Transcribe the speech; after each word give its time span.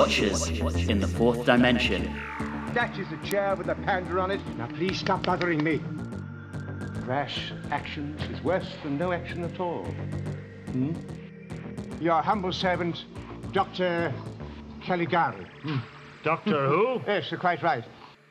Watchers 0.00 0.48
in 0.88 0.98
the 0.98 1.06
Fourth 1.06 1.44
Dimension. 1.44 2.10
That 2.72 2.98
is 2.98 3.06
a 3.12 3.18
chair 3.28 3.54
with 3.54 3.68
a 3.68 3.74
panda 3.74 4.18
on 4.18 4.30
it. 4.30 4.40
Now 4.56 4.66
please 4.66 4.98
stop 4.98 5.26
bothering 5.26 5.62
me. 5.62 5.82
Rash 7.04 7.52
action 7.70 8.16
is 8.32 8.42
worse 8.42 8.66
than 8.82 8.96
no 8.96 9.12
action 9.12 9.44
at 9.44 9.60
all. 9.60 9.84
Hmm? 10.72 10.94
Your 12.00 12.22
humble 12.22 12.50
servant, 12.50 13.04
Dr. 13.52 14.10
Caligari. 14.82 15.46
Doctor 16.24 16.68
Who? 16.68 17.02
Yes, 17.06 17.30
you're 17.30 17.38
quite 17.38 17.62
right. 17.62 17.84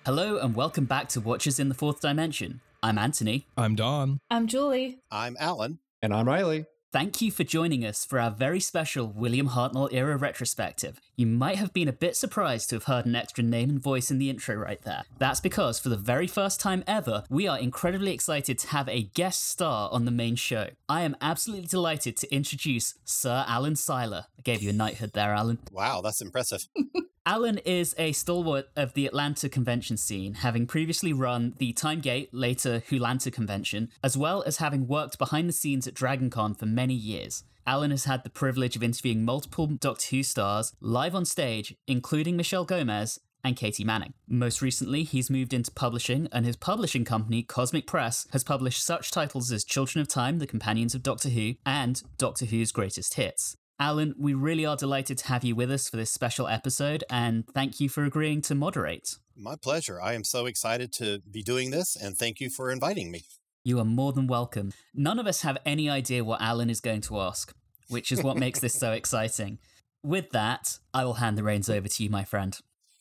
Hello 0.08 0.40
and 0.40 0.56
welcome 0.56 0.86
back 0.86 1.08
to 1.10 1.22
Watchers 1.22 1.60
in 1.60 1.70
the 1.70 1.76
Fourth 1.76 2.02
Dimension. 2.02 2.62
I'm 2.82 2.98
Anthony. 2.98 3.46
I'm 3.56 3.76
Don. 3.76 4.18
I'm 4.32 4.48
Julie. 4.48 5.02
I'm 5.12 5.38
Alan. 5.40 5.78
And 6.02 6.16
I'm 6.16 6.28
Riley. 6.28 6.66
Thank 6.92 7.22
you 7.22 7.30
for 7.30 7.44
joining 7.44 7.86
us 7.86 8.04
for 8.04 8.20
our 8.20 8.32
very 8.32 8.60
special 8.60 9.06
William 9.06 9.50
Hartnell 9.50 9.94
era 9.94 10.18
retrospective. 10.18 11.00
You 11.20 11.28
might 11.28 11.58
have 11.58 11.74
been 11.74 11.90
a 11.90 11.92
bit 11.92 12.16
surprised 12.16 12.70
to 12.70 12.78
have 12.78 12.86
heard 12.86 13.06
an 13.06 13.14
extra 13.14 13.44
name 13.44 13.70
and 13.70 13.82
voice 13.82 14.10
in 14.10 14.20
the 14.20 14.30
intro 14.30 14.56
right 14.56 14.82
there. 14.84 15.04
That's 15.18 15.42
because, 15.42 15.78
for 15.78 15.90
the 15.90 15.98
very 15.98 16.28
first 16.28 16.62
time 16.62 16.82
ever, 16.88 17.26
we 17.30 17.46
are 17.46 17.60
incredibly 17.60 18.14
excited 18.14 18.58
to 18.60 18.68
have 18.70 18.88
a 18.88 19.04
guest 19.04 19.44
star 19.44 19.90
on 19.92 20.06
the 20.06 20.12
main 20.12 20.38
show. 20.38 20.70
I 20.88 21.02
am 21.02 21.18
absolutely 21.20 21.68
delighted 21.68 22.16
to 22.16 22.34
introduce 22.34 22.94
Sir 23.04 23.44
Alan 23.50 23.76
Seiler. 23.76 24.28
I 24.38 24.42
gave 24.44 24.64
you 24.64 24.70
a 24.70 24.72
knighthood 24.72 25.12
there, 25.12 25.34
Alan. 25.34 25.60
Wow, 25.74 26.00
that's 26.00 26.22
impressive. 26.22 26.66
Alan 27.26 27.60
is 27.60 27.94
a 27.98 28.12
stalwart 28.12 28.70
of 28.76 28.94
the 28.94 29.06
Atlanta 29.06 29.50
convention 29.50 29.98
scene, 29.98 30.36
having 30.36 30.66
previously 30.66 31.14
run 31.14 31.54
the 31.58 31.74
Timegate, 31.74 32.34
later 32.34 32.82
WHOlanta 32.90 33.32
convention, 33.32 33.90
as 34.04 34.18
well 34.18 34.42
as 34.48 34.58
having 34.58 34.88
worked 34.88 35.18
behind 35.18 35.48
the 35.48 35.54
scenes 35.54 35.86
at 35.86 35.94
DragonCon 35.94 36.58
for 36.58 36.66
many 36.66 36.94
years. 36.94 37.44
Alan 37.66 37.92
has 37.92 38.06
had 38.06 38.24
the 38.24 38.30
privilege 38.30 38.76
of 38.76 38.84
interviewing 38.84 39.24
multiple 39.24 39.68
Doctor 39.68 40.16
Who 40.16 40.24
stars 40.24 40.74
live 40.82 41.16
on 41.16 41.26
stage, 41.26 41.76
including 41.88 42.36
Michelle 42.36 42.66
Gomez 42.66 43.20
and 43.44 43.56
Katy 43.56 43.84
Manning. 43.84 44.14
Most 44.28 44.62
recently, 44.62 45.04
he's 45.04 45.30
moved 45.30 45.54
into 45.54 45.72
publishing, 45.72 46.28
and 46.32 46.46
his 46.46 46.56
publishing 46.56 47.06
company, 47.06 47.44
Cosmic 47.44 47.88
Press, 47.88 48.28
has 48.32 48.44
published 48.44 48.84
such 48.84 49.12
titles 49.12 49.52
as 49.52 49.64
Children 49.64 50.02
of 50.02 50.08
Time, 50.08 50.40
The 50.40 50.48
Companions 50.48 50.96
of 50.96 51.04
Doctor 51.04 51.30
Who, 51.30 51.56
and 51.66 52.02
Doctor 52.18 52.46
Who's 52.46 52.72
Greatest 52.72 53.14
Hits. 53.14 53.56
Alan, 53.80 54.14
we 54.18 54.34
really 54.34 54.66
are 54.66 54.76
delighted 54.76 55.18
to 55.20 55.28
have 55.28 55.46
you 55.46 55.56
with 55.56 55.72
us 55.72 55.90
for 55.90 55.96
this 55.96 56.12
special 56.12 56.48
episode, 56.48 57.06
and 57.10 57.46
thank 57.54 57.80
you 57.80 57.88
for 57.88 58.04
agreeing 58.04 58.42
to 58.42 58.56
moderate. 58.56 59.18
My 59.38 59.56
pleasure. 59.56 60.02
I 60.02 60.14
am 60.16 60.26
so 60.26 60.48
excited 60.48 60.92
to 60.94 61.22
be 61.32 61.42
doing 61.42 61.72
this, 61.72 61.96
and 61.96 62.18
thank 62.18 62.42
you 62.42 62.50
for 62.50 62.72
inviting 62.72 63.10
me. 63.10 63.24
You 63.64 63.80
are 63.80 63.86
more 63.86 64.14
than 64.14 64.28
welcome. 64.28 64.72
None 64.94 65.20
of 65.20 65.28
us 65.28 65.42
have 65.42 65.58
any 65.66 65.90
idea 65.90 66.24
what 66.24 66.42
Alan 66.42 66.70
is 66.70 66.80
going 66.80 67.02
to 67.02 67.20
ask, 67.20 67.54
which 67.90 68.12
is 68.12 68.24
what 68.24 68.38
makes 68.38 68.60
this 68.60 68.74
so 68.74 68.92
exciting. 68.94 69.60
With 70.04 70.30
that, 70.32 70.80
I 70.94 71.04
will 71.04 71.16
hand 71.16 71.38
the 71.38 71.44
reins 71.44 71.70
over 71.70 71.88
to 71.88 72.04
you, 72.04 72.10
my 72.10 72.24
friend. 72.24 72.58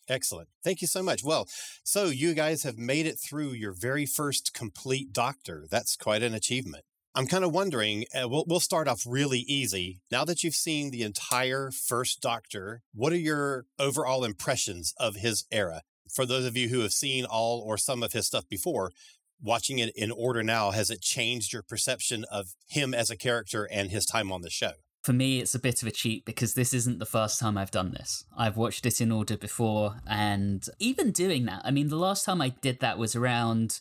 Excellent. 0.09 0.48
Thank 0.65 0.81
you 0.81 0.89
so 0.89 1.03
much. 1.03 1.23
Well, 1.23 1.47
so 1.84 2.06
you 2.06 2.34
guys 2.34 2.62
have 2.65 2.78
made 2.78 3.06
it 3.06 3.20
through 3.20 3.53
your 3.53 3.73
very 3.73 4.06
first 4.06 4.53
complete 4.55 5.12
doctor. 5.12 5.67
That's 5.70 5.97
quite 5.97 6.23
an 6.23 6.34
achievement. 6.34 6.84
I'm 7.15 7.27
kind 7.27 7.45
of 7.45 7.53
wondering, 7.53 8.05
uh, 8.15 8.28
we'll, 8.28 8.45
we'll 8.47 8.61
start 8.61 8.89
off 8.89 9.03
really 9.06 9.41
easy. 9.41 10.00
Now 10.11 10.25
that 10.25 10.43
you've 10.43 10.55
seen 10.55 10.91
the 10.91 11.03
entire 11.03 11.70
first 11.70 12.20
Doctor, 12.20 12.83
what 12.95 13.12
are 13.12 13.17
your 13.17 13.67
overall 13.78 14.25
impressions 14.25 14.95
of 14.98 15.17
his 15.17 15.45
era? 15.50 15.83
For 16.11 16.25
those 16.25 16.47
of 16.47 16.56
you 16.56 16.69
who 16.69 16.81
have 16.81 16.93
seen 16.93 17.25
all 17.25 17.61
or 17.61 17.77
some 17.77 18.03
of 18.03 18.12
his 18.12 18.27
stuff 18.27 18.48
before, 18.48 18.93
watching 19.42 19.78
it 19.78 19.92
in 19.94 20.11
order 20.11 20.42
now, 20.42 20.70
has 20.70 20.91
it 20.91 21.00
changed 21.00 21.53
your 21.53 21.62
perception 21.62 22.25
of 22.31 22.55
him 22.69 22.94
as 22.94 23.11
a 23.11 23.17
character 23.17 23.69
and 23.70 23.91
his 23.91 24.06
time 24.06 24.33
on 24.33 24.42
the 24.42 24.50
show? 24.50 24.72
For 25.03 25.12
me, 25.12 25.41
it's 25.41 25.55
a 25.55 25.61
bit 25.61 25.81
of 25.81 25.89
a 25.89 25.92
cheat 25.92 26.25
because 26.25 26.55
this 26.55 26.75
isn't 26.75 26.98
the 26.98 27.06
first 27.06 27.39
time 27.39 27.56
I've 27.56 27.70
done 27.70 27.92
this. 27.92 28.25
I've 28.36 28.56
watched 28.56 28.84
it 28.84 29.00
in 29.00 29.12
order 29.12 29.36
before, 29.36 29.97
and 30.06 30.66
even 30.78 31.12
doing 31.12 31.47
that, 31.47 31.62
I 31.64 31.70
mean, 31.70 31.89
the 31.89 31.97
last 31.97 32.25
time 32.25 32.42
I 32.42 32.50
did 32.50 32.81
that 32.81 32.99
was 32.99 33.15
around 33.16 33.81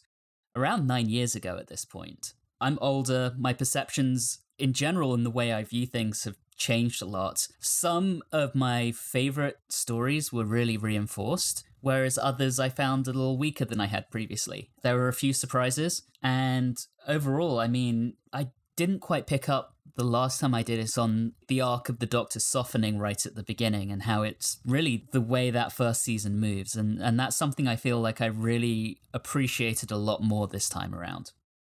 around 0.55 0.87
nine 0.87 1.07
years 1.09 1.35
ago 1.35 1.57
at 1.57 1.67
this 1.67 1.85
point. 1.85 2.33
I'm 2.59 2.79
older, 2.81 3.33
my 3.37 3.53
perceptions 3.53 4.39
in 4.57 4.73
general 4.73 5.13
and 5.13 5.25
the 5.25 5.31
way 5.31 5.53
I 5.53 5.63
view 5.63 5.85
things 5.85 6.23
have 6.23 6.37
changed 6.57 7.01
a 7.01 7.05
lot. 7.05 7.47
Some 7.59 8.23
of 8.31 8.55
my 8.55 8.91
favorite 8.91 9.57
stories 9.69 10.33
were 10.33 10.45
really 10.45 10.75
reinforced, 10.75 11.63
whereas 11.81 12.17
others 12.17 12.59
I 12.59 12.69
found 12.69 13.07
a 13.07 13.13
little 13.13 13.37
weaker 13.37 13.65
than 13.65 13.79
I 13.79 13.87
had 13.87 14.11
previously. 14.11 14.71
There 14.83 14.95
were 14.95 15.07
a 15.07 15.13
few 15.13 15.33
surprises, 15.33 16.03
and 16.21 16.77
overall, 17.07 17.59
I 17.59 17.67
mean, 17.67 18.13
I 18.33 18.47
didn't 18.75 18.99
quite 18.99 19.27
pick 19.27 19.49
up 19.49 19.75
the 19.97 20.03
last 20.03 20.39
time 20.39 20.53
I 20.53 20.61
did 20.61 20.79
it 20.79 20.97
on 20.97 21.33
the 21.47 21.59
arc 21.59 21.89
of 21.89 21.99
the 21.99 22.05
Doctor 22.05 22.39
softening 22.39 22.99
right 22.99 23.25
at 23.25 23.33
the 23.33 23.43
beginning 23.43 23.91
and 23.91 24.03
how 24.03 24.21
it's 24.21 24.59
really 24.63 25.07
the 25.11 25.21
way 25.21 25.49
that 25.49 25.73
first 25.73 26.03
season 26.03 26.39
moves. 26.39 26.75
And, 26.75 27.01
and 27.01 27.19
that's 27.19 27.35
something 27.35 27.67
I 27.67 27.75
feel 27.75 27.99
like 27.99 28.21
I 28.21 28.27
really 28.27 29.01
appreciated 29.11 29.89
a 29.89 29.97
lot 29.97 30.21
more 30.21 30.47
this 30.47 30.69
time 30.69 30.93
around. 30.93 31.31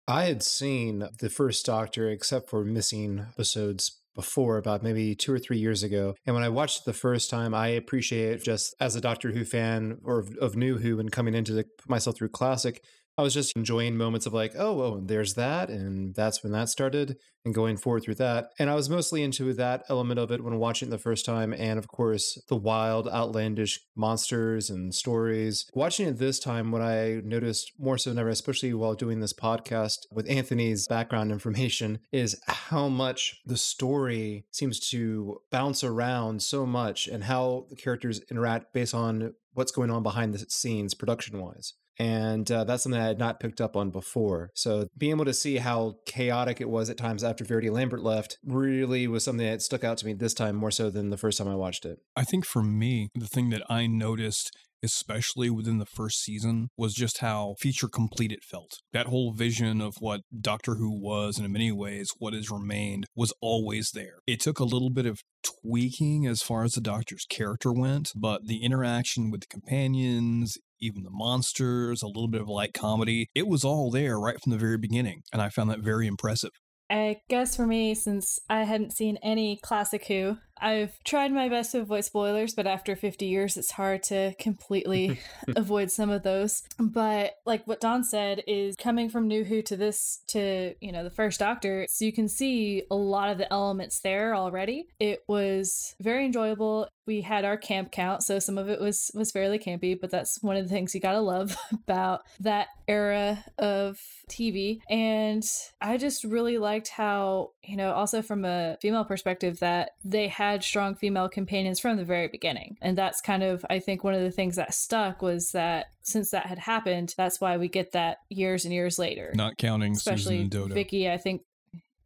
I 0.07 0.25
had 0.25 0.43
seen 0.43 1.09
the 1.19 1.31
first 1.31 1.67
Doctor, 1.67 2.09
except 2.09 2.49
for 2.49 2.65
missing 2.65 3.27
episodes 3.33 4.02
before, 4.15 4.59
about 4.59 4.83
maybe 4.83 5.15
two 5.15 5.33
or 5.33 5.39
three 5.39 5.59
years 5.59 5.83
ago. 5.83 6.15
And 6.27 6.35
when 6.35 6.45
I 6.45 6.49
watched 6.49 6.81
it 6.81 6.85
the 6.85 6.93
first 6.93 7.31
time, 7.31 7.55
I 7.55 7.69
appreciate 7.69 8.43
just 8.43 8.75
as 8.81 8.97
a 8.97 9.01
Doctor 9.01 9.33
Who 9.33 9.45
fan 9.45 9.99
or 10.05 10.25
of 10.41 10.57
New 10.57 10.79
Who 10.79 11.01
and 11.01 11.11
coming 11.11 11.35
into 11.35 11.53
the, 11.53 11.65
myself 11.89 12.17
through 12.17 12.31
classic, 12.31 12.83
I 13.19 13.23
was 13.23 13.35
just 13.35 13.55
enjoying 13.57 13.97
moments 13.97 14.25
of 14.25 14.33
like, 14.33 14.53
oh, 14.57 14.81
oh, 14.81 15.01
there's 15.05 15.35
that, 15.35 15.69
and 15.69 16.15
that's 16.15 16.43
when 16.43 16.53
that 16.53 16.71
started, 16.71 17.19
and 17.45 17.55
going 17.55 17.77
forward 17.77 18.05
through 18.05 18.15
that. 18.17 18.49
And 18.59 18.71
I 18.71 18.75
was 18.75 18.89
mostly 18.89 19.23
into 19.23 19.53
that 19.53 19.85
element 19.91 20.19
of 20.19 20.31
it 20.31 20.43
when 20.43 20.59
watching 20.59 20.89
it 20.89 20.91
the 20.93 20.99
first 20.99 21.27
time, 21.27 21.53
and 21.53 21.79
of 21.79 21.89
course, 21.89 22.41
the 22.49 22.57
wild, 22.57 23.09
outlandish 23.09 23.81
monsters 23.95 24.71
and 24.71 24.95
stories. 24.95 25.67
Watching 25.75 26.09
it 26.09 26.19
this 26.19 26.39
time, 26.39 26.71
what 26.71 26.81
I 26.81 27.21
noticed 27.23 27.73
more 27.79 27.99
so 27.99 28.11
than 28.11 28.19
ever, 28.19 28.31
especially 28.31 28.73
while 28.73 28.95
doing 28.95 29.21
this 29.21 29.35
podcast 29.35 29.99
with 30.11 30.29
Anthony's 30.31 30.89
background 30.89 31.33
information, 31.33 31.99
is 32.13 32.41
how 32.47 32.89
much 32.89 33.43
the 33.45 33.59
story 33.59 34.47
seems 34.51 34.81
to 34.91 35.43
bounce 35.51 35.85
around 35.85 36.43
so 36.43 36.65
much, 36.65 37.09
and 37.09 37.25
how 37.25 37.67
the 37.69 37.77
characters 37.77 38.23
interact 38.31 38.73
based 38.73 38.95
on 38.95 39.35
what's 39.53 39.73
going 39.73 39.91
on 39.91 40.03
behind 40.03 40.33
the 40.33 40.39
scenes 40.49 40.95
production 40.95 41.39
wise. 41.39 41.75
And 41.99 42.51
uh, 42.51 42.65
that's 42.65 42.83
something 42.83 43.01
I 43.01 43.07
had 43.07 43.19
not 43.19 43.41
picked 43.41 43.61
up 43.61 43.77
on 43.77 43.91
before. 43.91 44.51
So 44.55 44.89
being 44.97 45.13
able 45.13 45.25
to 45.27 45.35
see 45.35 45.59
how 45.59 45.97
chaotic 46.07 46.61
it 46.61 46.69
was 46.69 46.91
at 46.91 46.97
times 46.97 47.23
after 47.23 47.45
Verity 47.45 47.71
Lambert 47.71 48.03
left 48.03 48.39
really 48.45 49.07
was 49.07 49.25
something 49.25 49.47
that 49.47 49.63
stuck 49.63 49.85
out 49.85 49.99
to 49.99 50.07
me 50.07 50.15
this 50.15 50.35
time 50.35 50.57
more 50.57 50.71
so 50.71 50.91
than 50.91 51.11
the 51.11 51.17
first 51.17 51.39
time 51.39 51.49
I 51.49 51.55
watched 51.55 51.85
it. 51.85 51.99
I 52.17 52.25
think 52.25 52.45
for 52.45 52.63
me, 52.63 53.11
the 53.15 53.27
thing 53.27 53.51
that 53.51 53.63
I 53.71 53.87
noticed 53.87 54.57
especially 54.83 55.51
within 55.51 55.79
the 55.79 55.87
first 55.87 56.23
season, 56.23 56.69
was 56.77 56.95
just 56.95 57.19
how 57.19 57.55
feature 57.61 57.89
complete 57.89 58.33
it 58.33 58.45
felt. 58.45 58.79
That 58.93 59.07
whole 59.07 59.33
vision 59.33 59.81
of 59.81 59.95
what 60.01 60.23
Doctor 60.39 60.77
Who 60.77 60.91
was, 60.91 61.37
and 61.37 61.47
in 61.47 61.53
many 61.53 61.73
ways, 61.73 62.11
what 62.19 62.35
has 62.35 62.51
remained, 62.51 63.07
was 63.15 63.33
always 63.41 63.91
there. 63.93 64.17
It 64.27 64.41
took 64.41 64.59
a 64.59 64.65
little 64.65 64.91
bit 64.91 65.07
of 65.07 65.21
tweaking 65.43 66.27
as 66.27 66.43
far 66.43 66.65
as 66.65 66.73
the 66.73 66.81
Doctor's 66.81 67.27
character 67.29 67.73
went, 67.73 68.11
but 68.15 68.47
the 68.47 68.63
interaction 68.63 69.31
with 69.31 69.43
the 69.43 69.47
companions, 69.49 70.59
even 70.81 71.05
the 71.05 71.11
monsters, 71.11 72.03
a 72.03 72.09
little 72.09 72.29
bit 72.29 72.41
of 72.41 72.49
light 72.49 72.75
comedy. 72.75 73.29
It 73.35 73.47
was 73.47 73.65
all 73.65 73.91
there 73.91 74.19
right 74.19 74.41
from 74.43 74.53
the 74.53 74.59
very 74.59 74.79
beginning, 74.79 75.23
and 75.33 75.41
I 75.41 75.49
found 75.49 75.71
that 75.71 75.81
very 75.81 76.07
impressive. 76.07 76.51
I 76.91 77.21
guess 77.31 77.57
for 77.57 77.67
me, 77.67 77.95
since 77.95 78.39
I 78.51 78.65
hadn't 78.65 78.93
seen 78.93 79.17
any 79.23 79.59
classic 79.63 80.07
Who, 80.09 80.37
I've 80.61 81.03
tried 81.05 81.33
my 81.33 81.49
best 81.49 81.73
to 81.73 81.81
avoid 81.81 82.05
spoilers, 82.05 82.55
but 82.55 82.67
after 82.67 82.95
50 82.95 83.27
years, 83.27 83.57
it's 83.57 83.73
hard 83.73 84.03
to 84.05 84.35
completely 84.39 85.21
avoid 85.57 85.91
some 85.91 86.11
of 86.11 86.23
those. 86.23 86.63
But 86.79 87.35
like 87.45 87.67
what 87.67 87.81
Don 87.81 88.05
said 88.05 88.43
is 88.47 88.77
coming 88.77 89.09
from 89.09 89.29
New 89.29 89.45
Who 89.45 89.63
to 89.63 89.77
this, 89.77 90.21
to, 90.29 90.75
you 90.81 90.93
know, 90.93 91.05
the 91.05 91.11
first 91.11 91.41
Doctor, 91.41 91.87
so 91.89 92.05
you 92.05 92.13
can 92.13 92.29
see 92.29 92.85
a 92.91 92.95
lot 92.95 93.31
of 93.31 93.39
the 93.39 93.53
elements 93.53 94.01
there 94.01 94.35
already. 94.35 94.87
It 95.01 95.25
was 95.27 95.95
very 96.01 96.25
enjoyable. 96.25 96.89
We 97.07 97.23
had 97.23 97.45
our 97.45 97.57
camp 97.57 97.91
count, 97.91 98.23
so 98.23 98.39
some 98.39 98.59
of 98.59 98.69
it 98.69 98.81
was 98.81 99.11
was 99.15 99.33
fairly 99.33 99.59
campy, 99.59 100.01
but 100.01 100.11
that's 100.11 100.41
one 100.43 100.57
of 100.57 100.63
the 100.63 100.73
things 100.73 100.95
you 100.95 101.01
gotta 101.01 101.21
love 101.21 101.57
about 101.73 102.21
that 102.41 102.69
era 102.87 103.45
of 103.59 103.99
TV. 104.31 104.81
And 104.89 105.45
I 105.81 105.97
just 105.97 106.23
really 106.23 106.59
liked 106.59 106.89
how, 106.89 107.51
you 107.65 107.77
know, 107.77 107.93
also 107.93 108.23
from 108.23 108.45
a 108.45 108.77
female 108.81 109.05
perspective, 109.05 109.59
that 109.61 109.93
they 110.05 110.29
had 110.29 110.52
had 110.53 110.65
strong 110.65 110.95
female 110.95 111.29
companions 111.29 111.81
from 111.81 111.97
the 111.97 112.05
very 112.05 112.29
beginning. 112.29 112.77
And 112.81 112.97
that's 112.97 113.21
kind 113.21 113.43
of, 113.43 113.65
I 113.69 113.79
think, 113.79 114.05
one 114.05 114.15
of 114.15 114.23
the 114.23 114.31
things 114.31 114.57
that 114.57 114.75
stuck 114.75 115.23
was 115.23 115.53
that 115.53 115.87
since 116.03 116.31
that 116.31 116.47
had 116.47 116.59
happened, 116.59 117.15
that's 117.17 117.41
why 117.41 117.57
we 117.57 117.69
get 117.69 117.93
that 117.93 118.19
years 118.29 118.65
and 118.65 118.73
years 118.73 118.99
later. 118.99 119.33
Not 119.35 119.59
counting 119.59 119.93
especially 119.93 120.37
Susan 120.37 120.41
and 120.41 120.51
Dodo. 120.51 120.75
Vicky, 120.75 121.11
I 121.11 121.19
think. 121.19 121.43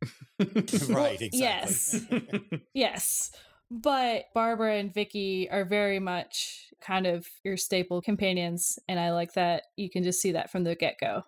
right, 0.88 1.20
exactly. 1.20 1.28
Yes. 1.32 2.00
yes. 2.74 3.30
But 3.70 4.26
Barbara 4.34 4.76
and 4.76 4.94
Vicky 4.94 5.50
are 5.50 5.64
very 5.64 5.98
much 5.98 6.70
kind 6.80 7.06
of 7.06 7.26
your 7.42 7.56
staple 7.56 8.00
companions. 8.00 8.78
And 8.88 9.00
I 9.00 9.12
like 9.12 9.32
that 9.34 9.64
you 9.76 9.90
can 9.90 10.02
just 10.02 10.20
see 10.20 10.32
that 10.32 10.50
from 10.50 10.64
the 10.64 10.74
get 10.74 10.98
go. 11.00 11.22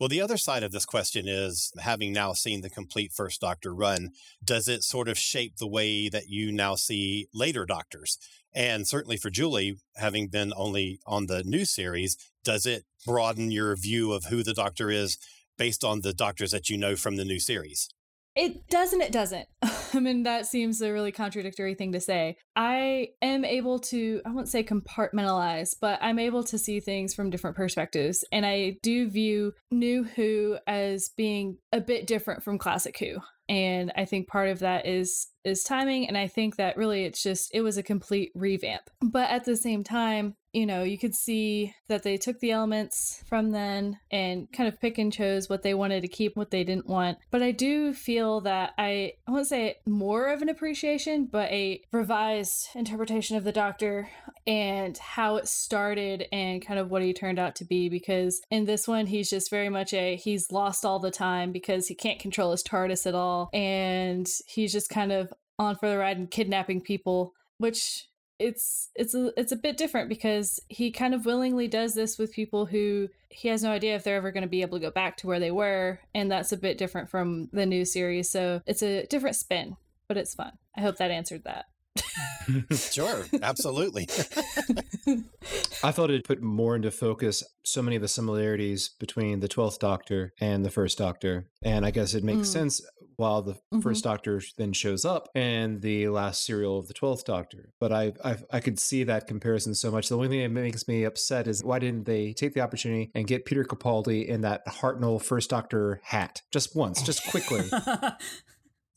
Well, 0.00 0.08
the 0.08 0.20
other 0.20 0.36
side 0.36 0.64
of 0.64 0.72
this 0.72 0.84
question 0.84 1.28
is 1.28 1.72
having 1.78 2.12
now 2.12 2.32
seen 2.32 2.62
the 2.62 2.70
complete 2.70 3.12
First 3.12 3.40
Doctor 3.40 3.72
run, 3.72 4.10
does 4.44 4.66
it 4.66 4.82
sort 4.82 5.08
of 5.08 5.16
shape 5.16 5.56
the 5.56 5.68
way 5.68 6.08
that 6.08 6.28
you 6.28 6.50
now 6.50 6.74
see 6.74 7.28
later 7.32 7.64
Doctors? 7.64 8.18
And 8.52 8.88
certainly 8.88 9.16
for 9.16 9.30
Julie, 9.30 9.76
having 9.96 10.28
been 10.28 10.52
only 10.56 10.98
on 11.06 11.26
the 11.26 11.44
new 11.44 11.64
series, 11.64 12.16
does 12.42 12.66
it 12.66 12.84
broaden 13.06 13.52
your 13.52 13.76
view 13.76 14.12
of 14.12 14.24
who 14.24 14.42
the 14.42 14.52
Doctor 14.52 14.90
is 14.90 15.16
based 15.56 15.84
on 15.84 16.00
the 16.00 16.12
Doctors 16.12 16.50
that 16.50 16.68
you 16.68 16.76
know 16.76 16.96
from 16.96 17.14
the 17.14 17.24
new 17.24 17.38
series? 17.38 17.88
It 18.36 18.68
doesn't, 18.68 19.00
it 19.00 19.12
doesn't. 19.12 19.46
I 19.94 20.00
mean, 20.00 20.24
that 20.24 20.46
seems 20.46 20.80
a 20.82 20.92
really 20.92 21.12
contradictory 21.12 21.74
thing 21.74 21.92
to 21.92 22.00
say. 22.00 22.36
I 22.56 23.10
am 23.22 23.44
able 23.44 23.78
to, 23.80 24.20
I 24.26 24.30
won't 24.30 24.48
say 24.48 24.64
compartmentalize, 24.64 25.76
but 25.80 25.98
I'm 26.02 26.18
able 26.18 26.42
to 26.44 26.58
see 26.58 26.80
things 26.80 27.14
from 27.14 27.30
different 27.30 27.56
perspectives. 27.56 28.24
And 28.32 28.44
I 28.44 28.76
do 28.82 29.08
view 29.08 29.52
New 29.70 30.04
Who 30.04 30.58
as 30.66 31.10
being 31.16 31.58
a 31.72 31.80
bit 31.80 32.06
different 32.06 32.42
from 32.42 32.58
Classic 32.58 32.98
Who 32.98 33.18
and 33.48 33.92
i 33.96 34.04
think 34.04 34.26
part 34.26 34.48
of 34.48 34.60
that 34.60 34.86
is 34.86 35.28
is 35.44 35.62
timing 35.62 36.08
and 36.08 36.16
i 36.16 36.26
think 36.26 36.56
that 36.56 36.76
really 36.76 37.04
it's 37.04 37.22
just 37.22 37.50
it 37.52 37.60
was 37.60 37.76
a 37.76 37.82
complete 37.82 38.32
revamp 38.34 38.88
but 39.02 39.28
at 39.28 39.44
the 39.44 39.56
same 39.56 39.84
time 39.84 40.34
you 40.54 40.66
know 40.66 40.82
you 40.82 40.98
could 40.98 41.14
see 41.14 41.74
that 41.88 42.02
they 42.02 42.16
took 42.16 42.38
the 42.40 42.50
elements 42.50 43.22
from 43.26 43.50
then 43.50 43.98
and 44.10 44.50
kind 44.52 44.68
of 44.68 44.80
pick 44.80 44.98
and 44.98 45.12
chose 45.12 45.48
what 45.48 45.62
they 45.62 45.74
wanted 45.74 46.02
to 46.02 46.08
keep 46.08 46.36
what 46.36 46.50
they 46.50 46.64
didn't 46.64 46.86
want. 46.86 47.18
But 47.30 47.42
i 47.42 47.50
do 47.50 47.92
feel 47.92 48.40
that 48.42 48.72
i 48.78 49.12
i 49.26 49.30
won't 49.30 49.46
say 49.46 49.76
more 49.86 50.28
of 50.28 50.42
an 50.42 50.48
appreciation 50.48 51.26
but 51.26 51.50
a 51.50 51.82
revised 51.92 52.68
interpretation 52.74 53.36
of 53.36 53.44
the 53.44 53.52
doctor 53.52 54.08
and 54.46 54.96
how 54.98 55.36
it 55.36 55.48
started 55.48 56.26
and 56.32 56.64
kind 56.64 56.78
of 56.78 56.90
what 56.90 57.02
he 57.02 57.12
turned 57.12 57.38
out 57.38 57.56
to 57.56 57.64
be 57.64 57.88
because 57.88 58.40
in 58.50 58.64
this 58.64 58.86
one 58.86 59.06
he's 59.06 59.30
just 59.30 59.50
very 59.50 59.68
much 59.68 59.92
a 59.92 60.16
he's 60.16 60.50
lost 60.50 60.84
all 60.84 60.98
the 60.98 61.10
time 61.10 61.52
because 61.52 61.86
he 61.86 61.94
can't 61.94 62.18
control 62.18 62.50
his 62.50 62.62
tardis 62.62 63.06
at 63.06 63.14
all. 63.14 63.50
And 63.52 64.28
he's 64.46 64.72
just 64.72 64.88
kind 64.88 65.12
of 65.12 65.32
on 65.58 65.76
for 65.76 65.88
the 65.88 65.98
ride 65.98 66.16
and 66.16 66.30
kidnapping 66.30 66.80
people 66.80 67.32
which 67.58 68.08
it's 68.38 68.90
it's 68.94 69.14
a, 69.14 69.32
it's 69.36 69.52
a 69.52 69.56
bit 69.56 69.76
different 69.76 70.08
because 70.08 70.60
he 70.68 70.90
kind 70.90 71.14
of 71.14 71.26
willingly 71.26 71.68
does 71.68 71.94
this 71.94 72.18
with 72.18 72.32
people 72.32 72.66
who 72.66 73.08
he 73.28 73.48
has 73.48 73.62
no 73.62 73.70
idea 73.70 73.94
if 73.94 74.04
they're 74.04 74.16
ever 74.16 74.32
going 74.32 74.42
to 74.42 74.48
be 74.48 74.62
able 74.62 74.78
to 74.78 74.84
go 74.84 74.90
back 74.90 75.16
to 75.16 75.26
where 75.26 75.40
they 75.40 75.50
were 75.50 76.00
and 76.14 76.30
that's 76.30 76.52
a 76.52 76.56
bit 76.56 76.78
different 76.78 77.08
from 77.08 77.48
the 77.52 77.66
new 77.66 77.84
series 77.84 78.28
so 78.28 78.60
it's 78.66 78.82
a 78.82 79.06
different 79.06 79.36
spin 79.36 79.76
but 80.08 80.16
it's 80.16 80.34
fun 80.34 80.52
i 80.76 80.80
hope 80.80 80.96
that 80.96 81.10
answered 81.10 81.44
that 81.44 81.66
sure, 82.70 83.24
absolutely. 83.42 84.08
I 85.82 85.92
thought 85.92 86.10
it 86.10 86.24
put 86.24 86.42
more 86.42 86.76
into 86.76 86.90
focus 86.90 87.42
so 87.64 87.82
many 87.82 87.96
of 87.96 88.02
the 88.02 88.08
similarities 88.08 88.90
between 88.98 89.40
the 89.40 89.48
12th 89.48 89.78
Doctor 89.78 90.32
and 90.40 90.64
the 90.64 90.70
First 90.70 90.98
Doctor. 90.98 91.46
And 91.62 91.86
I 91.86 91.90
guess 91.90 92.14
it 92.14 92.24
makes 92.24 92.48
mm. 92.48 92.52
sense 92.52 92.82
while 93.16 93.42
the 93.42 93.54
mm-hmm. 93.54 93.80
First 93.80 94.04
Doctor 94.04 94.42
then 94.56 94.72
shows 94.72 95.04
up 95.04 95.28
and 95.34 95.80
the 95.82 96.08
last 96.08 96.44
serial 96.44 96.78
of 96.78 96.88
the 96.88 96.94
12th 96.94 97.24
Doctor. 97.24 97.72
But 97.80 97.92
I, 97.92 98.12
I, 98.24 98.36
I 98.52 98.60
could 98.60 98.78
see 98.78 99.04
that 99.04 99.26
comparison 99.26 99.74
so 99.74 99.90
much. 99.90 100.08
The 100.08 100.16
only 100.16 100.28
thing 100.28 100.40
that 100.40 100.50
makes 100.50 100.88
me 100.88 101.04
upset 101.04 101.46
is 101.46 101.62
why 101.62 101.78
didn't 101.78 102.04
they 102.04 102.32
take 102.32 102.54
the 102.54 102.60
opportunity 102.60 103.10
and 103.14 103.26
get 103.26 103.44
Peter 103.44 103.64
Capaldi 103.64 104.26
in 104.26 104.42
that 104.42 104.66
Hartnell 104.66 105.22
First 105.22 105.50
Doctor 105.50 106.00
hat 106.04 106.42
just 106.52 106.76
once, 106.76 107.02
just 107.02 107.26
quickly? 107.28 107.68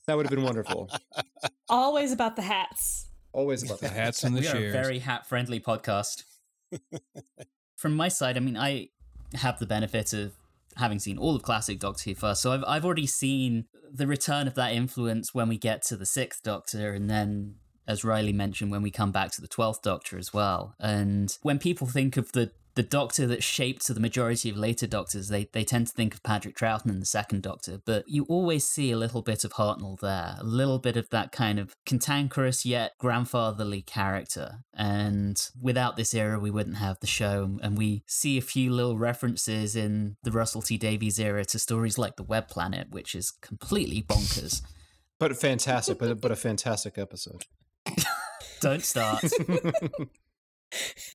That 0.08 0.16
would 0.16 0.26
have 0.26 0.34
been 0.34 0.46
wonderful. 0.46 0.90
Always 1.68 2.14
about 2.14 2.38
the 2.38 2.42
hats. 2.42 3.10
Always 3.34 3.64
about 3.66 3.80
the 3.80 3.90
hats 3.90 4.24
and 4.24 4.36
the 4.36 4.40
we 4.40 4.48
chairs. 4.48 4.64
are 4.64 4.70
a 4.70 4.72
very 4.72 5.00
hat 5.00 5.28
friendly 5.28 5.60
podcast. 5.60 6.24
From 7.76 7.96
my 7.96 8.08
side, 8.08 8.38
I 8.38 8.40
mean, 8.40 8.58
I 8.58 8.90
have 9.36 9.60
the 9.60 9.66
benefit 9.66 10.14
of 10.14 10.34
having 10.78 11.00
seen 11.00 11.18
all 11.18 11.36
of 11.36 11.44
classic 11.44 11.80
Doctor 11.80 12.10
Who 12.10 12.16
first, 12.16 12.42
so 12.42 12.52
I've 12.52 12.64
I've 12.68 12.86
already 12.86 13.08
seen 13.08 13.66
the 13.92 14.08
return 14.08 14.48
of 14.48 14.56
that 14.56 14.74
influence 14.74 15.34
when 15.34 15.48
we 15.48 15.58
get 15.58 15.82
to 15.84 15.98
the 15.98 16.06
sixth 16.06 16.44
Doctor, 16.44 16.94
and 16.94 17.10
then 17.10 17.56
as 17.88 18.04
Riley 18.04 18.34
mentioned, 18.34 18.72
when 18.72 18.82
we 18.82 18.92
come 18.92 19.12
back 19.12 19.32
to 19.32 19.42
the 19.42 19.48
twelfth 19.48 19.82
Doctor 19.82 20.18
as 20.18 20.34
well. 20.34 20.76
And 20.80 21.38
when 21.42 21.60
people 21.60 21.88
think 21.88 22.18
of 22.18 22.32
the 22.32 22.52
the 22.76 22.84
doctor 22.84 23.26
that 23.26 23.44
shaped 23.44 23.88
the 23.88 24.00
majority 24.00 24.52
of 24.52 24.56
later 24.56 24.86
doctors, 24.86 25.30
they, 25.30 25.50
they 25.52 25.64
tend 25.64 25.88
to 25.88 25.94
think 25.94 26.14
of 26.14 26.22
Patrick 26.22 26.56
Troughton 26.56 27.00
the 27.00 27.08
second 27.08 27.42
doctor, 27.42 27.82
but 27.84 28.08
you 28.08 28.24
always 28.30 28.68
see 28.68 28.92
a 28.92 28.98
little 28.98 29.24
bit 29.24 29.44
of 29.44 29.54
Hartnell 29.54 30.00
there, 30.00 30.36
a 30.40 30.44
little 30.44 30.78
bit 30.78 30.96
of 30.96 31.10
that 31.10 31.32
kind 31.32 31.58
of 31.58 31.76
cantankerous 31.88 32.68
yet 32.68 32.92
grandfatherly 33.00 33.82
character. 33.82 34.60
And 34.76 35.44
without 35.60 35.96
this 35.96 36.14
era, 36.14 36.40
we 36.40 36.52
wouldn't 36.52 36.78
have 36.78 37.00
the 37.00 37.08
show. 37.08 37.58
And 37.64 37.80
we 37.80 38.04
see 38.06 38.38
a 38.38 38.42
few 38.44 38.72
little 38.72 38.96
references 38.96 39.76
in 39.76 40.18
the 40.22 40.32
Russell 40.32 40.62
T 40.62 40.78
Davies 40.78 41.20
era 41.20 41.46
to 41.46 41.58
stories 41.58 41.98
like 41.98 42.16
The 42.16 42.22
Web 42.22 42.48
Planet, 42.48 42.92
which 42.92 43.16
is 43.16 43.32
completely 43.32 44.04
bonkers. 44.04 44.62
But 45.20 45.36
fantastic, 45.36 45.98
but, 45.98 46.22
but 46.22 46.30
a 46.30 46.36
fantastic 46.36 47.00
episode. 47.00 47.46
Don't 48.62 48.84
start. 48.84 49.24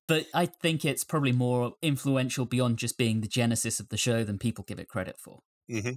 but 0.07 0.27
I 0.33 0.45
think 0.45 0.85
it's 0.85 1.03
probably 1.03 1.31
more 1.31 1.73
influential 1.81 2.45
beyond 2.45 2.77
just 2.77 2.97
being 2.97 3.21
the 3.21 3.27
genesis 3.27 3.79
of 3.79 3.89
the 3.89 3.97
show 3.97 4.23
than 4.23 4.37
people 4.37 4.63
give 4.67 4.79
it 4.79 4.87
credit 4.87 5.17
for. 5.19 5.39
Mm-hmm. 5.69 5.93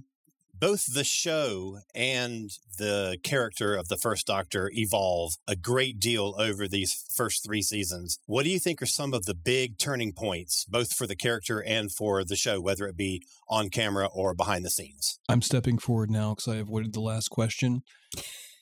Both 0.59 0.91
the 0.91 1.03
show 1.03 1.81
and 1.93 2.49
the 2.79 3.17
character 3.21 3.75
of 3.75 3.89
the 3.89 3.95
first 3.97 4.25
Doctor 4.25 4.71
evolve 4.73 5.33
a 5.47 5.55
great 5.55 5.99
deal 5.99 6.33
over 6.39 6.67
these 6.67 7.05
first 7.15 7.45
three 7.45 7.61
seasons. 7.61 8.17
What 8.25 8.43
do 8.43 8.49
you 8.49 8.57
think 8.57 8.81
are 8.81 8.87
some 8.87 9.13
of 9.13 9.25
the 9.25 9.35
big 9.35 9.77
turning 9.77 10.13
points, 10.13 10.65
both 10.65 10.93
for 10.93 11.05
the 11.05 11.15
character 11.15 11.61
and 11.61 11.91
for 11.91 12.23
the 12.23 12.35
show, 12.35 12.59
whether 12.59 12.87
it 12.87 12.97
be 12.97 13.21
on 13.47 13.69
camera 13.69 14.07
or 14.11 14.33
behind 14.33 14.65
the 14.65 14.71
scenes? 14.71 15.19
I'm 15.29 15.43
stepping 15.43 15.77
forward 15.77 16.09
now 16.09 16.31
because 16.31 16.47
I 16.47 16.55
avoided 16.55 16.93
the 16.93 17.01
last 17.01 17.29
question. 17.29 17.83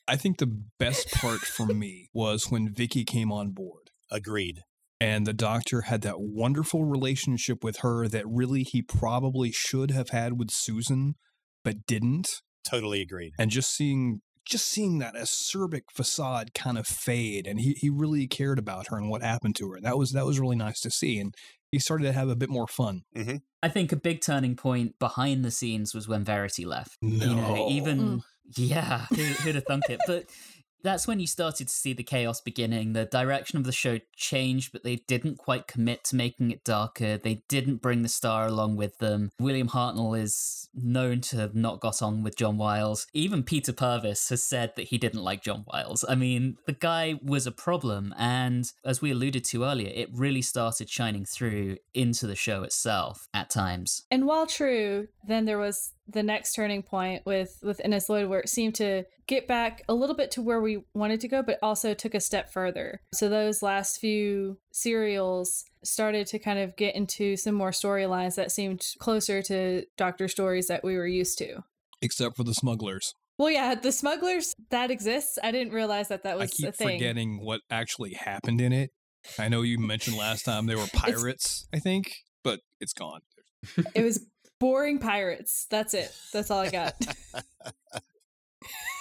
I 0.07 0.15
think 0.15 0.37
the 0.37 0.61
best 0.79 1.11
part 1.11 1.39
for 1.39 1.67
me 1.67 2.09
was 2.13 2.51
when 2.51 2.73
Vicky 2.73 3.03
came 3.03 3.31
on 3.31 3.51
board. 3.51 3.89
Agreed 4.11 4.61
and 5.01 5.27
the 5.27 5.33
doctor 5.33 5.81
had 5.81 6.01
that 6.01 6.19
wonderful 6.19 6.85
relationship 6.85 7.63
with 7.63 7.77
her 7.77 8.07
that 8.07 8.25
really 8.27 8.63
he 8.63 8.81
probably 8.81 9.51
should 9.51 9.91
have 9.91 10.09
had 10.09 10.39
with 10.39 10.51
Susan 10.51 11.15
but 11.63 11.85
didn't 11.85 12.41
totally 12.67 13.01
agreed 13.01 13.33
and 13.37 13.51
just 13.51 13.75
seeing 13.75 14.21
just 14.47 14.67
seeing 14.67 14.99
that 14.99 15.15
acerbic 15.15 15.81
facade 15.91 16.53
kind 16.53 16.77
of 16.77 16.85
fade 16.85 17.47
and 17.47 17.59
he, 17.59 17.73
he 17.79 17.89
really 17.89 18.27
cared 18.27 18.59
about 18.59 18.87
her 18.87 18.97
and 18.97 19.09
what 19.09 19.23
happened 19.23 19.55
to 19.55 19.69
her 19.71 19.79
that 19.81 19.97
was 19.97 20.11
that 20.11 20.25
was 20.25 20.39
really 20.39 20.55
nice 20.55 20.79
to 20.79 20.89
see 20.89 21.19
and 21.19 21.33
he 21.71 21.79
started 21.79 22.05
to 22.05 22.13
have 22.13 22.29
a 22.29 22.35
bit 22.35 22.49
more 22.49 22.67
fun 22.67 23.01
mm-hmm. 23.15 23.37
i 23.61 23.69
think 23.69 23.91
a 23.91 23.95
big 23.95 24.21
turning 24.21 24.55
point 24.55 24.97
behind 24.99 25.43
the 25.43 25.51
scenes 25.51 25.93
was 25.93 26.07
when 26.07 26.23
verity 26.23 26.65
left 26.65 26.97
no. 27.01 27.25
you 27.25 27.35
know 27.35 27.67
even 27.69 27.99
mm. 27.99 28.21
Yeah 28.55 29.05
who, 29.09 29.23
who'd 29.23 29.55
have 29.55 29.65
thunk 29.65 29.83
it 29.89 29.99
but 30.07 30.25
that's 30.85 31.07
when 31.07 31.19
you 31.19 31.27
started 31.27 31.67
to 31.67 31.73
see 31.73 31.93
the 31.93 32.03
chaos 32.03 32.39
beginning. 32.39 32.93
The 32.93 33.05
direction 33.05 33.57
of 33.57 33.65
the 33.65 33.71
show 33.71 33.99
changed, 34.15 34.71
but 34.71 34.83
they 34.83 34.97
didn't 35.07 35.39
quite 35.39 35.67
commit 35.67 36.03
to 36.05 36.15
making 36.15 36.51
it 36.51 36.63
darker. 36.63 37.17
They 37.17 37.41
didn't 37.49 37.81
bring 37.81 38.03
the 38.03 38.09
star 38.09 38.45
along 38.45 38.77
with 38.77 38.99
them. 38.99 39.31
William 39.39 39.69
Hartnell 39.69 40.17
is 40.17 40.69
known 40.75 41.21
to 41.21 41.37
have 41.37 41.55
not 41.55 41.81
got 41.81 42.01
on 42.01 42.21
with 42.21 42.37
John 42.37 42.57
Wiles. 42.57 43.07
Even 43.13 43.43
Peter 43.43 43.73
Purves 43.73 44.29
has 44.29 44.43
said 44.43 44.73
that 44.75 44.89
he 44.89 44.97
didn't 44.97 45.23
like 45.23 45.43
John 45.43 45.65
Wiles. 45.67 46.05
I 46.07 46.15
mean, 46.15 46.57
the 46.67 46.73
guy 46.73 47.19
was 47.21 47.47
a 47.47 47.51
problem, 47.51 48.13
and 48.17 48.71
as 48.85 49.01
we 49.01 49.11
alluded 49.11 49.43
to 49.45 49.63
earlier, 49.63 49.91
it 49.93 50.09
really 50.13 50.43
started 50.43 50.89
shining 50.89 51.25
through 51.25 51.77
into 51.95 52.27
the 52.27 52.35
show 52.35 52.61
itself 52.61 53.27
at 53.33 53.49
times. 53.49 54.03
And 54.11 54.27
while 54.27 54.45
true, 54.45 55.07
then 55.27 55.45
there 55.45 55.57
was 55.57 55.94
the 56.07 56.23
next 56.23 56.53
turning 56.53 56.83
point 56.83 57.25
with 57.25 57.59
with 57.63 57.81
Innes 57.83 58.09
Lloyd 58.09 58.29
where 58.29 58.39
it 58.39 58.49
seemed 58.49 58.75
to 58.75 59.03
get 59.27 59.47
back 59.47 59.83
a 59.89 59.93
little 59.93 60.15
bit 60.15 60.31
to 60.31 60.41
where 60.41 60.61
we 60.61 60.83
wanted 60.93 61.19
to 61.21 61.27
go 61.27 61.41
but 61.41 61.57
also 61.61 61.93
took 61.93 62.13
a 62.13 62.19
step 62.19 62.51
further. 62.51 63.01
So 63.13 63.29
those 63.29 63.61
last 63.61 63.99
few 63.99 64.57
serials 64.71 65.65
started 65.83 66.27
to 66.27 66.39
kind 66.39 66.59
of 66.59 66.75
get 66.75 66.95
into 66.95 67.37
some 67.37 67.55
more 67.55 67.71
storylines 67.71 68.35
that 68.35 68.51
seemed 68.51 68.85
closer 68.99 69.41
to 69.43 69.85
doctor 69.97 70.27
stories 70.27 70.67
that 70.67 70.83
we 70.83 70.95
were 70.95 71.07
used 71.07 71.37
to. 71.39 71.63
Except 72.01 72.35
for 72.35 72.43
the 72.43 72.53
smugglers. 72.53 73.13
Well, 73.37 73.49
yeah, 73.49 73.75
the 73.75 73.91
smugglers 73.91 74.53
that 74.69 74.91
exists. 74.91 75.37
I 75.43 75.51
didn't 75.51 75.73
realize 75.73 76.07
that 76.07 76.23
that 76.23 76.37
was 76.37 76.51
I 76.51 76.55
keep 76.55 76.69
a 76.69 76.71
thing. 76.71 76.99
forgetting 76.99 77.43
what 77.43 77.61
actually 77.69 78.13
happened 78.13 78.61
in 78.61 78.71
it. 78.71 78.91
I 79.39 79.49
know 79.49 79.61
you 79.61 79.79
mentioned 79.79 80.17
last 80.17 80.43
time 80.43 80.67
they 80.67 80.75
were 80.75 80.87
pirates, 80.93 81.67
I 81.73 81.79
think, 81.79 82.13
but 82.43 82.61
it's 82.79 82.93
gone. 82.93 83.21
it 83.93 84.03
was 84.03 84.25
boring 84.65 84.97
pirates. 84.97 85.67
That's 85.69 85.93
it. 85.93 86.11
That's 86.33 86.49
all 86.49 86.61
I 86.61 86.71
got. 86.71 86.95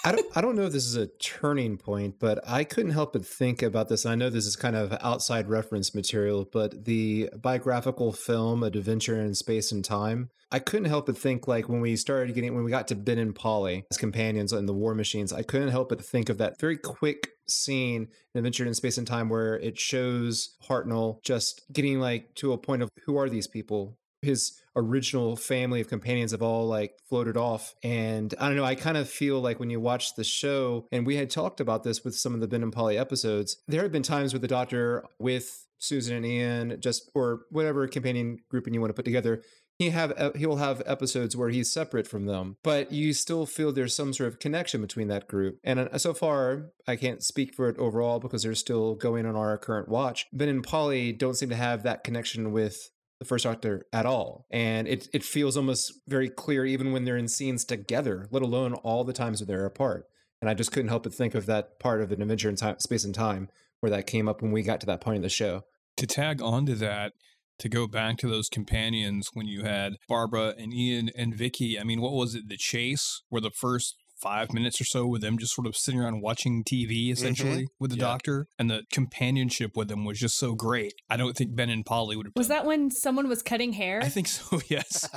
I 0.05 0.11
don't 0.11 0.37
I 0.37 0.41
don't 0.41 0.55
know 0.55 0.67
if 0.67 0.73
this 0.73 0.85
is 0.85 0.95
a 0.95 1.07
turning 1.19 1.77
point, 1.77 2.19
but 2.19 2.39
I 2.47 2.63
couldn't 2.63 2.91
help 2.91 3.13
but 3.13 3.25
think 3.25 3.63
about 3.63 3.89
this. 3.89 4.05
I 4.05 4.13
know 4.13 4.29
this 4.29 4.45
is 4.45 4.55
kind 4.55 4.75
of 4.75 4.95
outside 5.01 5.49
reference 5.49 5.95
material, 5.95 6.47
but 6.53 6.85
the 6.85 7.31
biographical 7.41 8.13
film 8.13 8.61
Adventure 8.61 9.19
in 9.19 9.33
Space 9.33 9.71
and 9.71 9.83
Time, 9.83 10.29
I 10.51 10.59
couldn't 10.59 10.85
help 10.85 11.07
but 11.07 11.17
think 11.17 11.47
like 11.47 11.67
when 11.67 11.81
we 11.81 11.95
started 11.95 12.35
getting 12.35 12.53
when 12.53 12.63
we 12.63 12.69
got 12.69 12.87
to 12.89 12.95
Ben 12.95 13.17
and 13.17 13.33
Polly 13.33 13.85
as 13.89 13.97
companions 13.97 14.53
in 14.53 14.67
the 14.67 14.73
War 14.73 14.93
Machines, 14.93 15.33
I 15.33 15.41
couldn't 15.41 15.69
help 15.69 15.89
but 15.89 16.05
think 16.05 16.29
of 16.29 16.37
that 16.37 16.59
very 16.59 16.77
quick 16.77 17.29
scene 17.47 18.09
in 18.35 18.37
Adventure 18.37 18.67
in 18.67 18.75
Space 18.75 18.99
and 18.99 19.07
Time 19.07 19.29
where 19.29 19.57
it 19.57 19.79
shows 19.79 20.55
Hartnell 20.69 21.23
just 21.23 21.63
getting 21.73 21.99
like 21.99 22.35
to 22.35 22.53
a 22.53 22.57
point 22.59 22.83
of 22.83 22.91
who 23.07 23.17
are 23.17 23.29
these 23.29 23.47
people? 23.47 23.97
His 24.25 24.59
original 24.75 25.35
family 25.35 25.79
of 25.79 25.87
companions 25.87 26.31
have 26.31 26.41
all 26.41 26.67
like 26.67 26.99
floated 27.07 27.37
off. 27.37 27.75
And 27.81 28.33
I 28.39 28.47
don't 28.47 28.57
know, 28.57 28.65
I 28.65 28.75
kind 28.75 28.97
of 28.97 29.09
feel 29.09 29.39
like 29.39 29.59
when 29.59 29.69
you 29.69 29.79
watch 29.79 30.15
the 30.15 30.23
show, 30.23 30.85
and 30.91 31.05
we 31.05 31.15
had 31.15 31.29
talked 31.29 31.61
about 31.61 31.83
this 31.83 32.03
with 32.03 32.15
some 32.15 32.33
of 32.33 32.41
the 32.41 32.47
Ben 32.47 32.63
and 32.63 32.73
Polly 32.73 32.97
episodes, 32.97 33.57
there 33.67 33.83
have 33.83 33.91
been 33.91 34.03
times 34.03 34.33
with 34.33 34.41
the 34.41 34.47
Doctor 34.47 35.05
with 35.17 35.65
Susan 35.77 36.15
and 36.15 36.25
Ian, 36.25 36.77
just 36.81 37.09
or 37.13 37.41
whatever 37.49 37.87
companion 37.87 38.39
grouping 38.49 38.73
you 38.73 38.81
want 38.81 38.89
to 38.89 38.95
put 38.95 39.05
together, 39.05 39.41
he 39.77 39.89
have 39.89 40.33
he'll 40.35 40.55
have 40.55 40.81
episodes 40.85 41.35
where 41.35 41.49
he's 41.49 41.71
separate 41.71 42.07
from 42.07 42.25
them, 42.25 42.57
but 42.63 42.91
you 42.91 43.13
still 43.13 43.45
feel 43.45 43.71
there's 43.71 43.95
some 43.95 44.13
sort 44.13 44.29
of 44.29 44.39
connection 44.39 44.81
between 44.81 45.09
that 45.09 45.27
group. 45.27 45.59
And 45.63 45.79
uh, 45.79 45.97
so 45.97 46.13
far, 46.13 46.71
I 46.87 46.95
can't 46.95 47.21
speak 47.21 47.53
for 47.53 47.67
it 47.67 47.77
overall 47.77 48.19
because 48.19 48.43
they're 48.43 48.55
still 48.55 48.95
going 48.95 49.25
on 49.25 49.35
our 49.35 49.57
current 49.57 49.89
watch. 49.89 50.27
Ben 50.31 50.49
and 50.49 50.63
Polly 50.63 51.11
don't 51.11 51.35
seem 51.35 51.49
to 51.49 51.55
have 51.55 51.83
that 51.83 52.03
connection 52.03 52.53
with 52.53 52.89
the 53.19 53.25
first 53.25 53.43
Doctor 53.43 53.85
at 53.93 54.05
all, 54.05 54.45
and 54.51 54.87
it 54.87 55.07
it 55.13 55.23
feels 55.23 55.55
almost 55.55 55.93
very 56.07 56.29
clear 56.29 56.65
even 56.65 56.91
when 56.91 57.05
they're 57.05 57.17
in 57.17 57.27
scenes 57.27 57.63
together, 57.63 58.27
let 58.31 58.43
alone 58.43 58.73
all 58.73 59.03
the 59.03 59.13
times 59.13 59.39
that 59.39 59.45
they're 59.45 59.65
apart. 59.65 60.05
And 60.41 60.49
I 60.49 60.53
just 60.53 60.71
couldn't 60.71 60.89
help 60.89 61.03
but 61.03 61.13
think 61.13 61.33
of 61.33 61.45
that 61.45 61.79
part 61.79 62.01
of 62.01 62.09
the 62.09 62.21
adventure 62.21 62.49
in 62.49 62.55
time, 62.55 62.79
space 62.79 63.05
and 63.05 63.15
time 63.15 63.49
where 63.79 63.89
that 63.89 64.07
came 64.07 64.27
up 64.27 64.41
when 64.41 64.51
we 64.51 64.63
got 64.63 64.79
to 64.81 64.85
that 64.87 65.01
point 65.01 65.17
in 65.17 65.21
the 65.21 65.29
show. 65.29 65.63
To 65.97 66.07
tag 66.07 66.41
onto 66.41 66.75
that, 66.75 67.13
to 67.59 67.69
go 67.69 67.87
back 67.87 68.17
to 68.17 68.27
those 68.27 68.49
companions 68.49 69.29
when 69.33 69.47
you 69.47 69.63
had 69.63 69.93
Barbara 70.09 70.53
and 70.57 70.73
Ian 70.73 71.09
and 71.17 71.33
Vicky. 71.33 71.79
I 71.79 71.83
mean, 71.83 72.01
what 72.01 72.13
was 72.13 72.35
it? 72.35 72.49
The 72.49 72.57
chase, 72.57 73.21
where 73.29 73.41
the 73.41 73.51
first 73.51 73.95
five 74.15 74.53
minutes 74.53 74.79
or 74.79 74.85
so 74.85 75.05
with 75.05 75.21
them 75.21 75.37
just 75.37 75.53
sort 75.53 75.67
of 75.67 75.75
sitting 75.75 75.99
around 75.99 76.21
watching 76.21 76.63
TV 76.63 77.11
essentially 77.11 77.63
mm-hmm. 77.63 77.79
with 77.79 77.91
the 77.91 77.97
yeah. 77.97 78.03
doctor 78.03 78.47
and 78.57 78.69
the 78.69 78.83
companionship 78.91 79.71
with 79.75 79.87
them 79.87 80.05
was 80.05 80.19
just 80.19 80.37
so 80.37 80.55
great. 80.55 80.93
I 81.09 81.17
don't 81.17 81.35
think 81.35 81.55
Ben 81.55 81.69
and 81.69 81.85
Polly 81.85 82.15
would 82.15 82.27
have. 82.27 82.33
Was 82.35 82.47
that 82.47 82.65
when 82.65 82.91
someone 82.91 83.27
was 83.27 83.41
cutting 83.41 83.73
hair? 83.73 83.99
I 84.01 84.09
think 84.09 84.27
so. 84.27 84.61
Yes. 84.69 85.07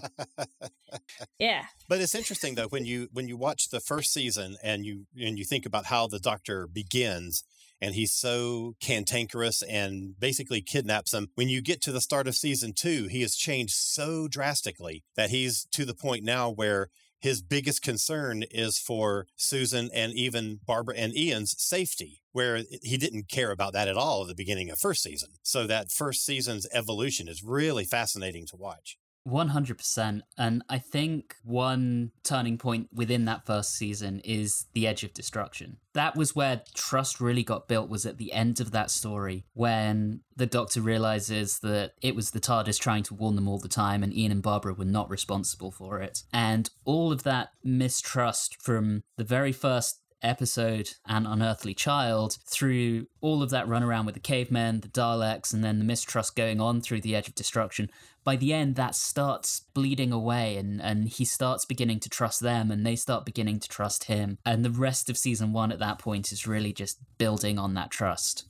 yeah. 1.39 1.63
But 1.89 2.01
it's 2.01 2.15
interesting 2.15 2.55
though 2.55 2.69
when 2.69 2.85
you 2.85 3.09
when 3.13 3.29
you 3.29 3.37
watch 3.37 3.71
the 3.71 3.81
first 3.81 4.13
season 4.13 4.57
and 4.63 4.85
you 4.85 5.07
and 5.17 5.39
you 5.39 5.45
think 5.45 5.65
about 5.65 5.87
how 5.87 6.07
the 6.07 6.19
doctor 6.19 6.67
begins 6.67 7.45
and 7.81 7.95
he's 7.95 8.13
so 8.13 8.75
cantankerous 8.81 9.63
and 9.63 10.19
basically 10.19 10.61
kidnaps 10.61 11.15
him. 11.15 11.29
When 11.35 11.49
you 11.49 11.63
get 11.63 11.81
to 11.83 11.93
the 11.93 12.01
start 12.01 12.27
of 12.27 12.35
season 12.35 12.73
two, 12.75 13.07
he 13.07 13.23
has 13.23 13.37
changed 13.37 13.75
so 13.75 14.29
drastically 14.29 15.05
that 15.17 15.31
he's 15.31 15.67
to 15.73 15.85
the 15.85 15.95
point 15.95 16.25
now 16.25 16.51
where 16.51 16.89
his 17.21 17.43
biggest 17.43 17.83
concern 17.83 18.45
is 18.51 18.79
for 18.79 19.27
Susan 19.37 19.91
and 19.93 20.13
even 20.13 20.61
Barbara 20.65 20.95
and 20.97 21.17
Ian's 21.17 21.55
safety, 21.59 22.21
where 22.33 22.63
he 22.83 22.97
didn't 22.97 23.29
care 23.29 23.51
about 23.51 23.73
that 23.73 23.89
at 23.89 23.97
all 23.97 24.23
at 24.23 24.29
the 24.29 24.35
beginning 24.35 24.71
of 24.71 24.79
first 24.79 25.03
season. 25.03 25.31
So 25.43 25.67
that 25.67 25.91
first 25.91 26.25
season's 26.25 26.67
evolution 26.73 27.29
is 27.29 27.43
really 27.43 27.85
fascinating 27.85 28.47
to 28.47 28.57
watch. 28.57 28.97
100%. 29.27 30.21
And 30.37 30.63
I 30.69 30.79
think 30.79 31.37
one 31.45 32.13
turning 32.23 32.59
point 32.59 32.89
within 32.93 33.25
that 33.27 33.47
first 33.47 33.75
season 33.75 34.21
is 34.25 34.67
the 34.75 34.87
edge 34.87 35.05
of 35.05 35.15
destruction. 35.15 35.79
That 35.95 36.17
was 36.17 36.37
where 36.37 36.63
trust 36.75 37.21
really 37.21 37.43
got 37.43 37.69
built 37.69 37.89
was 37.89 38.07
at 38.07 38.19
the 38.19 38.33
end 38.33 38.61
of 38.61 38.71
that 38.71 38.91
story 38.91 39.45
when 39.55 40.21
the 40.37 40.47
doctor 40.47 40.81
realizes 40.81 41.59
that 41.61 41.93
it 42.01 42.15
was 42.15 42.31
the 42.31 42.41
TARDIS 42.41 42.79
trying 42.79 43.03
to 43.05 43.15
warn 43.15 43.35
them 43.35 43.49
all 43.49 43.59
the 43.59 43.69
time 43.69 44.03
and 44.03 44.15
Ian 44.15 44.33
and 44.33 44.43
Barbara 44.43 44.75
were 44.75 44.85
not 44.85 45.11
responsible 45.11 45.71
for 45.71 46.01
it. 46.01 46.23
And 46.33 46.71
all 46.85 47.13
of 47.13 47.25
that 47.25 47.51
mistrust 47.65 48.61
from 48.63 49.03
the 49.17 49.25
very 49.25 49.53
first 49.53 50.01
episode 50.23 50.91
An 51.07 51.27
Unearthly 51.27 51.75
Child 51.75 52.39
through 52.47 53.07
all 53.21 53.43
of 53.43 53.51
that 53.51 53.67
runaround 53.67 54.07
with 54.07 54.15
the 54.15 54.21
cavemen, 54.21 54.81
the 54.81 54.89
Daleks, 54.89 55.53
and 55.53 55.63
then 55.63 55.79
the 55.79 55.85
mistrust 55.85 56.37
going 56.37 56.61
on 56.61 56.81
through 56.81 57.01
the 57.01 57.15
Edge 57.15 57.29
of 57.29 57.35
Destruction, 57.35 57.91
by 58.29 58.37
the 58.37 58.53
end 58.53 58.77
that 58.77 58.95
starts 58.95 59.63
bleeding 59.73 60.13
away 60.13 60.59
and, 60.59 60.83
and 60.83 61.09
he 61.09 61.25
starts 61.25 61.65
beginning 61.65 61.99
to 61.99 62.11
trust 62.11 62.43
them 62.43 62.71
and 62.71 62.85
they 62.85 62.95
start 62.95 63.25
beginning 63.25 63.59
to 63.59 63.67
trust 63.71 64.05
him. 64.05 64.37
And 64.45 64.63
the 64.63 64.71
rest 64.71 65.09
of 65.09 65.17
season 65.17 65.55
one 65.55 65.73
at 65.73 65.79
that 65.79 65.99
point 65.99 66.31
is 66.31 66.47
really 66.47 66.75
just 66.75 66.99
building 67.17 67.59
on 67.59 67.73
that 67.73 67.91
trust. 67.91 68.47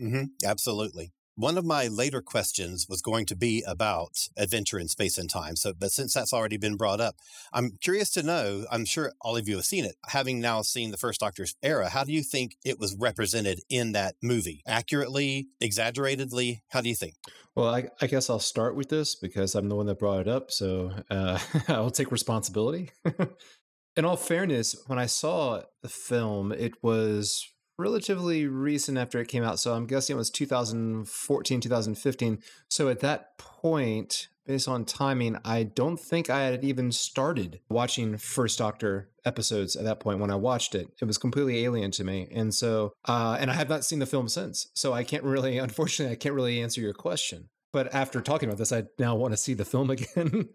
Mm-hmm. 0.00 0.24
Absolutely. 0.44 1.12
One 1.36 1.56
of 1.56 1.64
my 1.64 1.86
later 1.86 2.20
questions 2.20 2.86
was 2.88 3.00
going 3.00 3.24
to 3.26 3.36
be 3.36 3.62
about 3.66 4.28
adventure 4.36 4.80
in 4.80 4.88
space 4.88 5.16
and 5.16 5.30
time. 5.30 5.54
So, 5.54 5.72
but 5.72 5.92
since 5.92 6.12
that's 6.12 6.34
already 6.34 6.56
been 6.56 6.76
brought 6.76 7.00
up, 7.00 7.14
I'm 7.52 7.78
curious 7.80 8.10
to 8.10 8.24
know. 8.24 8.66
I'm 8.70 8.84
sure 8.84 9.12
all 9.20 9.36
of 9.36 9.48
you 9.48 9.54
have 9.56 9.64
seen 9.64 9.84
it. 9.84 9.94
Having 10.08 10.40
now 10.40 10.62
seen 10.62 10.90
the 10.90 10.96
first 10.96 11.20
Doctor's 11.20 11.54
era, 11.62 11.88
how 11.88 12.02
do 12.02 12.12
you 12.12 12.24
think 12.24 12.56
it 12.64 12.80
was 12.80 12.96
represented 12.98 13.60
in 13.70 13.92
that 13.92 14.16
movie? 14.20 14.60
Accurately, 14.66 15.46
exaggeratedly? 15.60 16.62
How 16.70 16.80
do 16.80 16.88
you 16.88 16.96
think? 16.96 17.14
Well, 17.60 17.74
I, 17.74 17.88
I 18.00 18.06
guess 18.06 18.30
I'll 18.30 18.38
start 18.38 18.74
with 18.74 18.88
this 18.88 19.14
because 19.14 19.54
I'm 19.54 19.68
the 19.68 19.76
one 19.76 19.84
that 19.84 19.98
brought 19.98 20.20
it 20.20 20.28
up. 20.28 20.50
So 20.50 20.92
uh, 21.10 21.38
I'll 21.68 21.90
take 21.90 22.10
responsibility. 22.10 22.90
in 23.96 24.04
all 24.06 24.16
fairness, 24.16 24.74
when 24.86 24.98
I 24.98 25.04
saw 25.04 25.60
the 25.82 25.90
film, 25.90 26.52
it 26.52 26.82
was 26.82 27.46
relatively 27.78 28.46
recent 28.46 28.96
after 28.96 29.20
it 29.20 29.28
came 29.28 29.44
out. 29.44 29.58
So 29.58 29.74
I'm 29.74 29.86
guessing 29.86 30.16
it 30.16 30.18
was 30.18 30.30
2014, 30.30 31.60
2015. 31.60 32.38
So 32.70 32.88
at 32.88 33.00
that 33.00 33.36
point, 33.36 34.28
based 34.46 34.68
on 34.68 34.84
timing, 34.84 35.38
I 35.44 35.62
don't 35.62 35.98
think 35.98 36.30
I 36.30 36.44
had 36.44 36.64
even 36.64 36.92
started 36.92 37.60
watching 37.68 38.16
First 38.16 38.58
Doctor 38.58 39.10
episodes 39.24 39.76
at 39.76 39.84
that 39.84 40.00
point 40.00 40.18
when 40.18 40.30
I 40.30 40.36
watched 40.36 40.74
it. 40.74 40.88
It 41.00 41.04
was 41.04 41.18
completely 41.18 41.64
alien 41.64 41.90
to 41.92 42.04
me. 42.04 42.28
And 42.32 42.54
so, 42.54 42.92
uh, 43.06 43.36
and 43.38 43.50
I 43.50 43.54
have 43.54 43.68
not 43.68 43.84
seen 43.84 43.98
the 43.98 44.06
film 44.06 44.28
since. 44.28 44.68
So 44.74 44.92
I 44.92 45.04
can't 45.04 45.24
really, 45.24 45.58
unfortunately, 45.66 46.12
I 46.12 46.16
can't 46.16 46.34
really 46.34 46.60
answer 46.60 46.80
your 46.80 46.94
question. 46.94 47.48
But 47.72 47.94
after 47.94 48.20
talking 48.20 48.48
about 48.48 48.58
this, 48.58 48.72
I 48.72 48.84
now 48.98 49.14
want 49.14 49.32
to 49.32 49.36
see 49.36 49.54
the 49.54 49.64
film 49.64 49.90
again. 49.90 50.48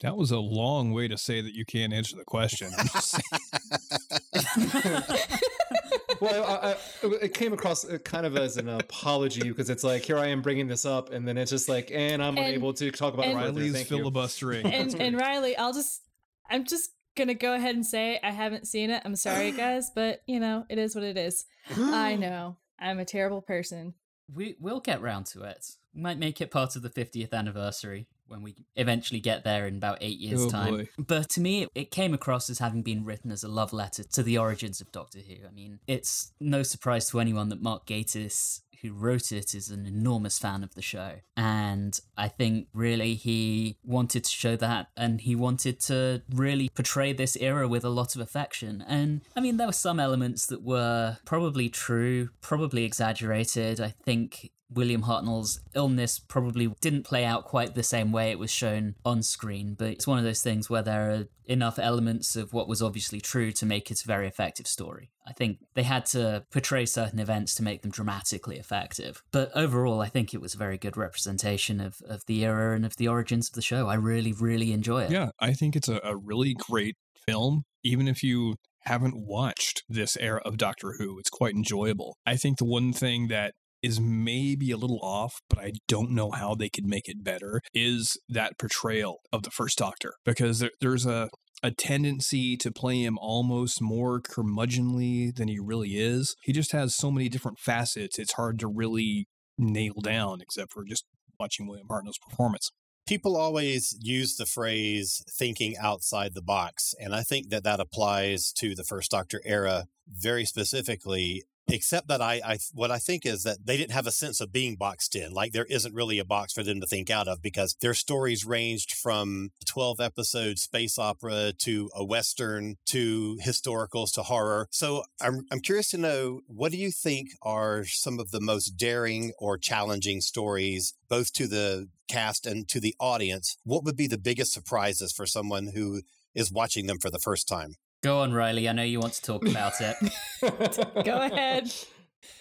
That 0.00 0.16
was 0.16 0.30
a 0.30 0.38
long 0.38 0.92
way 0.92 1.08
to 1.08 1.18
say 1.18 1.42
that 1.42 1.54
you 1.54 1.64
can't 1.66 1.92
answer 1.92 2.16
the 2.16 2.24
question. 2.24 2.70
well, 6.20 6.44
I, 6.44 6.72
I, 6.72 6.76
it 7.22 7.34
came 7.34 7.52
across 7.52 7.84
uh, 7.84 7.98
kind 7.98 8.26
of 8.26 8.36
as 8.36 8.56
an 8.56 8.68
apology 8.68 9.48
because 9.48 9.70
it's 9.70 9.84
like 9.84 10.02
here 10.02 10.18
I 10.18 10.26
am 10.28 10.42
bringing 10.42 10.66
this 10.66 10.84
up, 10.84 11.12
and 11.12 11.26
then 11.26 11.38
it's 11.38 11.50
just 11.50 11.68
like, 11.68 11.90
and 11.92 12.22
I'm 12.22 12.36
and, 12.36 12.46
unable 12.46 12.72
to 12.74 12.90
talk 12.90 13.14
about 13.14 13.26
and, 13.26 13.36
Riley's 13.36 13.86
filibustering. 13.86 14.66
And, 14.66 14.94
and 14.94 15.16
Riley, 15.16 15.56
I'll 15.56 15.72
just, 15.72 16.02
I'm 16.48 16.64
just 16.64 16.90
gonna 17.16 17.34
go 17.34 17.54
ahead 17.54 17.74
and 17.74 17.84
say 17.84 18.18
I 18.22 18.30
haven't 18.30 18.66
seen 18.66 18.90
it. 18.90 19.02
I'm 19.04 19.16
sorry, 19.16 19.52
guys, 19.56 19.90
but 19.94 20.22
you 20.26 20.40
know 20.40 20.64
it 20.68 20.78
is 20.78 20.94
what 20.94 21.04
it 21.04 21.16
is. 21.16 21.44
I 21.76 22.16
know 22.20 22.56
I'm 22.78 22.98
a 22.98 23.04
terrible 23.04 23.42
person. 23.42 23.94
We 24.32 24.56
we'll 24.60 24.80
get 24.80 25.02
round 25.02 25.26
to 25.26 25.42
it. 25.42 25.66
Might 25.92 26.18
make 26.18 26.40
it 26.40 26.50
part 26.50 26.76
of 26.76 26.82
the 26.82 26.90
50th 26.90 27.32
anniversary 27.32 28.06
when 28.30 28.42
we 28.42 28.54
eventually 28.76 29.20
get 29.20 29.44
there 29.44 29.66
in 29.66 29.76
about 29.76 29.98
eight 30.00 30.18
years' 30.18 30.44
oh, 30.44 30.50
time. 30.50 30.76
Boy. 30.76 30.88
But 30.98 31.28
to 31.30 31.40
me, 31.40 31.66
it 31.74 31.90
came 31.90 32.14
across 32.14 32.48
as 32.48 32.58
having 32.58 32.82
been 32.82 33.04
written 33.04 33.30
as 33.32 33.42
a 33.42 33.48
love 33.48 33.72
letter 33.72 34.04
to 34.04 34.22
the 34.22 34.38
origins 34.38 34.80
of 34.80 34.92
Doctor 34.92 35.18
Who. 35.18 35.46
I 35.46 35.50
mean, 35.50 35.80
it's 35.86 36.32
no 36.40 36.62
surprise 36.62 37.10
to 37.10 37.20
anyone 37.20 37.48
that 37.48 37.62
Mark 37.62 37.86
Gatiss 37.86 38.60
who 38.82 38.92
wrote 38.92 39.32
it 39.32 39.54
is 39.54 39.68
an 39.68 39.86
enormous 39.86 40.38
fan 40.38 40.62
of 40.62 40.74
the 40.74 40.82
show. 40.82 41.16
And 41.36 41.98
I 42.16 42.28
think 42.28 42.68
really 42.72 43.14
he 43.14 43.76
wanted 43.84 44.24
to 44.24 44.30
show 44.30 44.56
that 44.56 44.88
and 44.96 45.20
he 45.20 45.34
wanted 45.34 45.80
to 45.80 46.22
really 46.30 46.70
portray 46.70 47.12
this 47.12 47.36
era 47.36 47.68
with 47.68 47.84
a 47.84 47.90
lot 47.90 48.14
of 48.14 48.20
affection. 48.20 48.84
And 48.86 49.22
I 49.36 49.40
mean, 49.40 49.56
there 49.56 49.66
were 49.66 49.72
some 49.72 50.00
elements 50.00 50.46
that 50.46 50.62
were 50.62 51.18
probably 51.24 51.68
true, 51.68 52.30
probably 52.40 52.84
exaggerated. 52.84 53.80
I 53.80 53.94
think 54.04 54.50
William 54.72 55.02
Hartnell's 55.02 55.60
illness 55.74 56.18
probably 56.18 56.72
didn't 56.80 57.04
play 57.04 57.24
out 57.24 57.44
quite 57.44 57.74
the 57.74 57.82
same 57.82 58.12
way 58.12 58.30
it 58.30 58.38
was 58.38 58.50
shown 58.50 58.94
on 59.04 59.22
screen, 59.22 59.74
but 59.74 59.88
it's 59.88 60.06
one 60.06 60.18
of 60.18 60.24
those 60.24 60.42
things 60.42 60.70
where 60.70 60.82
there 60.82 61.10
are 61.10 61.24
enough 61.46 61.78
elements 61.78 62.36
of 62.36 62.52
what 62.52 62.68
was 62.68 62.80
obviously 62.80 63.20
true 63.20 63.50
to 63.50 63.66
make 63.66 63.90
it 63.90 64.02
a 64.02 64.06
very 64.06 64.28
effective 64.28 64.68
story. 64.68 65.10
I 65.26 65.32
think 65.32 65.58
they 65.74 65.82
had 65.82 66.06
to 66.06 66.44
portray 66.50 66.86
certain 66.86 67.18
events 67.18 67.54
to 67.56 67.62
make 67.62 67.82
them 67.82 67.90
dramatically 67.90 68.58
effective. 68.58 69.22
But 69.32 69.50
overall, 69.54 70.00
I 70.00 70.08
think 70.08 70.32
it 70.32 70.40
was 70.40 70.54
a 70.54 70.58
very 70.58 70.78
good 70.78 70.96
representation 70.96 71.80
of, 71.80 71.96
of 72.08 72.24
the 72.26 72.44
era 72.44 72.74
and 72.74 72.86
of 72.86 72.96
the 72.96 73.08
origins 73.08 73.48
of 73.48 73.54
the 73.54 73.62
show. 73.62 73.88
I 73.88 73.94
really, 73.94 74.32
really 74.32 74.72
enjoy 74.72 75.04
it. 75.04 75.10
Yeah, 75.10 75.30
I 75.40 75.52
think 75.52 75.74
it's 75.74 75.88
a, 75.88 76.00
a 76.04 76.16
really 76.16 76.54
great 76.54 76.96
film. 77.26 77.64
Even 77.82 78.08
if 78.08 78.22
you 78.22 78.56
haven't 78.84 79.14
watched 79.16 79.82
this 79.88 80.16
era 80.16 80.40
of 80.44 80.56
Doctor 80.56 80.94
Who, 80.98 81.18
it's 81.18 81.30
quite 81.30 81.54
enjoyable. 81.54 82.16
I 82.26 82.36
think 82.36 82.58
the 82.58 82.64
one 82.64 82.92
thing 82.92 83.28
that 83.28 83.54
is 83.82 84.00
maybe 84.00 84.70
a 84.70 84.76
little 84.76 85.00
off, 85.02 85.40
but 85.48 85.58
I 85.58 85.72
don't 85.88 86.10
know 86.10 86.30
how 86.30 86.54
they 86.54 86.68
could 86.68 86.86
make 86.86 87.08
it 87.08 87.24
better, 87.24 87.60
is 87.74 88.18
that 88.28 88.58
portrayal 88.58 89.18
of 89.32 89.42
the 89.42 89.50
first 89.50 89.78
Doctor. 89.78 90.14
Because 90.24 90.58
there, 90.58 90.70
there's 90.80 91.06
a, 91.06 91.30
a 91.62 91.70
tendency 91.70 92.56
to 92.58 92.70
play 92.70 93.02
him 93.02 93.18
almost 93.18 93.80
more 93.80 94.20
curmudgeonly 94.20 95.34
than 95.34 95.48
he 95.48 95.58
really 95.58 95.96
is. 95.96 96.34
He 96.42 96.52
just 96.52 96.72
has 96.72 96.94
so 96.94 97.10
many 97.10 97.28
different 97.28 97.58
facets, 97.58 98.18
it's 98.18 98.34
hard 98.34 98.58
to 98.60 98.68
really 98.68 99.26
nail 99.58 99.94
down, 100.02 100.40
except 100.40 100.72
for 100.72 100.84
just 100.84 101.04
watching 101.38 101.66
William 101.66 101.88
Hartnell's 101.88 102.18
performance. 102.18 102.70
People 103.06 103.36
always 103.36 103.96
use 104.00 104.36
the 104.36 104.46
phrase 104.46 105.22
thinking 105.36 105.74
outside 105.80 106.34
the 106.34 106.42
box, 106.42 106.94
and 107.00 107.14
I 107.14 107.22
think 107.22 107.48
that 107.48 107.64
that 107.64 107.80
applies 107.80 108.52
to 108.58 108.74
the 108.74 108.84
First 108.84 109.10
Doctor 109.10 109.40
era 109.44 109.86
very 110.06 110.44
specifically 110.44 111.42
except 111.72 112.08
that 112.08 112.20
I, 112.20 112.40
I 112.44 112.58
what 112.72 112.90
I 112.90 112.98
think 112.98 113.24
is 113.24 113.42
that 113.44 113.64
they 113.64 113.76
didn't 113.76 113.92
have 113.92 114.06
a 114.06 114.12
sense 114.12 114.40
of 114.40 114.52
being 114.52 114.76
boxed 114.76 115.14
in. 115.14 115.32
Like 115.32 115.52
there 115.52 115.66
isn't 115.66 115.94
really 115.94 116.18
a 116.18 116.24
box 116.24 116.52
for 116.52 116.62
them 116.62 116.80
to 116.80 116.86
think 116.86 117.10
out 117.10 117.28
of 117.28 117.42
because 117.42 117.76
their 117.80 117.94
stories 117.94 118.44
ranged 118.44 118.92
from 118.92 119.50
12 119.66 120.00
episode 120.00 120.58
space 120.58 120.98
opera 120.98 121.52
to 121.58 121.90
a 121.94 122.04
western 122.04 122.76
to 122.86 123.38
historicals 123.44 124.12
to 124.14 124.22
horror. 124.22 124.68
So 124.70 125.04
I'm 125.20 125.46
I'm 125.50 125.60
curious 125.60 125.90
to 125.90 125.98
know 125.98 126.40
what 126.46 126.72
do 126.72 126.78
you 126.78 126.90
think 126.90 127.30
are 127.42 127.84
some 127.84 128.18
of 128.18 128.30
the 128.30 128.40
most 128.40 128.76
daring 128.76 129.32
or 129.38 129.58
challenging 129.58 130.20
stories 130.20 130.94
both 131.08 131.32
to 131.34 131.46
the 131.46 131.88
cast 132.08 132.46
and 132.46 132.68
to 132.68 132.80
the 132.80 132.94
audience? 132.98 133.56
What 133.64 133.84
would 133.84 133.96
be 133.96 134.06
the 134.06 134.18
biggest 134.18 134.52
surprises 134.52 135.12
for 135.12 135.26
someone 135.26 135.68
who 135.74 136.02
is 136.34 136.52
watching 136.52 136.86
them 136.86 136.98
for 136.98 137.10
the 137.10 137.18
first 137.18 137.48
time? 137.48 137.76
Go 138.02 138.20
on, 138.20 138.32
Riley. 138.32 138.68
I 138.68 138.72
know 138.72 138.82
you 138.82 138.98
want 138.98 139.12
to 139.14 139.22
talk 139.22 139.46
about 139.46 139.74
it. 139.80 139.96
Go 141.04 141.22
ahead. 141.22 141.72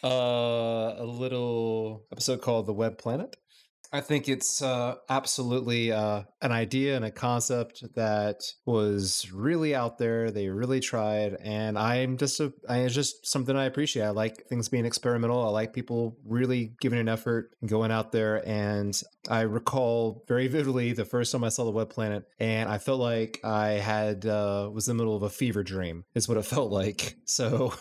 Uh, 0.04 0.96
a 0.98 1.04
little 1.06 2.06
episode 2.12 2.42
called 2.42 2.66
The 2.66 2.74
Web 2.74 2.98
Planet. 2.98 3.36
I 3.92 4.02
think 4.02 4.30
it's 4.30 4.62
uh, 4.62 4.96
absolutely 5.10 5.92
uh, 5.92 6.24
an 6.42 6.52
idea 6.52 6.96
and 6.96 7.04
a 7.04 7.12
concept 7.12 7.84
that 7.96 8.44
was 8.66 9.32
really 9.34 9.74
out 9.74 9.98
there. 9.98 10.30
They 10.30 10.50
really 10.50 10.80
tried, 10.80 11.36
and 11.42 11.78
I'm 11.78 12.18
just 12.18 12.40
a, 12.40 12.54
I 12.68 12.80
it's 12.80 12.94
just 12.94 13.26
something 13.26 13.56
I 13.56 13.66
appreciate. 13.66 14.04
I 14.04 14.10
like 14.10 14.46
things 14.48 14.70
being 14.70 14.86
experimental. 14.86 15.44
I 15.44 15.50
like 15.50 15.74
people 15.74 16.18
really 16.24 16.74
giving 16.80 17.00
an 17.00 17.10
effort 17.10 17.52
and 17.62 17.70
going 17.70 17.92
out 17.92 18.12
there. 18.12 18.48
And 18.48 19.00
I 19.28 19.42
recall 19.42 20.24
very 20.28 20.48
vividly 20.60 20.94
the 20.94 21.06
first 21.06 21.32
time 21.32 21.44
I 21.44 21.50
saw 21.50 21.64
the 21.64 21.72
Web 21.72 21.90
Planet, 21.90 22.26
and 22.40 22.70
I 22.70 22.78
felt 22.78 23.00
like 23.00 23.40
I 23.44 23.70
had 23.70 24.26
uh, 24.26 24.70
was 24.72 24.88
in 24.88 24.98
the 24.98 25.04
middle 25.04 25.16
of 25.16 25.24
a 25.24 25.30
fever 25.30 25.64
dream. 25.64 26.06
Is 26.14 26.28
what 26.28 26.38
it 26.38 26.46
felt 26.46 26.72
like. 26.72 27.16
So, 27.26 27.74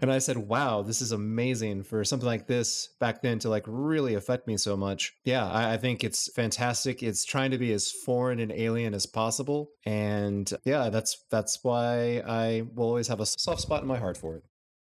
and 0.00 0.10
I 0.10 0.18
said, 0.20 0.38
"Wow, 0.38 0.80
this 0.80 1.02
is 1.02 1.12
amazing 1.12 1.82
for 1.82 2.02
something 2.02 2.26
like 2.26 2.46
this 2.46 2.88
back 2.98 3.20
then 3.20 3.40
to 3.40 3.50
like 3.50 3.64
really 3.66 4.14
affect 4.14 4.46
me 4.46 4.56
so 4.56 4.74
much." 4.74 5.14
Yeah 5.22 5.33
yeah, 5.34 5.48
I, 5.50 5.74
I, 5.74 5.76
think 5.78 6.04
it's 6.04 6.30
fantastic. 6.32 7.02
It's 7.02 7.24
trying 7.24 7.50
to 7.50 7.58
be 7.58 7.72
as 7.72 7.90
foreign 7.90 8.38
and 8.38 8.52
alien 8.52 8.94
as 8.94 9.04
possible, 9.04 9.70
and 9.84 10.50
yeah, 10.64 10.90
that's 10.90 11.24
that's 11.28 11.58
why 11.64 12.22
I 12.24 12.62
will 12.74 12.86
always 12.86 13.08
have 13.08 13.20
a 13.20 13.26
soft 13.26 13.60
spot 13.62 13.82
in 13.82 13.88
my 13.88 13.98
heart 13.98 14.16
for 14.16 14.36
it. 14.36 14.44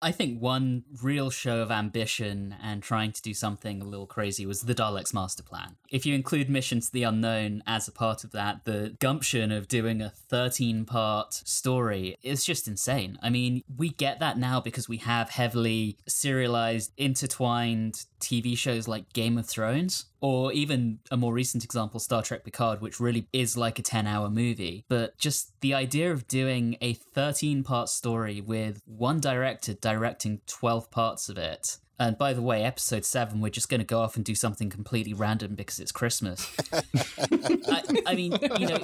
I 0.04 0.10
think 0.10 0.40
one 0.40 0.82
real 1.00 1.30
show 1.30 1.60
of 1.60 1.70
ambition 1.70 2.56
and 2.60 2.82
trying 2.82 3.12
to 3.12 3.22
do 3.22 3.32
something 3.32 3.80
a 3.80 3.84
little 3.84 4.08
crazy 4.08 4.44
was 4.44 4.62
the 4.62 4.74
Daleks' 4.74 5.14
master 5.14 5.44
plan. 5.44 5.76
If 5.92 6.04
you 6.04 6.12
include 6.16 6.50
Mission 6.50 6.80
to 6.80 6.92
the 6.92 7.04
Unknown 7.04 7.62
as 7.68 7.86
a 7.86 7.92
part 7.92 8.24
of 8.24 8.32
that, 8.32 8.64
the 8.64 8.96
gumption 8.98 9.52
of 9.52 9.68
doing 9.68 10.02
a 10.02 10.10
13 10.10 10.84
part 10.86 11.34
story 11.34 12.16
is 12.20 12.44
just 12.44 12.66
insane. 12.66 13.16
I 13.22 13.30
mean, 13.30 13.62
we 13.76 13.90
get 13.90 14.18
that 14.18 14.38
now 14.38 14.60
because 14.60 14.88
we 14.88 14.96
have 14.96 15.30
heavily 15.30 15.98
serialized, 16.08 16.90
intertwined 16.96 18.06
TV 18.18 18.58
shows 18.58 18.88
like 18.88 19.12
Game 19.12 19.38
of 19.38 19.46
Thrones, 19.46 20.06
or 20.22 20.52
even 20.52 21.00
a 21.10 21.16
more 21.16 21.34
recent 21.34 21.64
example, 21.64 21.98
Star 21.98 22.22
Trek 22.22 22.44
Picard, 22.44 22.80
which 22.80 23.00
really 23.00 23.26
is 23.32 23.56
like 23.56 23.80
a 23.80 23.82
10 23.82 24.06
hour 24.06 24.30
movie. 24.30 24.84
But 24.88 25.18
just 25.18 25.60
the 25.60 25.74
idea 25.74 26.12
of 26.12 26.28
doing 26.28 26.76
a 26.80 26.94
13 26.94 27.64
part 27.64 27.88
story 27.88 28.40
with 28.40 28.80
one 28.86 29.20
director 29.20 29.74
directing 29.74 30.40
12 30.46 30.90
parts 30.92 31.28
of 31.28 31.36
it. 31.36 31.78
And 31.98 32.16
by 32.16 32.32
the 32.32 32.42
way, 32.42 32.62
episode 32.62 33.04
seven, 33.04 33.40
we're 33.40 33.50
just 33.50 33.68
going 33.68 33.80
to 33.80 33.86
go 33.86 34.00
off 34.00 34.16
and 34.16 34.24
do 34.24 34.34
something 34.36 34.70
completely 34.70 35.12
random 35.12 35.56
because 35.56 35.80
it's 35.80 35.92
Christmas. 35.92 36.50
I, 36.72 37.82
I 38.06 38.14
mean, 38.14 38.38
you 38.58 38.68
know, 38.68 38.78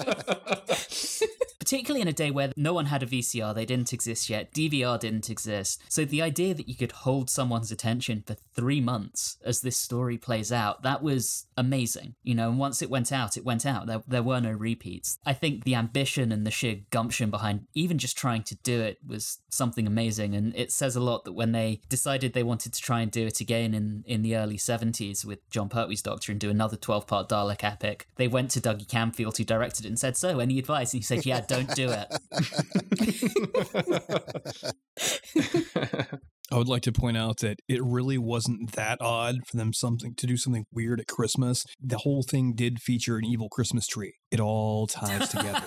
particularly 1.69 2.01
in 2.01 2.09
a 2.09 2.15
day 2.15 2.31
where 2.31 2.51
no 2.57 2.73
one 2.73 2.87
had 2.87 3.03
a 3.03 3.07
VCR, 3.07 3.55
they 3.55 3.67
didn't 3.67 3.93
exist 3.93 4.31
yet, 4.31 4.55
DVR 4.55 4.99
didn't 4.99 5.29
exist. 5.29 5.83
So 5.91 6.07
the 6.07 6.23
idea 6.23 6.55
that 6.55 6.67
you 6.67 6.75
could 6.75 6.93
hold 6.93 7.29
someone's 7.29 7.71
attention 7.71 8.25
for 8.27 8.37
three 8.55 8.81
months 8.81 9.37
as 9.45 9.61
this 9.61 9.77
story 9.77 10.17
plays 10.17 10.51
out, 10.51 10.83
that 10.83 11.03
was 11.03 11.47
amazing. 11.59 12.15
You 12.23 12.35
know, 12.37 12.49
and 12.49 12.59
once 12.59 12.81
it 12.81 12.89
went 12.89 13.13
out, 13.13 13.37
it 13.37 13.45
went 13.45 13.67
out. 13.67 13.87
There, 13.87 14.03
there 14.09 14.23
were 14.23 14.41
no 14.41 14.53
repeats. 14.53 15.19
I 15.27 15.35
think 15.35 15.65
the 15.65 15.75
ambition 15.75 16.33
and 16.33 16.47
the 16.47 16.51
sheer 16.51 16.79
gumption 16.89 17.29
behind 17.31 17.67
even 17.75 17.99
just 17.99 18.17
trying 18.17 18.45
to 18.45 18.55
do 18.57 18.81
it 18.81 18.97
was 19.07 19.41
something 19.51 19.87
amazing. 19.87 20.35
And 20.35 20.57
it 20.57 20.73
says 20.73 20.97
a 20.97 21.01
lot 21.01 21.25
that 21.25 21.33
when 21.33 21.53
they 21.53 21.83
decided 21.91 22.33
they 22.33 22.43
wanted 22.43 22.73
to 22.73 22.81
try 22.81 23.03
and 23.03 23.11
do 23.11 23.27
it 23.27 23.41
again 23.41 23.75
in, 23.75 24.05
in 24.07 24.23
the 24.23 24.37
early 24.37 24.57
70s 24.57 25.23
with 25.23 25.47
Jon 25.51 25.69
Pertwee's 25.69 26.01
Doctor 26.01 26.33
and 26.33 26.41
do 26.41 26.49
another 26.49 26.79
12 26.79 27.07
part 27.07 27.29
Dalek 27.29 27.63
epic, 27.63 28.07
they 28.17 28.27
went 28.27 28.53
to 28.53 28.61
Dougie 28.61 28.87
Camfield, 28.87 29.37
who 29.37 29.45
directed 29.45 29.85
it, 29.85 29.89
and 29.89 29.99
said, 29.99 30.17
So, 30.17 30.39
any 30.39 30.59
advice? 30.59 30.95
And 30.95 31.01
he 31.01 31.05
said, 31.05 31.27
Yeah, 31.27 31.43
don't 31.47 31.58
do 31.65 31.91
it. 31.91 32.09
I 36.51 36.57
would 36.57 36.69
like 36.69 36.83
to 36.83 36.93
point 36.93 37.17
out 37.19 37.39
that 37.39 37.61
it 37.69 37.83
really 37.85 38.17
wasn't 38.17 38.73
that 38.73 38.99
odd 39.01 39.47
for 39.47 39.57
them 39.57 39.73
something 39.73 40.15
to 40.15 40.27
do 40.27 40.37
something 40.37 40.65
weird 40.73 41.01
at 41.01 41.07
Christmas. 41.07 41.65
The 41.81 41.99
whole 41.99 42.23
thing 42.23 42.55
did 42.55 42.81
feature 42.81 43.17
an 43.19 43.25
evil 43.25 43.49
Christmas 43.51 43.87
tree. 43.87 44.15
It 44.31 44.41
all 44.41 44.87
ties 44.87 45.29
together. 45.29 45.63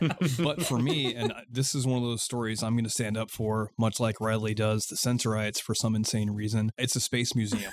but 0.42 0.64
for 0.64 0.78
me, 0.78 1.14
and 1.14 1.32
this 1.50 1.74
is 1.74 1.86
one 1.86 1.98
of 1.98 2.04
those 2.04 2.22
stories 2.22 2.62
I'm 2.62 2.74
going 2.74 2.84
to 2.84 2.90
stand 2.90 3.16
up 3.16 3.30
for, 3.30 3.70
much 3.78 3.98
like 3.98 4.20
Riley 4.20 4.54
does 4.54 4.86
the 4.86 4.96
Sensorites 4.96 5.60
for 5.60 5.74
some 5.74 5.96
insane 5.96 6.30
reason. 6.30 6.70
It's 6.78 6.94
a 6.94 7.00
space 7.00 7.34
museum. 7.34 7.72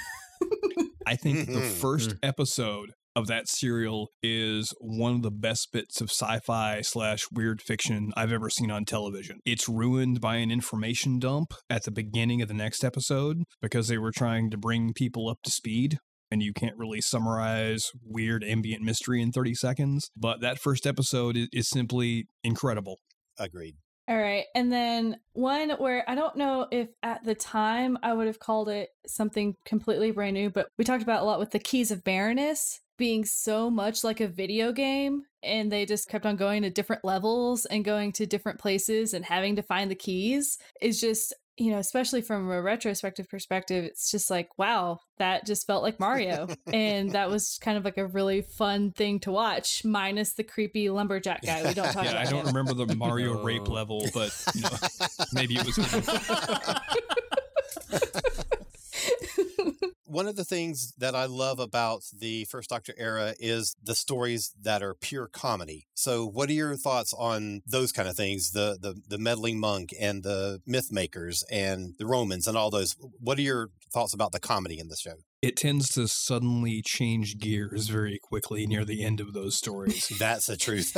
I 1.06 1.16
think 1.16 1.46
the 1.46 1.60
mm-hmm. 1.60 1.70
first 1.70 2.12
mm. 2.12 2.18
episode 2.24 2.94
of 3.16 3.28
that 3.28 3.48
serial 3.48 4.10
is 4.22 4.74
one 4.80 5.16
of 5.16 5.22
the 5.22 5.32
best 5.32 5.70
bits 5.72 6.02
of 6.02 6.10
sci-fi 6.10 6.82
slash 6.82 7.26
weird 7.32 7.62
fiction 7.62 8.12
I've 8.16 8.32
ever 8.32 8.50
seen 8.50 8.72
on 8.72 8.86
television. 8.86 9.40
It's 9.46 9.70
ruined 9.70 10.20
by 10.20 10.36
an 10.38 10.52
information 10.52 11.20
dump 11.20 11.54
at 11.70 11.84
the 11.84 11.92
beginning 11.92 12.42
of 12.42 12.48
the 12.48 12.54
next 12.54 12.84
episode 12.84 13.44
because 13.62 13.88
they 13.88 13.98
were 13.98 14.12
trying 14.12 14.50
to 14.52 14.58
bring 14.58 14.94
people 14.94 15.30
up 15.30 15.40
to 15.44 15.52
speed 15.52 15.98
and 16.32 16.42
you 16.42 16.54
can't 16.54 16.78
really 16.78 17.02
summarize 17.02 17.92
weird 18.04 18.44
ambient 18.44 18.84
mystery 18.84 19.22
in 19.22 19.32
30 19.32 19.54
seconds. 19.54 20.10
But 20.18 20.42
that 20.42 20.60
first 20.60 20.86
episode 20.86 21.38
is, 21.38 21.48
is 21.54 21.70
simply 21.70 22.28
incredible. 22.44 23.00
Agreed. 23.40 23.76
All 24.08 24.18
right. 24.18 24.46
And 24.54 24.72
then 24.72 25.18
one 25.34 25.72
where 25.72 26.08
I 26.08 26.14
don't 26.14 26.36
know 26.36 26.68
if 26.72 26.90
at 27.02 27.24
the 27.24 27.34
time 27.34 27.98
I 28.04 28.14
would 28.14 28.28
have 28.28 28.40
called 28.40 28.70
it 28.70 28.90
something 29.08 29.56
completely 29.66 30.12
brand 30.12 30.36
new, 30.36 30.52
but 30.52 30.68
we 30.78 30.86
talked 30.86 31.02
about 31.02 31.24
a 31.24 31.26
lot 31.26 31.40
with 31.40 31.52
the 31.52 31.60
Keys 31.60 31.90
of 31.90 32.06
Marinus 32.06 32.82
being 32.98 33.26
so 33.26 33.70
much 33.70 34.04
like 34.04 34.22
a 34.22 34.28
video 34.28 34.72
game 34.72 35.24
and 35.44 35.72
they 35.72 35.86
just 35.86 36.10
kept 36.10 36.26
on 36.26 36.36
going 36.36 36.64
to 36.64 36.70
different 36.70 37.04
levels 37.04 37.66
and 37.66 37.86
going 37.86 38.12
to 38.14 38.26
different 38.26 38.60
places 38.60 39.14
and 39.14 39.26
having 39.26 39.56
to 39.56 39.62
find 39.62 39.92
the 39.92 39.96
keys 39.96 40.58
is 40.82 41.00
just 41.00 41.34
you 41.58 41.72
know 41.72 41.78
especially 41.78 42.22
from 42.22 42.50
a 42.52 42.62
retrospective 42.62 43.30
perspective 43.30 43.86
it's 43.86 44.12
just 44.12 44.30
like 44.30 44.50
wow 44.58 45.00
that 45.18 45.46
just 45.46 45.66
felt 45.66 45.84
like 45.84 46.00
mario 46.00 46.48
and 46.74 47.12
that 47.12 47.30
was 47.30 47.58
kind 47.62 47.78
of 47.78 47.86
like 47.86 47.98
a 47.98 48.08
really 48.08 48.42
fun 48.42 48.92
thing 48.92 49.20
to 49.20 49.32
watch 49.32 49.86
minus 49.86 50.34
the 50.34 50.44
creepy 50.44 50.90
lumberjack 50.90 51.42
guy 51.44 51.66
we 51.66 51.74
don't 51.74 51.86
talk 51.94 52.06
yeah, 52.06 52.12
about 52.12 52.28
i 52.28 52.30
don't 52.30 52.42
him. 52.42 52.48
remember 52.48 52.74
the 52.74 52.96
mario 52.96 53.42
rape 53.44 53.70
level 53.70 54.06
but 54.14 54.36
you 54.54 54.62
know 54.62 54.70
maybe 55.34 55.56
it 55.56 55.66
was 55.66 55.78
one 60.06 60.28
of 60.28 60.36
the 60.36 60.46
things 60.46 60.94
that 60.98 61.16
I 61.16 61.26
love 61.26 61.60
about 61.60 62.04
the 62.18 62.46
First 62.46 62.70
Doctor 62.70 62.94
era 62.98 63.34
is 63.40 63.76
the 63.84 63.96
stories 63.96 64.54
that 64.62 64.82
are 64.82 64.94
pure 64.94 65.28
comedy. 65.28 65.88
So, 65.94 66.26
what 66.26 66.50
are 66.50 66.54
your 66.54 66.76
thoughts 66.78 67.14
on 67.14 67.62
those 67.66 67.92
kind 67.92 68.08
of 68.08 68.16
things? 68.16 68.52
The 68.52 68.78
the 68.80 68.96
the 69.08 69.18
meddling 69.18 69.60
monk 69.60 69.90
and 70.00 70.24
the 70.24 70.62
myth 70.66 70.92
makers 70.92 71.44
and 71.52 71.96
the 72.00 72.06
Romans 72.06 72.48
and 72.48 72.58
all 72.58 72.70
those. 72.70 72.96
What 73.20 73.38
are 73.38 73.44
your 73.44 73.72
thoughts 73.94 74.14
about 74.14 74.32
the 74.32 74.40
comedy 74.40 74.80
in 74.80 74.88
the 74.88 74.96
show? 74.96 75.16
It 75.42 75.58
tends 75.58 75.90
to 75.90 76.08
suddenly 76.08 76.82
change 76.82 77.38
gears 77.38 77.90
very 77.90 78.20
quickly 78.22 78.66
near 78.66 78.86
the 78.86 79.04
end 79.04 79.20
of 79.20 79.34
those 79.34 79.58
stories. 79.58 80.12
That's 80.20 80.46
the 80.46 80.58
truth. 80.58 80.96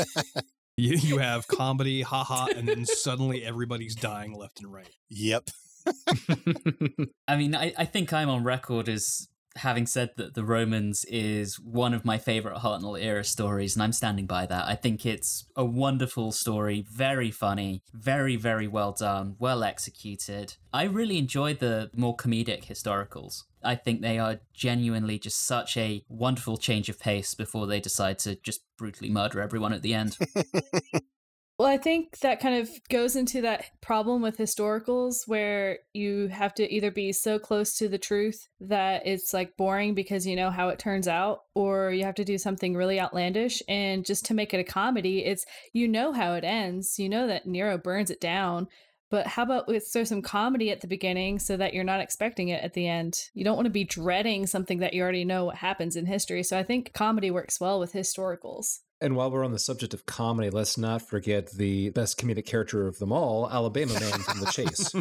you, 0.78 0.96
you 0.96 1.18
have 1.18 1.48
comedy, 1.48 2.02
haha, 2.02 2.48
and 2.56 2.68
then 2.68 2.86
suddenly 2.86 3.44
everybody's 3.44 3.96
dying 3.96 4.34
left 4.34 4.62
and 4.62 4.72
right. 4.72 4.90
Yep. 5.10 5.50
I 7.28 7.36
mean, 7.38 7.56
I, 7.56 7.74
I 7.78 7.86
think 7.86 8.14
I'm 8.14 8.30
on 8.30 8.44
record 8.44 8.90
as 8.90 9.28
having 9.58 9.86
said 9.86 10.12
that 10.18 10.36
the 10.36 10.44
Romans 10.44 11.04
is 11.06 11.60
one 11.60 11.94
of 11.94 12.06
my 12.06 12.18
favorite 12.18 12.58
Hartnell 12.60 13.02
era 13.02 13.24
stories, 13.24 13.76
and 13.76 13.84
I'm 13.84 13.94
standing 13.94 14.26
by 14.26 14.46
that. 14.46 14.68
I 14.68 14.76
think 14.76 15.06
it's 15.06 15.46
a 15.56 15.66
wonderful 15.66 16.32
story, 16.32 16.86
very 16.90 17.32
funny, 17.32 17.82
very, 17.94 18.36
very 18.36 18.68
well 18.68 18.94
done, 18.94 19.36
well 19.40 19.64
executed. 19.64 20.56
I 20.72 20.84
really 20.84 21.18
enjoy 21.18 21.56
the 21.56 21.90
more 21.96 22.16
comedic 22.16 22.66
historicals. 22.66 23.44
I 23.64 23.76
think 23.76 24.02
they 24.02 24.20
are 24.20 24.40
genuinely 24.54 25.20
just 25.20 25.46
such 25.46 25.76
a 25.76 26.04
wonderful 26.08 26.58
change 26.58 26.90
of 26.90 27.00
pace 27.00 27.34
before 27.34 27.68
they 27.68 27.80
decide 27.80 28.20
to 28.20 28.36
just 28.36 28.62
brutally 28.78 29.10
murder 29.10 29.42
everyone 29.42 29.74
at 29.74 29.82
the 29.82 29.94
end. 29.94 30.18
Well, 31.58 31.68
I 31.68 31.78
think 31.78 32.20
that 32.20 32.40
kind 32.40 32.62
of 32.62 32.70
goes 32.88 33.16
into 33.16 33.42
that 33.42 33.66
problem 33.82 34.22
with 34.22 34.38
historicals 34.38 35.28
where 35.28 35.80
you 35.92 36.28
have 36.28 36.54
to 36.56 36.72
either 36.72 36.92
be 36.92 37.12
so 37.12 37.40
close 37.40 37.76
to 37.78 37.90
the 37.90 37.98
truth 37.98 38.48
that 38.60 39.08
it's 39.08 39.34
like 39.34 39.58
boring 39.58 39.96
because 39.96 40.28
you 40.28 40.36
know 40.36 40.52
how 40.52 40.70
it 40.70 40.78
turns 40.78 41.08
out, 41.08 41.40
or 41.56 41.90
you 41.92 42.04
have 42.04 42.14
to 42.16 42.24
do 42.24 42.38
something 42.38 42.76
really 42.76 43.00
outlandish. 43.00 43.64
And 43.68 44.06
just 44.06 44.24
to 44.26 44.36
make 44.36 44.54
it 44.54 44.60
a 44.60 44.64
comedy, 44.64 45.26
it's 45.26 45.46
you 45.74 45.88
know 45.88 46.14
how 46.14 46.36
it 46.36 46.44
ends. 46.44 47.00
You 47.00 47.10
know 47.10 47.26
that 47.26 47.48
Nero 47.48 47.80
burns 47.80 48.12
it 48.12 48.22
down, 48.22 48.68
but 49.10 49.26
how 49.26 49.42
about 49.42 49.68
let's 49.68 49.92
throw 49.92 50.04
some 50.04 50.22
comedy 50.22 50.70
at 50.70 50.82
the 50.82 50.88
beginning 50.88 51.40
so 51.40 51.58
that 51.58 51.74
you're 51.74 51.84
not 51.84 52.02
expecting 52.02 52.50
it 52.50 52.64
at 52.64 52.74
the 52.74 52.88
end? 52.88 53.16
You 53.34 53.44
don't 53.44 53.56
want 53.56 53.66
to 53.66 53.72
be 53.72 53.84
dreading 53.84 54.46
something 54.46 54.78
that 54.80 54.94
you 54.94 55.02
already 55.02 55.26
know 55.26 55.46
what 55.46 55.56
happens 55.56 55.96
in 55.96 56.06
history. 56.06 56.44
So 56.44 56.56
I 56.56 56.62
think 56.62 56.94
comedy 56.94 57.32
works 57.32 57.60
well 57.60 57.80
with 57.80 57.94
historicals. 57.94 58.82
And 59.00 59.16
while 59.16 59.30
we're 59.30 59.46
on 59.46 59.52
the 59.52 59.60
subject 59.60 59.94
of 59.94 60.06
comedy, 60.06 60.50
let's 60.50 60.78
not 60.78 61.02
forget 61.08 61.52
the 61.52 61.92
best 61.92 62.20
comedic 62.20 62.46
character 62.46 62.88
of 62.88 62.98
them 62.98 63.12
all, 63.12 63.50
Alabama 63.50 63.94
Man 63.94 64.20
from 64.20 64.40
The 64.40 64.48
Chase. 64.48 64.92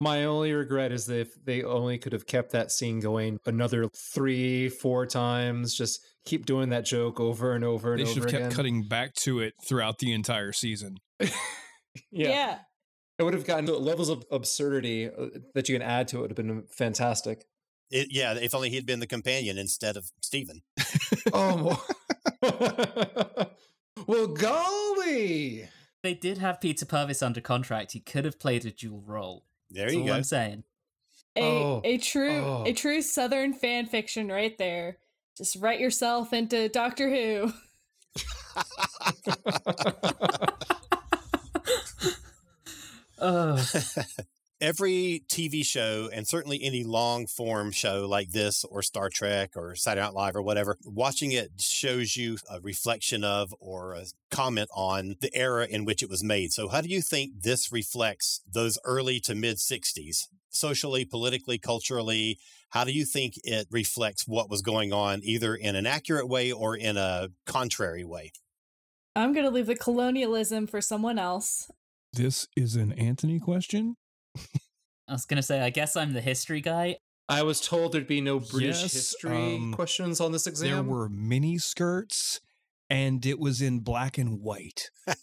My 0.00 0.24
only 0.24 0.52
regret 0.52 0.92
is 0.92 1.06
that 1.06 1.20
if 1.20 1.44
they 1.44 1.62
only 1.62 1.98
could 1.98 2.12
have 2.12 2.26
kept 2.26 2.52
that 2.52 2.72
scene 2.72 3.00
going 3.00 3.38
another 3.46 3.88
three, 3.94 4.68
four 4.68 5.06
times, 5.06 5.74
just 5.74 6.00
keep 6.24 6.46
doing 6.46 6.70
that 6.70 6.84
joke 6.84 7.20
over 7.20 7.52
and 7.52 7.64
over 7.64 7.92
and 7.92 8.00
They 8.00 8.04
over 8.04 8.12
should 8.12 8.22
have 8.24 8.30
kept 8.30 8.44
again. 8.44 8.52
cutting 8.56 8.82
back 8.88 9.14
to 9.16 9.40
it 9.40 9.54
throughout 9.66 9.98
the 9.98 10.12
entire 10.12 10.52
season. 10.52 10.96
yeah. 11.20 11.28
yeah. 12.10 12.58
It 13.18 13.22
would 13.22 13.34
have 13.34 13.46
gotten 13.46 13.66
to 13.66 13.76
levels 13.76 14.08
of 14.08 14.24
absurdity 14.30 15.06
uh, 15.06 15.26
that 15.54 15.68
you 15.68 15.74
can 15.74 15.82
add 15.82 16.08
to 16.08 16.18
it 16.18 16.20
would 16.22 16.30
have 16.30 16.36
been 16.36 16.64
fantastic. 16.70 17.44
It, 17.90 18.08
yeah, 18.10 18.34
if 18.34 18.54
only 18.54 18.70
he'd 18.70 18.86
been 18.86 19.00
the 19.00 19.06
companion 19.06 19.58
instead 19.58 19.96
of 19.96 20.10
Stephen. 20.22 20.62
Oh, 21.32 21.84
well, 24.06 24.26
golly. 24.28 25.68
They 26.02 26.14
did 26.14 26.38
have 26.38 26.60
Peter 26.60 26.84
Purves 26.86 27.22
under 27.22 27.40
contract. 27.40 27.92
He 27.92 28.00
could 28.00 28.24
have 28.24 28.38
played 28.38 28.64
a 28.64 28.70
dual 28.70 29.02
role. 29.06 29.44
There 29.70 29.86
That's 29.86 29.94
you 29.94 30.00
all 30.00 30.06
go. 30.06 30.14
I'm 30.14 30.24
saying. 30.24 30.64
A 31.36 31.42
Oh, 31.42 31.80
a 31.82 31.98
true 31.98 32.44
oh. 32.44 32.64
a 32.66 32.72
true 32.72 33.02
southern 33.02 33.54
fan 33.54 33.86
fiction 33.86 34.28
right 34.28 34.56
there. 34.58 34.98
Just 35.36 35.56
write 35.56 35.80
yourself 35.80 36.32
into 36.32 36.68
Doctor 36.68 37.10
Who. 37.10 37.52
Oh, 43.26 43.56
Every 44.64 45.22
TV 45.28 45.62
show, 45.62 46.08
and 46.10 46.26
certainly 46.26 46.62
any 46.62 46.84
long 46.84 47.26
form 47.26 47.70
show 47.70 48.06
like 48.08 48.30
this, 48.30 48.64
or 48.64 48.80
Star 48.80 49.10
Trek, 49.10 49.50
or 49.56 49.74
Saturday 49.74 50.06
Night 50.06 50.14
Live, 50.14 50.36
or 50.36 50.40
whatever, 50.40 50.78
watching 50.86 51.32
it 51.32 51.50
shows 51.58 52.16
you 52.16 52.38
a 52.50 52.62
reflection 52.62 53.24
of 53.24 53.54
or 53.60 53.92
a 53.92 54.06
comment 54.30 54.70
on 54.74 55.16
the 55.20 55.28
era 55.36 55.66
in 55.68 55.84
which 55.84 56.02
it 56.02 56.08
was 56.08 56.24
made. 56.24 56.50
So, 56.54 56.68
how 56.68 56.80
do 56.80 56.88
you 56.88 57.02
think 57.02 57.42
this 57.42 57.70
reflects 57.70 58.40
those 58.50 58.78
early 58.86 59.20
to 59.20 59.34
mid 59.34 59.58
60s, 59.58 60.28
socially, 60.48 61.04
politically, 61.04 61.58
culturally? 61.58 62.38
How 62.70 62.84
do 62.84 62.92
you 62.92 63.04
think 63.04 63.34
it 63.44 63.66
reflects 63.70 64.26
what 64.26 64.48
was 64.48 64.62
going 64.62 64.94
on, 64.94 65.20
either 65.24 65.54
in 65.54 65.76
an 65.76 65.84
accurate 65.86 66.26
way 66.26 66.50
or 66.50 66.74
in 66.74 66.96
a 66.96 67.28
contrary 67.44 68.02
way? 68.02 68.32
I'm 69.14 69.34
gonna 69.34 69.50
leave 69.50 69.66
the 69.66 69.76
colonialism 69.76 70.66
for 70.66 70.80
someone 70.80 71.18
else. 71.18 71.70
This 72.14 72.48
is 72.56 72.76
an 72.76 72.92
Anthony 72.94 73.38
question. 73.38 73.96
I 75.08 75.12
was 75.12 75.26
gonna 75.26 75.42
say. 75.42 75.60
I 75.60 75.70
guess 75.70 75.96
I'm 75.96 76.12
the 76.12 76.20
history 76.20 76.60
guy. 76.60 76.96
I 77.28 77.42
was 77.42 77.60
told 77.60 77.92
there'd 77.92 78.06
be 78.06 78.20
no 78.20 78.38
British 78.38 78.82
Yes, 78.82 78.92
history 78.92 79.56
um, 79.56 79.72
questions 79.72 80.20
on 80.20 80.32
this 80.32 80.46
exam. 80.46 80.70
There 80.70 80.82
were 80.82 81.08
mini 81.08 81.58
skirts, 81.58 82.40
and 82.90 83.24
it 83.24 83.38
was 83.38 83.62
in 83.62 83.80
black 83.80 84.18
and 84.18 84.40
white. 84.40 84.90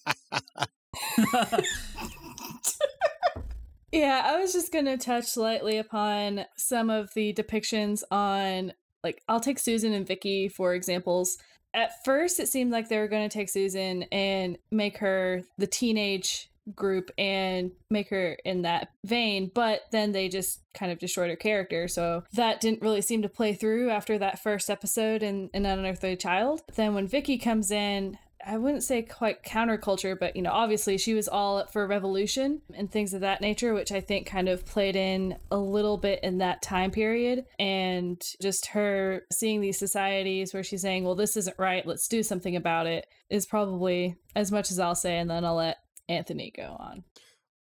Yeah, 3.92 4.24
I 4.26 4.40
was 4.40 4.54
just 4.54 4.72
gonna 4.72 4.98
touch 4.98 5.36
lightly 5.36 5.78
upon 5.78 6.46
some 6.56 6.90
of 6.90 7.14
the 7.14 7.34
depictions 7.34 8.04
on 8.10 8.72
like 9.04 9.22
I'll 9.28 9.42
take 9.42 9.60
Susan 9.60 9.92
and 9.94 10.08
Vicky 10.08 10.48
for 10.48 10.74
examples. 10.74 11.38
At 11.74 11.92
first 12.06 12.40
it 12.40 12.48
seemed 12.48 12.72
like 12.72 12.88
they 12.88 13.00
were 13.00 13.10
gonna 13.10 13.30
take 13.30 13.50
Susan 13.50 14.04
and 14.04 14.58
make 14.72 14.98
her 15.00 15.44
the 15.58 15.68
teenage 15.68 16.50
group 16.76 17.12
and 17.18 17.72
make 17.90 18.10
her 18.10 18.38
in 18.46 18.62
that 18.64 18.90
vein, 19.06 19.52
but 19.54 19.82
then 19.92 20.12
they 20.12 20.30
just 20.30 20.62
kind 20.74 20.92
of 20.92 21.00
destroyed 21.00 21.30
her 21.30 21.36
character. 21.36 21.88
So 21.88 22.24
that 22.34 22.62
didn't 22.62 22.82
really 22.82 23.02
seem 23.02 23.22
to 23.24 23.30
play 23.30 23.54
through 23.54 23.90
after 23.90 24.18
that 24.18 24.42
first 24.42 24.70
episode 24.70 25.24
in, 25.24 25.50
in 25.54 25.66
Unearthly 25.66 26.16
Child. 26.16 26.62
Then 26.76 26.94
when 26.94 27.08
Vicky 27.08 27.38
comes 27.38 27.72
in, 27.72 28.18
I 28.46 28.58
wouldn't 28.58 28.84
say 28.84 29.04
quite 29.04 29.44
counterculture, 29.44 30.18
but 30.18 30.36
you 30.36 30.42
know, 30.42 30.52
obviously 30.52 30.98
she 30.98 31.14
was 31.14 31.28
all 31.28 31.58
up 31.58 31.72
for 31.72 31.86
revolution 31.86 32.62
and 32.74 32.92
things 32.92 33.14
of 33.14 33.22
that 33.22 33.42
nature, 33.42 33.74
which 33.74 33.92
I 33.92 34.02
think 34.02 34.26
kind 34.26 34.50
of 34.50 34.66
played 34.66 34.96
in 34.96 35.38
a 35.52 35.58
little 35.58 35.98
bit 35.98 36.24
in 36.24 36.40
that 36.40 36.62
time 36.62 36.92
period. 36.92 37.46
And 37.60 38.22
just 38.42 38.68
her 38.68 39.24
seeing 39.32 39.62
these 39.62 39.78
societies 39.78 40.54
where 40.54 40.64
she's 40.64 40.82
saying, 40.82 41.04
well, 41.04 41.16
this 41.16 41.38
isn't 41.38 41.60
right, 41.60 41.86
let's 41.86 42.08
do 42.08 42.24
something 42.24 42.56
about 42.56 42.88
it, 42.88 43.06
is 43.30 43.46
probably 43.46 44.16
as 44.36 44.52
much 44.52 44.72
as 44.72 44.80
I'll 44.80 44.96
say. 44.96 45.18
And 45.18 45.30
then 45.30 45.46
I'll 45.46 45.56
let 45.56 45.78
Anthony 46.10 46.52
go 46.56 46.76
on. 46.80 47.04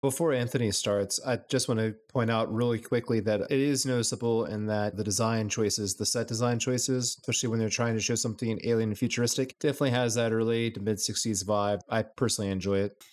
Before 0.01 0.31
Anthony 0.31 0.71
starts, 0.71 1.19
I 1.25 1.39
just 1.49 1.67
want 1.67 1.81
to 1.81 1.93
point 2.07 2.31
out 2.31 2.53
really 2.53 2.79
quickly 2.79 3.19
that 3.21 3.41
it 3.41 3.51
is 3.51 3.85
noticeable 3.85 4.45
in 4.45 4.65
that 4.67 4.95
the 4.95 5.03
design 5.03 5.49
choices, 5.49 5.95
the 5.95 6.05
set 6.05 6.27
design 6.27 6.57
choices, 6.57 7.17
especially 7.19 7.49
when 7.49 7.59
they're 7.59 7.69
trying 7.69 7.95
to 7.95 7.99
show 7.99 8.15
something 8.15 8.59
alien 8.63 8.89
and 8.89 8.97
futuristic, 8.97 9.59
definitely 9.59 9.89
has 9.91 10.15
that 10.15 10.31
early 10.31 10.71
to 10.71 10.79
mid 10.79 10.97
60s 10.97 11.43
vibe. 11.43 11.81
I 11.89 12.03
personally 12.03 12.49
enjoy 12.49 12.79
it. 12.79 13.03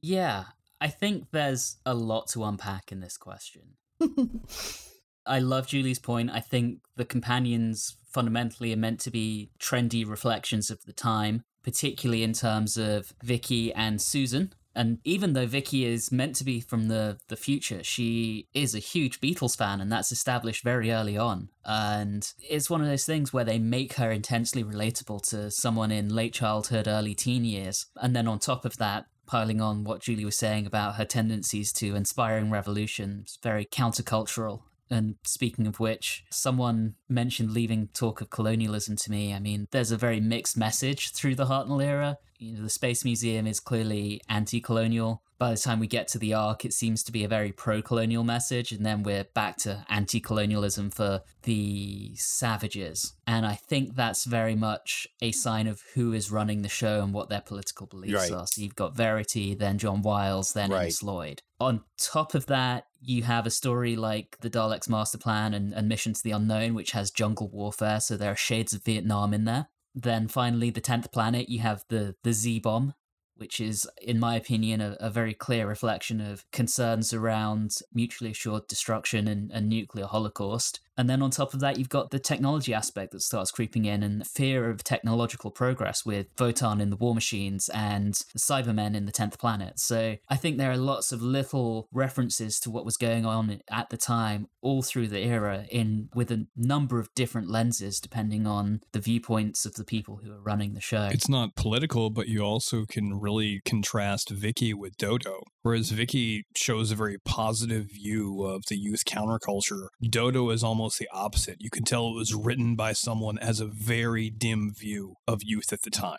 yeah, 0.00 0.44
I 0.80 0.88
think 0.88 1.28
there's 1.30 1.76
a 1.86 1.94
lot 1.94 2.26
to 2.30 2.42
unpack 2.42 2.90
in 2.90 2.98
this 2.98 3.16
question. 3.16 3.76
I 5.26 5.38
love 5.38 5.68
Julie's 5.68 6.00
point. 6.00 6.28
I 6.30 6.40
think 6.40 6.80
the 6.96 7.04
companions 7.04 7.96
fundamentally 8.12 8.72
are 8.72 8.76
meant 8.76 8.98
to 9.00 9.10
be 9.12 9.52
trendy 9.60 10.04
reflections 10.04 10.72
of 10.72 10.84
the 10.84 10.92
time, 10.92 11.44
particularly 11.62 12.24
in 12.24 12.32
terms 12.32 12.76
of 12.76 13.14
Vicky 13.22 13.72
and 13.72 14.02
Susan. 14.02 14.52
And 14.74 14.98
even 15.04 15.32
though 15.32 15.46
Vicky 15.46 15.84
is 15.84 16.10
meant 16.10 16.36
to 16.36 16.44
be 16.44 16.60
from 16.60 16.88
the, 16.88 17.18
the 17.28 17.36
future, 17.36 17.82
she 17.84 18.48
is 18.54 18.74
a 18.74 18.78
huge 18.78 19.20
Beatles 19.20 19.56
fan, 19.56 19.80
and 19.80 19.92
that's 19.92 20.12
established 20.12 20.64
very 20.64 20.90
early 20.90 21.16
on. 21.18 21.48
And 21.64 22.26
it's 22.38 22.70
one 22.70 22.80
of 22.80 22.86
those 22.86 23.04
things 23.04 23.32
where 23.32 23.44
they 23.44 23.58
make 23.58 23.94
her 23.94 24.10
intensely 24.10 24.64
relatable 24.64 25.28
to 25.30 25.50
someone 25.50 25.90
in 25.90 26.14
late 26.14 26.32
childhood, 26.32 26.88
early 26.88 27.14
teen 27.14 27.44
years. 27.44 27.86
And 27.96 28.16
then 28.16 28.26
on 28.26 28.38
top 28.38 28.64
of 28.64 28.78
that, 28.78 29.06
piling 29.26 29.60
on 29.60 29.84
what 29.84 30.02
Julie 30.02 30.24
was 30.24 30.36
saying 30.36 30.66
about 30.66 30.96
her 30.96 31.04
tendencies 31.04 31.72
to 31.74 31.94
inspiring 31.94 32.50
revolutions, 32.50 33.38
very 33.42 33.64
countercultural. 33.64 34.62
And 34.92 35.16
speaking 35.24 35.66
of 35.66 35.80
which, 35.80 36.24
someone 36.30 36.94
mentioned 37.08 37.52
leaving 37.52 37.88
talk 37.94 38.20
of 38.20 38.30
colonialism 38.30 38.96
to 38.96 39.10
me. 39.10 39.32
I 39.32 39.38
mean, 39.38 39.66
there's 39.70 39.90
a 39.90 39.96
very 39.96 40.20
mixed 40.20 40.56
message 40.56 41.12
through 41.12 41.34
the 41.36 41.46
Hartnell 41.46 41.82
era. 41.82 42.18
You 42.38 42.56
know, 42.56 42.62
the 42.62 42.70
Space 42.70 43.04
Museum 43.04 43.46
is 43.46 43.60
clearly 43.60 44.20
anti 44.28 44.60
colonial. 44.60 45.22
By 45.38 45.50
the 45.52 45.56
time 45.56 45.80
we 45.80 45.86
get 45.86 46.06
to 46.08 46.18
the 46.18 46.34
arc, 46.34 46.64
it 46.64 46.72
seems 46.72 47.02
to 47.04 47.12
be 47.12 47.24
a 47.24 47.28
very 47.28 47.50
pro 47.52 47.82
colonial 47.82 48.22
message, 48.22 48.70
and 48.70 48.84
then 48.86 49.02
we're 49.02 49.24
back 49.24 49.56
to 49.58 49.84
anti 49.88 50.20
colonialism 50.20 50.90
for 50.90 51.22
the 51.42 52.14
savages. 52.16 53.14
And 53.26 53.46
I 53.46 53.54
think 53.54 53.94
that's 53.96 54.24
very 54.24 54.54
much 54.54 55.06
a 55.20 55.32
sign 55.32 55.66
of 55.66 55.82
who 55.94 56.12
is 56.12 56.30
running 56.30 56.62
the 56.62 56.68
show 56.68 57.02
and 57.02 57.12
what 57.12 57.28
their 57.28 57.40
political 57.40 57.86
beliefs 57.86 58.14
Right. 58.14 58.32
are. 58.32 58.46
So 58.46 58.60
you've 58.60 58.76
got 58.76 58.96
Verity, 58.96 59.54
then 59.54 59.78
John 59.78 60.02
Wiles, 60.02 60.52
then 60.52 60.70
Right. 60.70 60.94
Lloyd. 61.02 61.42
On 61.60 61.82
top 61.96 62.34
of 62.34 62.46
that, 62.46 62.86
you 63.04 63.24
have 63.24 63.46
a 63.46 63.50
story 63.50 63.96
like 63.96 64.38
the 64.40 64.50
Daleks' 64.50 64.88
Master 64.88 65.18
Plan 65.18 65.52
and, 65.54 65.72
and 65.74 65.88
Mission 65.88 66.12
to 66.12 66.22
the 66.22 66.30
Unknown, 66.30 66.74
which 66.74 66.92
has 66.92 67.10
jungle 67.10 67.48
warfare, 67.48 68.00
so 68.00 68.16
there 68.16 68.32
are 68.32 68.36
shades 68.36 68.72
of 68.72 68.84
Vietnam 68.84 69.34
in 69.34 69.44
there. 69.44 69.68
Then 69.94 70.28
finally, 70.28 70.70
the 70.70 70.80
tenth 70.80 71.12
planet, 71.12 71.48
you 71.48 71.60
have 71.60 71.84
the 71.88 72.14
the 72.22 72.32
Z 72.32 72.60
bomb, 72.60 72.94
which 73.34 73.60
is, 73.60 73.88
in 74.00 74.18
my 74.18 74.36
opinion, 74.36 74.80
a, 74.80 74.96
a 75.00 75.10
very 75.10 75.34
clear 75.34 75.66
reflection 75.66 76.20
of 76.20 76.50
concerns 76.50 77.12
around 77.12 77.76
mutually 77.92 78.30
assured 78.30 78.68
destruction 78.68 79.28
and, 79.28 79.50
and 79.52 79.68
nuclear 79.68 80.06
holocaust. 80.06 80.80
And 80.96 81.08
then 81.08 81.22
on 81.22 81.30
top 81.30 81.54
of 81.54 81.60
that, 81.60 81.78
you've 81.78 81.88
got 81.88 82.10
the 82.10 82.18
technology 82.18 82.74
aspect 82.74 83.12
that 83.12 83.22
starts 83.22 83.50
creeping 83.50 83.84
in 83.84 84.02
and 84.02 84.26
fear 84.26 84.68
of 84.68 84.84
technological 84.84 85.50
progress 85.50 86.04
with 86.04 86.34
WOTAN 86.36 86.80
in 86.80 86.90
the 86.90 86.96
War 86.96 87.14
Machines 87.14 87.68
and 87.70 88.14
the 88.32 88.38
Cybermen 88.38 88.94
in 88.94 89.06
the 89.06 89.12
10th 89.12 89.38
Planet. 89.38 89.78
So 89.78 90.16
I 90.28 90.36
think 90.36 90.58
there 90.58 90.70
are 90.70 90.76
lots 90.76 91.12
of 91.12 91.22
little 91.22 91.88
references 91.92 92.60
to 92.60 92.70
what 92.70 92.84
was 92.84 92.96
going 92.96 93.24
on 93.24 93.60
at 93.70 93.90
the 93.90 93.96
time 93.96 94.48
all 94.60 94.82
through 94.82 95.08
the 95.08 95.20
era 95.20 95.66
in 95.70 96.08
with 96.14 96.30
a 96.30 96.46
number 96.56 96.98
of 96.98 97.12
different 97.14 97.50
lenses 97.50 98.00
depending 98.00 98.46
on 98.46 98.80
the 98.92 99.00
viewpoints 99.00 99.64
of 99.64 99.74
the 99.74 99.84
people 99.84 100.20
who 100.22 100.32
are 100.32 100.40
running 100.40 100.74
the 100.74 100.80
show. 100.80 101.08
It's 101.10 101.28
not 101.28 101.56
political, 101.56 102.10
but 102.10 102.28
you 102.28 102.42
also 102.42 102.84
can 102.84 103.18
really 103.18 103.60
contrast 103.64 104.30
Vicky 104.30 104.74
with 104.74 104.96
Dodo. 104.96 105.42
Whereas 105.62 105.90
Vicky 105.90 106.44
shows 106.56 106.90
a 106.90 106.96
very 106.96 107.18
positive 107.24 107.86
view 107.86 108.42
of 108.42 108.62
the 108.68 108.76
youth 108.76 109.04
counterculture, 109.04 109.86
Dodo 110.02 110.50
is 110.50 110.64
almost 110.64 110.98
the 110.98 111.08
opposite. 111.12 111.58
You 111.60 111.70
can 111.70 111.84
tell 111.84 112.08
it 112.08 112.16
was 112.16 112.34
written 112.34 112.74
by 112.74 112.92
someone 112.92 113.38
as 113.38 113.60
a 113.60 113.66
very 113.66 114.28
dim 114.28 114.72
view 114.76 115.14
of 115.26 115.40
youth 115.42 115.72
at 115.72 115.82
the 115.82 115.90
time. 115.90 116.18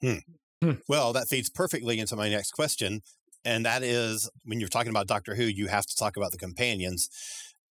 Hmm. 0.00 0.18
Hmm. 0.62 0.72
Well, 0.88 1.12
that 1.12 1.28
feeds 1.28 1.50
perfectly 1.50 1.98
into 1.98 2.16
my 2.16 2.28
next 2.28 2.52
question. 2.52 3.00
And 3.44 3.64
that 3.64 3.82
is 3.82 4.30
when 4.44 4.60
you're 4.60 4.68
talking 4.68 4.90
about 4.90 5.08
Doctor 5.08 5.34
Who, 5.34 5.44
you 5.44 5.66
have 5.66 5.86
to 5.86 5.96
talk 5.96 6.16
about 6.16 6.32
the 6.32 6.38
companions. 6.38 7.08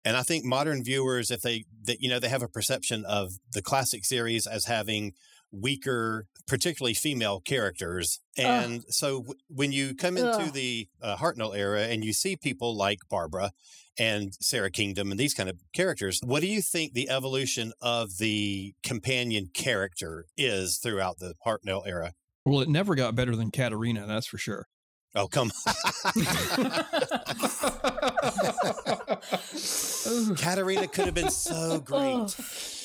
And 0.06 0.17
I 0.17 0.23
think 0.23 0.43
modern 0.43 0.84
viewers, 0.84 1.32
if 1.32 1.41
they, 1.41 1.65
that 1.86 2.02
you 2.02 2.10
know, 2.10 2.19
they 2.19 2.30
have 2.30 2.43
a 2.43 2.47
perception 2.47 3.06
of 3.06 3.34
the 3.54 3.62
classic 3.62 4.04
series 4.04 4.45
as 4.45 4.65
having 4.65 5.13
weaker, 5.54 6.26
particularly 6.48 6.94
female 6.94 7.39
characters. 7.39 8.20
And 8.38 8.80
Ugh. 8.80 8.86
so 8.89 9.18
w- 9.22 9.39
when 9.48 9.72
you 9.72 9.96
come 9.96 10.18
into 10.18 10.30
Ugh. 10.32 10.54
the 10.54 10.88
uh, 11.02 11.16
Hartnell 11.18 11.56
era 11.56 11.84
and 11.84 12.04
you 12.04 12.12
see 12.12 12.36
people 12.36 12.76
like 12.76 13.00
Barbara 13.10 13.52
and 13.98 14.34
Sara 14.42 14.72
Kingdom 14.72 15.12
and 15.12 15.20
these 15.20 15.34
kind 15.36 15.50
of 15.50 15.58
characters, 15.74 16.20
what 16.24 16.42
do 16.42 16.48
you 16.48 16.62
think 16.62 16.94
the 16.94 17.10
evolution 17.10 17.72
of 17.82 18.18
the 18.18 18.74
companion 18.84 19.50
character 19.54 20.26
is 20.36 20.80
throughout 20.80 21.20
the 21.20 21.36
Hartnell 21.46 21.88
era? 21.88 22.13
Well, 22.46 22.62
it 22.62 22.70
never 22.70 22.96
got 22.96 23.16
better 23.16 23.36
than 23.36 23.52
Katarina, 23.52 24.06
that's 24.08 24.28
for 24.28 24.38
sure. 24.38 24.66
Oh, 25.16 25.28
come. 25.28 25.52
Katarina 30.36 30.88
could 30.88 31.06
have 31.06 31.13
been 31.13 31.30
so 31.30 31.80
great. 31.86 32.36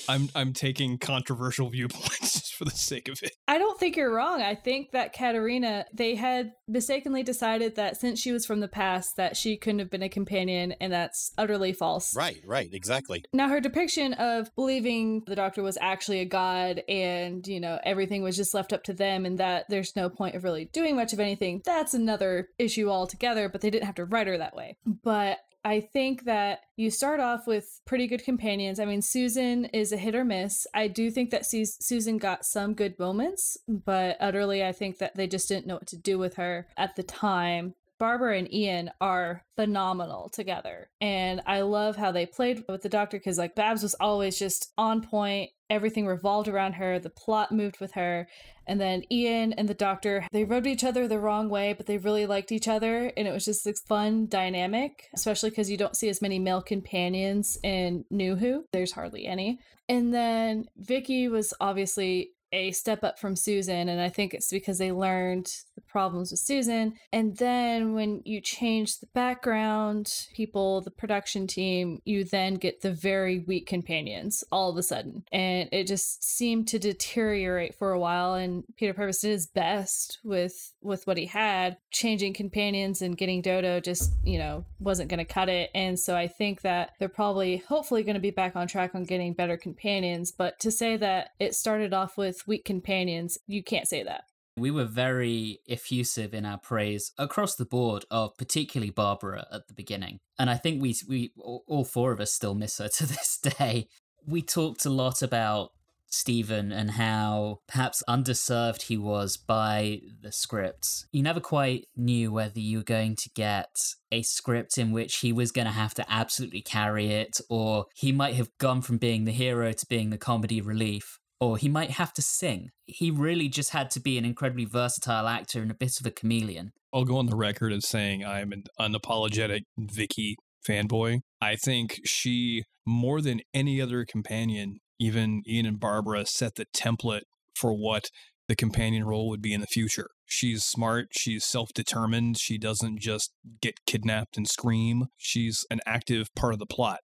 I'm 0.09 0.29
I'm 0.35 0.53
taking 0.53 0.99
controversial 0.99 1.69
viewpoints 1.69 2.33
just 2.33 2.55
for 2.55 2.65
the 2.65 2.71
sake 2.71 3.09
of 3.09 3.23
it. 3.23 3.33
I 3.47 3.59
don't 3.59 3.79
think 3.79 3.97
you're 3.97 4.13
wrong. 4.13 4.43
I 4.43 4.55
think 4.55 4.93
that 4.93 5.13
Katarina 5.13 5.87
they 5.93 6.15
had 6.15 6.53
mistakenly 6.67 7.23
decided 7.23 7.77
that 7.77 7.97
since 7.97 8.21
she 8.21 8.33
was 8.33 8.47
from 8.47 8.61
the 8.61 8.69
past 8.69 9.17
that 9.17 9.37
she 9.37 9.57
couldn't 9.57 9.81
have 9.81 9.91
been 9.91 10.03
a 10.03 10.09
companion 10.09 10.73
and 10.81 10.93
that's 10.93 11.33
utterly 11.39 11.73
false. 11.73 12.15
Right, 12.17 12.41
right, 12.47 12.69
exactly. 12.73 13.25
Now 13.33 13.49
her 13.49 13.61
depiction 13.61 14.15
of 14.15 14.55
believing 14.57 15.23
the 15.27 15.37
doctor 15.37 15.63
was 15.63 15.79
actually 15.81 16.21
a 16.21 16.25
god 16.25 16.83
and, 16.89 17.47
you 17.47 17.61
know, 17.61 17.79
everything 17.85 18.23
was 18.23 18.37
just 18.37 18.55
left 18.55 18.73
up 18.73 18.85
to 18.85 18.95
them 18.95 19.27
and 19.27 19.39
that 19.39 19.67
there's 19.69 19.95
no 19.97 20.09
point 20.09 20.35
of 20.35 20.45
really 20.45 20.67
doing 20.67 20.97
much 20.97 21.13
of 21.13 21.21
anything. 21.21 21.63
That's 21.65 21.95
another 21.95 22.49
issue 22.59 22.89
altogether, 22.89 23.49
but 23.49 23.61
they 23.61 23.71
didn't 23.71 23.87
have 23.87 23.95
to 23.97 24.05
write 24.05 24.27
her 24.27 24.39
that 24.39 24.57
way. 24.57 24.77
But 24.87 25.39
I 25.69 25.81
think 25.81 26.25
that 26.25 26.61
you 26.79 26.91
start 26.91 27.21
off 27.21 27.47
with 27.47 27.83
pretty 27.85 28.07
good 28.07 28.25
companions. 28.25 28.81
I 28.81 28.87
mean, 28.87 29.03
Susan 29.03 29.67
is 29.67 29.93
a 29.93 29.99
hit 29.99 30.15
or 30.15 30.25
miss. 30.25 30.67
I 30.73 30.89
do 30.89 31.11
think 31.11 31.29
that 31.29 31.45
Susan 31.45 32.17
got 32.17 32.47
some 32.47 32.73
good 32.73 32.99
moments, 32.99 33.59
but 33.69 34.17
utterly, 34.19 34.65
I 34.65 34.73
think 34.73 34.97
that 34.97 35.15
they 35.15 35.27
just 35.27 35.47
didn't 35.47 35.67
know 35.67 35.75
what 35.75 35.87
to 35.89 35.99
do 35.99 36.19
with 36.19 36.37
her 36.37 36.69
at 36.79 36.97
the 36.97 37.03
time. 37.03 37.75
Barbara 37.99 38.39
and 38.39 38.53
Ian 38.53 38.91
are 39.01 39.45
phenomenal 39.57 40.29
together. 40.29 40.91
And 41.01 41.43
I 41.47 41.63
love 41.63 41.97
how 41.97 42.13
they 42.13 42.27
played 42.27 42.65
with 42.69 42.83
the 42.83 42.89
doctor 42.89 43.19
because, 43.19 43.39
like, 43.39 43.55
Babs 43.55 43.83
was 43.83 43.95
always 44.01 44.39
just 44.39 44.73
on 44.79 45.03
point. 45.03 45.51
Everything 45.71 46.07
revolved 46.07 46.49
around 46.49 46.75
her. 46.75 46.99
The 46.99 47.11
plot 47.11 47.53
moved 47.53 47.81
with 47.81 47.93
her. 47.93 48.29
And 48.67 48.81
then 48.81 49.03
Ian 49.11 49.53
and 49.55 49.69
the 49.69 49.75
doctor, 49.75 50.27
they 50.33 50.45
rubbed 50.45 50.67
each 50.67 50.85
other 50.85 51.09
the 51.09 51.19
wrong 51.19 51.49
way, 51.49 51.73
but 51.73 51.87
they 51.87 51.99
really 51.99 52.27
liked 52.27 52.53
each 52.53 52.69
other. 52.69 53.13
And 53.17 53.27
it 53.27 53.33
was 53.33 53.45
just 53.45 53.65
this 53.65 53.81
fun 53.81 54.27
dynamic, 54.27 55.09
especially 55.15 55.51
because 55.51 55.71
you 55.71 55.77
don't 55.77 55.97
see 55.97 56.09
as 56.09 56.23
many 56.23 56.39
male 56.39 56.63
companions 56.63 57.59
in 57.63 58.05
New 58.11 58.37
Who. 58.37 58.65
There's 58.73 58.93
hardly 58.93 59.27
any. 59.27 59.59
And 59.89 60.15
then 60.15 60.67
Vicky 60.77 61.29
was 61.29 61.53
obviously 61.61 62.31
a 62.53 62.73
step 62.73 63.05
up 63.05 63.19
from 63.19 63.37
Susan. 63.37 63.89
And 63.89 64.01
I 64.01 64.09
think 64.09 64.33
it's 64.33 64.51
because 64.51 64.79
they 64.79 64.93
learned 64.93 65.51
the 65.79 65.91
problems 65.91 66.31
with 66.31 66.41
Susan. 66.41 66.95
And 67.13 67.37
then 67.37 67.93
when 67.95 68.23
you 68.25 68.41
change 68.41 68.99
the 68.99 69.09
background, 69.15 70.27
people, 70.35 70.81
the 70.81 70.91
production 70.91 71.47
team, 71.47 72.01
you 72.05 72.25
then 72.25 72.55
get 72.55 72.81
the 72.81 72.93
very 72.93 73.41
weak 73.41 73.67
companions 73.67 74.45
all 74.51 74.71
of 74.71 74.77
a 74.77 74.83
sudden. 74.83 75.25
And 75.33 75.69
it 75.73 75.87
just 75.87 76.25
seemed 76.25 76.69
to 76.69 76.79
deteriorate 76.79 77.75
for 77.75 77.93
a 77.93 77.99
while. 77.99 78.35
And 78.35 78.65
Peter 78.77 78.95
Purves 78.95 79.21
did 79.21 79.31
his 79.31 79.47
best 79.47 80.19
with 80.25 80.73
with 80.81 81.07
what 81.07 81.19
he 81.19 81.27
had. 81.27 81.77
Changing 81.91 82.33
companions 82.33 83.03
and 83.03 83.19
getting 83.19 83.43
Dodo 83.43 83.81
just, 83.81 84.13
you 84.25 84.39
know, 84.39 84.65
wasn't 84.79 85.11
gonna 85.11 85.25
cut 85.25 85.49
it. 85.49 85.71
And 85.75 85.99
so 85.99 86.17
I 86.17 86.29
think 86.29 86.63
that 86.63 86.93
they're 86.99 87.09
probably 87.09 87.59
hopefully 87.59 88.05
gonna 88.05 88.21
be 88.21 88.31
back 88.31 88.57
on 88.57 88.69
track 88.69 88.95
on 88.95 89.05
getting 89.05 89.33
better 89.33 89.57
companions. 89.57 90.33
But 90.33 90.59
to 90.61 90.71
say 90.71 90.97
that 90.97 91.31
it 91.39 91.55
started 91.55 91.93
off 91.93 92.17
with 92.17 92.29
with 92.29 92.47
weak 92.47 92.65
companions, 92.65 93.39
you 93.47 93.63
can't 93.63 93.89
say 93.89 94.03
that. 94.03 94.25
We 94.59 94.71
were 94.71 94.85
very 94.85 95.61
effusive 95.69 96.35
in 96.35 96.45
our 96.45 96.59
praise 96.59 97.13
across 97.19 97.55
the 97.55 97.65
board 97.65 98.05
of 98.11 98.37
particularly 98.37 98.91
Barbara 98.91 99.47
at 99.53 99.69
the 99.69 99.75
beginning. 99.75 100.21
And 100.39 100.51
I 100.51 100.57
think 100.57 100.83
we 100.83 100.95
we 101.09 101.33
all 101.37 101.85
four 101.85 102.13
of 102.13 102.21
us 102.21 102.33
still 102.33 102.55
miss 102.55 102.79
her 102.79 102.89
to 102.97 103.07
this 103.07 103.39
day. 103.39 103.89
We 104.27 104.43
talked 104.43 104.85
a 104.85 104.91
lot 104.91 105.23
about 105.23 105.71
Stephen 106.11 106.73
and 106.73 106.93
how 106.93 107.61
perhaps 107.67 108.03
underserved 108.09 108.83
he 108.83 108.97
was 108.97 109.37
by 109.37 110.01
the 110.23 110.33
scripts. 110.33 111.07
You 111.13 111.23
never 111.23 111.41
quite 111.41 111.87
knew 111.97 112.33
whether 112.33 112.59
you 112.59 112.79
were 112.79 112.85
going 112.85 113.17
to 113.17 113.31
get 113.35 113.77
a 114.11 114.23
script 114.23 114.79
in 114.79 114.91
which 114.91 115.19
he 115.19 115.33
was 115.33 115.53
going 115.53 115.67
to 115.67 115.73
have 115.73 115.95
to 115.95 116.11
absolutely 116.11 116.63
carry 116.63 117.09
it, 117.09 117.41
or 117.51 117.87
he 117.95 118.11
might 118.11 118.35
have 118.35 118.49
gone 118.59 118.81
from 118.81 118.97
being 118.97 119.25
the 119.25 119.33
hero 119.33 119.73
to 119.73 119.87
being 119.87 120.11
the 120.11 120.19
comedy 120.19 120.61
relief 120.61 121.19
or 121.41 121.57
he 121.57 121.69
might 121.69 121.93
have 121.93 122.13
to 122.15 122.23
sing. 122.23 122.71
He 122.87 123.11
really 123.11 123.49
just 123.49 123.71
had 123.71 123.91
to 123.93 124.01
be 124.01 124.19
an 124.19 124.25
incredibly 124.25 124.65
versatile 124.65 125.29
actor 125.29 125.63
and 125.63 125.71
a 125.71 125.75
bit 125.75 126.01
of 126.01 126.07
a 126.07 126.11
chameleon. 126.11 126.73
I'll 126.93 127.05
go 127.05 127.19
on 127.19 127.27
the 127.27 127.37
record 127.37 127.73
as 127.73 127.87
saying 127.87 128.25
I'm 128.25 128.53
an 128.53 128.65
unapologetic 128.81 129.63
Vicky 129.77 130.37
fanboy. 130.67 131.21
I 131.41 131.57
think 131.57 132.01
she, 132.05 132.65
more 132.87 133.21
than 133.21 133.41
any 133.55 133.81
other 133.81 134.05
companion, 134.05 134.79
even 134.99 135.43
Ian 135.47 135.67
and 135.67 135.81
Barbara, 135.81 136.27
set 136.27 136.57
the 136.57 136.67
template 136.75 137.23
for 137.55 137.73
what 137.73 138.11
the 138.49 138.57
companion 138.57 139.05
role 139.05 139.29
would 139.29 139.43
be 139.43 139.53
in 139.53 139.61
the 139.61 139.67
future. 139.67 140.09
She's 140.25 140.65
smart, 140.65 141.09
she's 141.13 141.45
self 141.45 141.71
determined, 141.75 142.39
she 142.39 142.59
doesn't 142.59 143.01
just 143.01 143.33
get 143.61 143.85
kidnapped 143.87 144.37
and 144.37 144.49
scream. 144.49 145.07
She's 145.17 145.65
an 145.71 145.81
active 145.87 146.29
part 146.35 146.55
of 146.55 146.59
the 146.59 146.67
plot. 146.67 147.01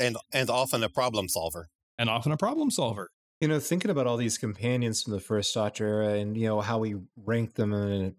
And 0.00 0.16
and 0.32 0.48
often 0.48 0.82
a 0.82 0.88
problem 0.88 1.28
solver. 1.28 1.68
And 1.98 2.08
often 2.08 2.32
a 2.32 2.36
problem 2.36 2.70
solver. 2.70 3.10
You 3.40 3.48
know, 3.48 3.58
thinking 3.58 3.90
about 3.90 4.06
all 4.06 4.16
these 4.16 4.36
companions 4.36 5.02
from 5.02 5.14
the 5.14 5.20
first 5.20 5.54
Doctor 5.54 5.86
era 5.86 6.14
and, 6.14 6.36
you 6.36 6.46
know, 6.46 6.60
how 6.60 6.78
we 6.78 6.96
rank 7.16 7.54
them 7.54 7.72
and 7.72 8.14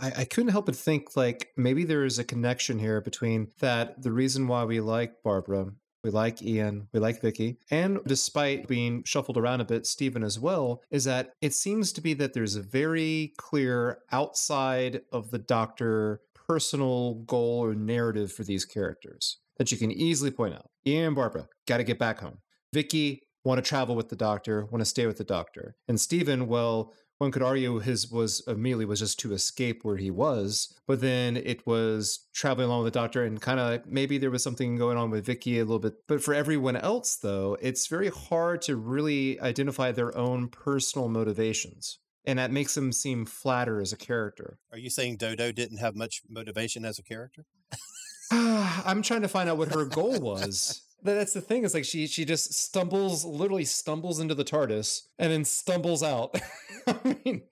I, 0.00 0.12
I, 0.18 0.24
couldn't 0.24 0.52
help 0.52 0.66
but 0.66 0.76
think 0.76 1.16
like 1.16 1.50
maybe 1.56 1.84
there 1.84 2.04
is 2.04 2.18
a 2.18 2.24
connection 2.24 2.78
here 2.78 3.00
between 3.00 3.48
that 3.60 4.02
the 4.02 4.12
reason 4.12 4.48
why 4.48 4.64
we 4.64 4.80
like 4.80 5.22
Barbara, 5.22 5.66
we 6.02 6.10
like 6.10 6.42
Ian, 6.42 6.88
we 6.92 7.00
like 7.00 7.20
Vicky, 7.20 7.58
and 7.70 7.98
despite 8.06 8.68
being 8.68 9.04
shuffled 9.04 9.36
around 9.36 9.60
a 9.60 9.64
bit, 9.64 9.86
Stephen 9.86 10.22
as 10.22 10.38
well, 10.40 10.82
is 10.90 11.04
that 11.04 11.32
it 11.42 11.52
seems 11.52 11.92
to 11.92 12.00
be 12.00 12.14
that 12.14 12.32
there's 12.32 12.56
a 12.56 12.62
very 12.62 13.34
clear 13.36 13.98
outside 14.12 15.02
of 15.12 15.30
the 15.30 15.38
Doctor 15.38 16.20
personal 16.48 17.14
goal 17.26 17.64
or 17.64 17.74
narrative 17.74 18.32
for 18.32 18.44
these 18.44 18.64
characters 18.64 19.38
that 19.58 19.72
you 19.72 19.78
can 19.78 19.90
easily 19.90 20.30
point 20.30 20.54
out. 20.54 20.70
Ian 20.86 21.08
and 21.08 21.16
Barbara, 21.16 21.48
got 21.66 21.78
to 21.78 21.84
get 21.84 21.98
back 21.98 22.20
home. 22.20 22.38
Vicky, 22.72 23.22
want 23.46 23.64
to 23.64 23.68
travel 23.68 23.94
with 23.94 24.08
the 24.08 24.16
doctor, 24.16 24.66
want 24.66 24.80
to 24.80 24.84
stay 24.84 25.06
with 25.06 25.18
the 25.18 25.24
doctor. 25.24 25.76
And 25.86 26.00
Stephen, 26.00 26.48
well, 26.48 26.92
one 27.18 27.30
could 27.30 27.44
argue 27.44 27.78
his 27.78 28.10
was 28.10 28.42
uh, 28.46 28.52
immediately 28.52 28.84
was 28.84 28.98
just 28.98 29.20
to 29.20 29.32
escape 29.32 29.84
where 29.84 29.96
he 29.96 30.10
was, 30.10 30.74
but 30.86 31.00
then 31.00 31.36
it 31.36 31.64
was 31.64 32.26
traveling 32.34 32.66
along 32.66 32.82
with 32.82 32.92
the 32.92 32.98
doctor 32.98 33.24
and 33.24 33.40
kind 33.40 33.60
of 33.60 33.70
like 33.70 33.86
maybe 33.86 34.18
there 34.18 34.32
was 34.32 34.42
something 34.42 34.76
going 34.76 34.98
on 34.98 35.10
with 35.10 35.24
Vicky 35.24 35.58
a 35.58 35.64
little 35.64 35.78
bit. 35.78 35.94
But 36.08 36.22
for 36.22 36.34
everyone 36.34 36.76
else, 36.76 37.16
though, 37.16 37.56
it's 37.62 37.86
very 37.86 38.10
hard 38.10 38.62
to 38.62 38.76
really 38.76 39.40
identify 39.40 39.92
their 39.92 40.14
own 40.18 40.48
personal 40.48 41.08
motivations. 41.08 42.00
And 42.26 42.40
that 42.40 42.50
makes 42.50 42.74
them 42.74 42.92
seem 42.92 43.24
flatter 43.24 43.80
as 43.80 43.92
a 43.92 43.96
character. 43.96 44.58
Are 44.72 44.78
you 44.78 44.90
saying 44.90 45.18
Dodo 45.18 45.52
didn't 45.52 45.78
have 45.78 45.94
much 45.94 46.22
motivation 46.28 46.84
as 46.84 46.98
a 46.98 47.02
character? 47.04 47.44
I'm 48.32 49.02
trying 49.02 49.22
to 49.22 49.28
find 49.28 49.48
out 49.48 49.56
what 49.56 49.72
her 49.72 49.84
goal 49.84 50.18
was 50.20 50.82
that's 51.02 51.32
the 51.32 51.40
thing 51.40 51.64
is 51.64 51.74
like 51.74 51.84
she 51.84 52.06
she 52.06 52.24
just 52.24 52.52
stumbles 52.54 53.24
literally 53.24 53.64
stumbles 53.64 54.18
into 54.20 54.34
the 54.34 54.44
tardis 54.44 55.02
and 55.18 55.32
then 55.32 55.44
stumbles 55.44 56.02
out. 56.02 56.38
I 56.86 57.16
mean 57.24 57.42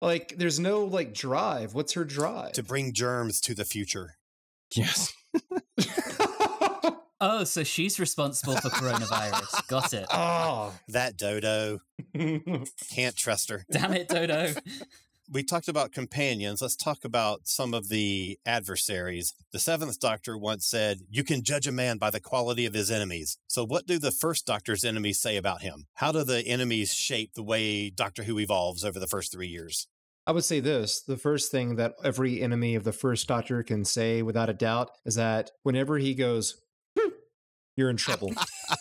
like 0.00 0.34
there's 0.36 0.60
no 0.60 0.84
like 0.84 1.14
drive. 1.14 1.74
What's 1.74 1.92
her 1.94 2.04
drive? 2.04 2.52
to 2.52 2.62
bring 2.62 2.92
germs 2.92 3.40
to 3.42 3.54
the 3.54 3.64
future. 3.64 4.16
Yes. 4.74 5.12
Oh 7.18 7.44
so 7.44 7.64
she's 7.64 7.98
responsible 7.98 8.56
for 8.56 8.68
coronavirus. 8.68 9.66
Got 9.68 9.94
it. 9.94 10.06
Oh 10.12 10.74
that 10.88 11.16
dodo. 11.16 11.78
Can't 12.14 13.16
trust 13.16 13.48
her. 13.48 13.64
Damn 13.70 13.94
it 13.94 14.08
dodo 14.08 14.52
we 15.30 15.42
talked 15.42 15.68
about 15.68 15.92
companions. 15.92 16.62
Let's 16.62 16.76
talk 16.76 17.04
about 17.04 17.46
some 17.48 17.74
of 17.74 17.88
the 17.88 18.38
adversaries. 18.46 19.34
The 19.52 19.58
seventh 19.58 19.98
doctor 19.98 20.36
once 20.36 20.66
said, 20.66 21.00
You 21.10 21.24
can 21.24 21.42
judge 21.42 21.66
a 21.66 21.72
man 21.72 21.98
by 21.98 22.10
the 22.10 22.20
quality 22.20 22.66
of 22.66 22.74
his 22.74 22.90
enemies. 22.90 23.38
So, 23.46 23.64
what 23.64 23.86
do 23.86 23.98
the 23.98 24.10
first 24.10 24.46
doctor's 24.46 24.84
enemies 24.84 25.20
say 25.20 25.36
about 25.36 25.62
him? 25.62 25.86
How 25.94 26.12
do 26.12 26.24
the 26.24 26.46
enemies 26.46 26.94
shape 26.94 27.34
the 27.34 27.42
way 27.42 27.90
Doctor 27.90 28.24
Who 28.24 28.38
evolves 28.38 28.84
over 28.84 28.98
the 28.98 29.06
first 29.06 29.32
three 29.32 29.48
years? 29.48 29.88
I 30.26 30.32
would 30.32 30.44
say 30.44 30.60
this 30.60 31.00
the 31.00 31.16
first 31.16 31.52
thing 31.52 31.76
that 31.76 31.94
every 32.02 32.42
enemy 32.42 32.74
of 32.74 32.84
the 32.84 32.92
first 32.92 33.28
doctor 33.28 33.62
can 33.62 33.84
say 33.84 34.22
without 34.22 34.48
a 34.48 34.54
doubt 34.54 34.90
is 35.04 35.14
that 35.14 35.50
whenever 35.62 35.98
he 35.98 36.14
goes, 36.14 36.56
hmm, 36.98 37.10
you're 37.76 37.90
in 37.90 37.96
trouble. 37.96 38.32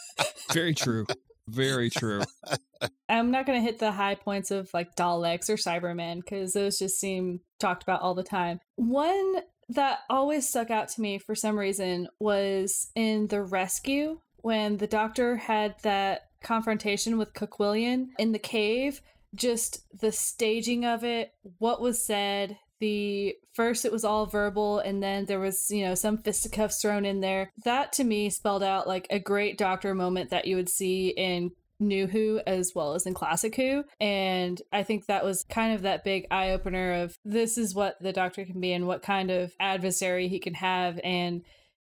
Very 0.52 0.74
true. 0.74 1.06
Very 1.48 1.90
true. 1.90 2.22
I'm 3.10 3.32
not 3.32 3.46
going 3.46 3.60
to 3.60 3.66
hit 3.66 3.80
the 3.80 3.92
high 3.92 4.16
points 4.16 4.52
of 4.52 4.70
like 4.74 4.96
Daleks 4.96 5.50
or 5.50 5.56
Cybermen 5.56 6.22
because 6.22 6.54
those 6.54 6.80
just 6.80 7.00
seem 7.00 7.42
talked 7.60 7.84
about 7.84 8.02
all 8.02 8.16
the 8.16 8.24
time. 8.24 8.60
One 8.76 9.42
that 9.70 10.00
always 10.10 10.48
stuck 10.48 10.70
out 10.70 10.90
to 10.90 11.02
me 11.02 11.18
for 11.18 11.36
some 11.36 11.58
reason 11.58 12.08
was 12.20 12.90
in 12.96 13.28
The 13.28 13.42
Rescue 13.42 14.20
when 14.38 14.78
the 14.78 14.88
doctor 14.88 15.38
had 15.38 15.76
that 15.82 16.30
confrontation 16.44 17.18
with 17.18 17.34
Koquillion 17.34 18.10
in 18.20 18.32
the 18.32 18.38
cave, 18.38 19.02
just 19.34 19.80
the 20.00 20.12
staging 20.12 20.86
of 20.86 21.04
it, 21.04 21.32
what 21.58 21.82
was 21.82 22.06
said, 22.06 22.60
the 22.80 23.36
first 23.54 23.86
it 23.86 23.92
was 23.92 24.04
all 24.04 24.26
verbal 24.26 24.80
and 24.80 25.02
then 25.02 25.26
there 25.26 25.40
was 25.40 25.70
you 25.72 25.86
know 25.86 25.96
some 25.96 26.18
fisticuffs 26.18 26.82
thrown 26.82 27.06
in 27.06 27.22
there. 27.22 27.52
That 27.64 27.94
to 27.94 28.04
me 28.04 28.30
spelled 28.30 28.64
out 28.64 28.88
like 28.88 29.08
a 29.10 29.20
great 29.20 29.58
doctor 29.58 29.94
moment 29.94 30.30
that 30.30 30.46
you 30.46 30.56
would 30.56 30.70
see 30.70 31.10
in 31.10 31.52
new 31.80 32.08
who 32.08 32.40
as 32.48 32.72
well 32.74 32.94
as 32.94 33.06
in 33.06 33.14
classic 33.14 33.56
who. 33.56 33.84
And 34.00 34.62
i 34.72 34.84
think 34.84 35.06
that 35.06 35.26
was 35.26 35.46
kind 35.50 35.74
of 35.74 35.82
that 35.82 36.04
big 36.04 36.26
eye 36.32 36.52
opener 36.52 37.04
of 37.04 37.18
this 37.26 37.58
is 37.58 37.76
what 37.76 37.98
the 38.02 38.14
doctor 38.14 38.46
can 38.46 38.62
be 38.62 38.72
and 38.72 38.88
what 38.88 39.02
kind 39.02 39.30
of 39.30 39.54
adversary 39.60 40.28
he 40.28 40.40
can 40.40 40.54
have. 40.56 41.00
And 41.04 41.42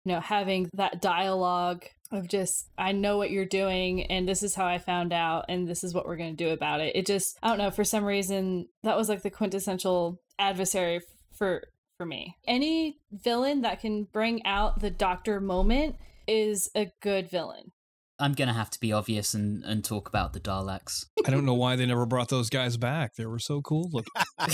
you 0.04 0.12
know 0.12 0.20
having 0.20 0.70
that 0.74 1.02
dialogue 1.02 1.84
of 2.10 2.28
just 2.28 2.70
I 2.78 2.92
know 2.92 3.18
what 3.18 3.30
you're 3.30 3.44
doing 3.44 4.04
and 4.04 4.26
this 4.26 4.42
is 4.42 4.54
how 4.54 4.66
I 4.66 4.78
found 4.78 5.12
out 5.12 5.46
and 5.48 5.68
this 5.68 5.84
is 5.84 5.92
what 5.92 6.06
we're 6.06 6.16
going 6.16 6.34
to 6.34 6.44
do 6.44 6.50
about 6.50 6.80
it. 6.80 6.96
It 6.96 7.06
just 7.06 7.38
I 7.42 7.48
don't 7.48 7.58
know 7.58 7.70
for 7.70 7.84
some 7.84 8.04
reason 8.04 8.68
that 8.82 8.96
was 8.96 9.08
like 9.08 9.22
the 9.22 9.30
quintessential 9.30 10.20
adversary 10.38 11.00
for 11.32 11.62
for 11.96 12.06
me. 12.06 12.36
Any 12.46 13.00
villain 13.10 13.62
that 13.62 13.80
can 13.80 14.04
bring 14.04 14.44
out 14.46 14.80
the 14.80 14.90
doctor 14.90 15.40
moment 15.40 15.96
is 16.26 16.70
a 16.76 16.92
good 17.00 17.30
villain. 17.30 17.72
I'm 18.20 18.32
gonna 18.32 18.52
have 18.52 18.70
to 18.70 18.80
be 18.80 18.92
obvious 18.92 19.34
and, 19.34 19.64
and 19.64 19.84
talk 19.84 20.08
about 20.08 20.32
the 20.32 20.40
Daleks. 20.40 21.06
I 21.24 21.30
don't 21.30 21.44
know 21.44 21.54
why 21.54 21.76
they 21.76 21.86
never 21.86 22.06
brought 22.06 22.28
those 22.28 22.50
guys 22.50 22.76
back. 22.76 23.14
They 23.14 23.26
were 23.26 23.38
so 23.38 23.62
cool 23.62 23.90
looking. 23.92 24.12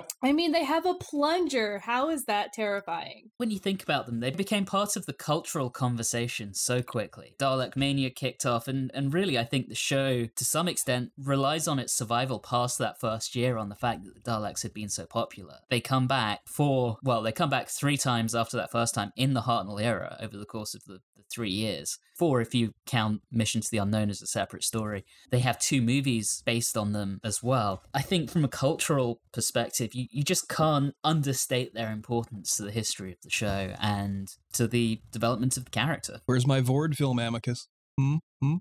I 0.30 0.32
mean, 0.32 0.52
they 0.52 0.62
have 0.62 0.86
a 0.86 0.94
plunger. 0.94 1.80
How 1.80 2.08
is 2.08 2.26
that 2.26 2.52
terrifying? 2.52 3.30
When 3.38 3.50
you 3.50 3.58
think 3.58 3.82
about 3.82 4.06
them, 4.06 4.20
they 4.20 4.30
became 4.30 4.64
part 4.64 4.94
of 4.94 5.06
the 5.06 5.12
cultural 5.12 5.70
conversation 5.70 6.54
so 6.54 6.82
quickly. 6.82 7.34
Dalek 7.36 7.74
Mania 7.74 8.10
kicked 8.10 8.46
off, 8.46 8.68
and, 8.68 8.92
and 8.94 9.12
really, 9.12 9.36
I 9.36 9.42
think 9.42 9.68
the 9.68 9.74
show, 9.74 10.26
to 10.26 10.44
some 10.44 10.68
extent, 10.68 11.10
relies 11.18 11.66
on 11.66 11.80
its 11.80 11.92
survival 11.92 12.38
past 12.38 12.78
that 12.78 13.00
first 13.00 13.34
year 13.34 13.56
on 13.56 13.70
the 13.70 13.74
fact 13.74 14.04
that 14.04 14.14
the 14.14 14.20
Daleks 14.20 14.62
had 14.62 14.72
been 14.72 14.88
so 14.88 15.04
popular. 15.04 15.56
They 15.68 15.80
come 15.80 16.06
back 16.06 16.42
for, 16.46 16.98
well, 17.02 17.22
they 17.22 17.32
come 17.32 17.50
back 17.50 17.68
three 17.68 17.96
times 17.96 18.32
after 18.32 18.56
that 18.56 18.70
first 18.70 18.94
time 18.94 19.12
in 19.16 19.34
the 19.34 19.42
Hartnell 19.42 19.82
era 19.82 20.16
over 20.20 20.36
the 20.36 20.46
course 20.46 20.76
of 20.76 20.84
the, 20.84 21.00
the 21.16 21.24
three 21.28 21.50
years. 21.50 21.98
Four 22.14 22.42
if 22.42 22.54
you 22.54 22.74
count 22.84 23.22
Mission 23.32 23.62
to 23.62 23.70
the 23.70 23.78
Unknown 23.78 24.10
as 24.10 24.20
a 24.20 24.26
separate 24.26 24.62
story. 24.62 25.06
They 25.30 25.38
have 25.38 25.58
two 25.58 25.80
movies 25.80 26.42
based 26.44 26.76
on 26.76 26.92
them 26.92 27.18
as 27.24 27.42
well. 27.42 27.82
I 27.94 28.02
think 28.02 28.30
from 28.30 28.44
a 28.44 28.48
cultural 28.48 29.22
perspective, 29.32 29.94
you, 29.94 30.06
you 30.10 30.19
just 30.24 30.48
can't 30.48 30.94
understate 31.04 31.74
their 31.74 31.92
importance 31.92 32.56
to 32.56 32.64
the 32.64 32.70
history 32.70 33.12
of 33.12 33.18
the 33.22 33.30
show 33.30 33.74
and 33.80 34.28
to 34.54 34.66
the 34.66 35.00
development 35.12 35.56
of 35.56 35.64
the 35.64 35.70
character. 35.70 36.20
Where's 36.26 36.46
my 36.46 36.60
Voord 36.60 36.96
film, 36.96 37.18
Amicus? 37.18 37.68
Hmm? 37.98 38.16
Hmm? 38.40 38.56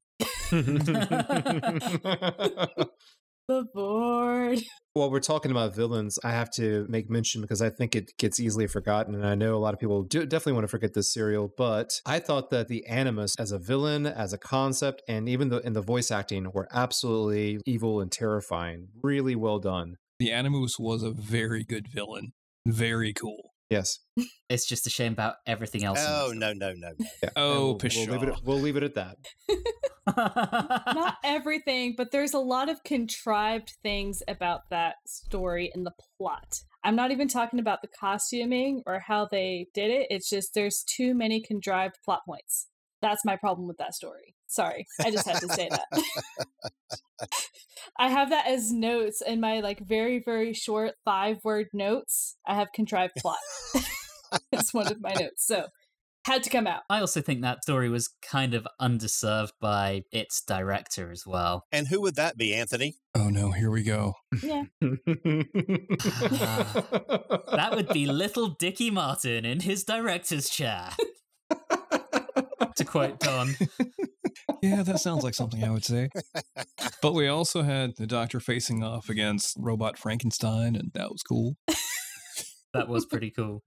The 3.50 3.66
board. 3.74 4.60
While 4.94 5.10
we're 5.10 5.20
talking 5.20 5.50
about 5.50 5.74
villains, 5.74 6.20
I 6.24 6.30
have 6.30 6.52
to 6.52 6.86
make 6.88 7.10
mention 7.10 7.42
because 7.42 7.64
I 7.64 7.72
think 7.72 7.96
it 7.96 8.12
gets 8.20 8.40
easily 8.40 8.68
forgotten, 8.68 9.16
and 9.16 9.26
I 9.26 9.34
know 9.34 9.56
a 9.56 9.58
lot 9.58 9.74
of 9.74 9.80
people 9.80 10.04
do 10.04 10.24
definitely 10.24 10.54
want 10.54 10.66
to 10.66 10.68
forget 10.68 10.94
this 10.94 11.12
serial. 11.12 11.52
But 11.58 12.00
I 12.06 12.20
thought 12.20 12.52
that 12.52 12.68
the 12.68 12.86
Animus, 12.86 13.34
as 13.40 13.52
a 13.52 13.58
villain, 13.58 14.06
as 14.06 14.34
a 14.34 14.38
concept, 14.38 15.02
and 15.08 15.28
even 15.28 15.50
the 15.50 15.62
in 15.62 15.74
the 15.74 15.82
voice 15.82 16.12
acting, 16.12 16.52
were 16.54 16.68
absolutely 16.72 17.60
evil 17.66 18.02
and 18.02 18.12
terrifying. 18.12 18.90
Really 19.02 19.36
well 19.36 19.58
done. 19.58 19.96
The 20.20 20.32
Animus 20.32 20.78
was 20.78 21.02
a 21.02 21.12
very 21.12 21.64
good 21.64 21.88
villain. 21.88 22.34
Very 22.66 23.14
cool. 23.14 23.54
Yes. 23.70 24.00
It's 24.50 24.68
just 24.68 24.88
a 24.88 24.90
shame 24.90 25.14
about 25.14 25.36
everything 25.46 25.84
else. 25.84 26.00
Oh 26.02 26.34
no 26.36 26.54
no 26.54 26.74
no! 26.74 26.92
no. 26.98 27.06
Yeah. 27.22 27.30
Oh, 27.36 27.52
And 27.52 27.60
we'll, 27.62 27.68
we'll, 27.68 27.78
pshaw. 27.78 28.12
leave 28.12 28.24
it, 28.24 28.36
we'll 28.44 28.58
leave 28.60 28.78
it 28.78 28.84
at 28.84 28.96
that. 28.96 29.18
Not 30.96 31.18
everything, 31.24 31.94
but 31.96 32.12
there's 32.12 32.34
a 32.34 32.40
lot 32.40 32.68
of 32.68 32.84
contrived 32.84 33.74
things 33.84 34.24
about 34.28 34.62
that 34.72 34.96
story 35.06 35.72
and 35.74 35.86
the 35.86 35.94
plot. 36.18 36.62
I'm 36.84 36.96
not 36.96 37.12
even 37.12 37.28
talking 37.28 37.60
about 37.60 37.82
the 37.82 37.90
costuming 37.90 38.82
or 38.88 39.00
how 39.06 39.28
they 39.30 39.68
did 39.74 39.92
it. 39.92 40.08
It's 40.10 40.30
just 40.30 40.54
there's 40.56 40.84
too 40.84 41.14
many 41.14 41.42
contrived 41.42 41.98
plot 42.04 42.22
points. 42.26 42.68
That's 43.02 43.26
my 43.26 43.36
problem 43.36 43.68
with 43.68 43.78
that 43.78 43.94
story. 43.94 44.36
Sorry. 44.50 44.88
I 45.00 45.12
just 45.12 45.28
had 45.28 45.40
to 45.42 45.48
say 45.50 45.70
that. 45.70 45.86
I 48.00 48.10
have 48.10 48.32
that 48.32 48.48
as 48.48 48.72
notes 48.72 49.22
in 49.22 49.40
my 49.40 49.60
like 49.60 49.80
very 49.80 50.22
very 50.24 50.54
short 50.54 50.94
5 51.06 51.38
word 51.44 51.68
notes. 51.74 52.36
I 52.46 52.56
have 52.56 52.72
contrived 52.74 53.14
plot. 53.18 53.38
it's 54.52 54.74
one 54.74 54.88
of 54.88 55.02
my 55.02 55.14
notes. 55.14 55.46
So, 55.46 55.68
had 56.26 56.44
to 56.44 56.50
come 56.50 56.68
out. 56.68 56.82
I 56.90 57.00
also 57.00 57.22
think 57.22 57.42
that 57.42 57.64
story 57.64 57.90
was 57.90 58.10
kind 58.22 58.54
of 58.54 58.68
underserved 58.80 59.52
by 59.62 60.04
its 60.12 60.42
director 60.42 61.12
as 61.12 61.26
well. 61.26 61.66
And 61.72 61.88
who 61.88 62.02
would 62.02 62.16
that 62.16 62.38
be, 62.38 62.54
Anthony? 62.54 62.98
Oh 63.16 63.30
no, 63.30 63.52
here 63.52 63.72
we 63.72 63.84
go. 63.84 64.16
Yeah. 64.44 64.64
That 67.52 67.72
would 67.74 67.90
be 67.90 68.06
little 68.06 68.50
Dicky 68.50 68.92
Martin 68.92 69.46
in 69.46 69.62
his 69.62 69.84
director's 69.84 70.50
chair. 70.50 70.90
to 72.76 72.86
quote 72.86 73.20
Don. 73.20 73.56
Yeah, 74.62 74.84
that 74.84 75.00
sounds 75.00 75.24
like 75.24 75.34
something 75.36 75.64
I 75.64 75.70
would 75.70 75.86
say. 75.86 76.10
But 77.02 77.14
we 77.14 77.28
also 77.28 77.62
had 77.62 77.96
the 77.98 78.08
Doctor 78.08 78.40
facing 78.40 78.84
off 78.84 79.10
against 79.10 79.56
Robot 79.58 79.98
Frankenstein, 79.98 80.76
and 80.76 80.92
that 80.94 81.12
was 81.12 81.24
cool. 81.24 81.56
That 82.74 82.88
was 82.88 83.06
pretty 83.06 83.32
cool. 83.32 83.64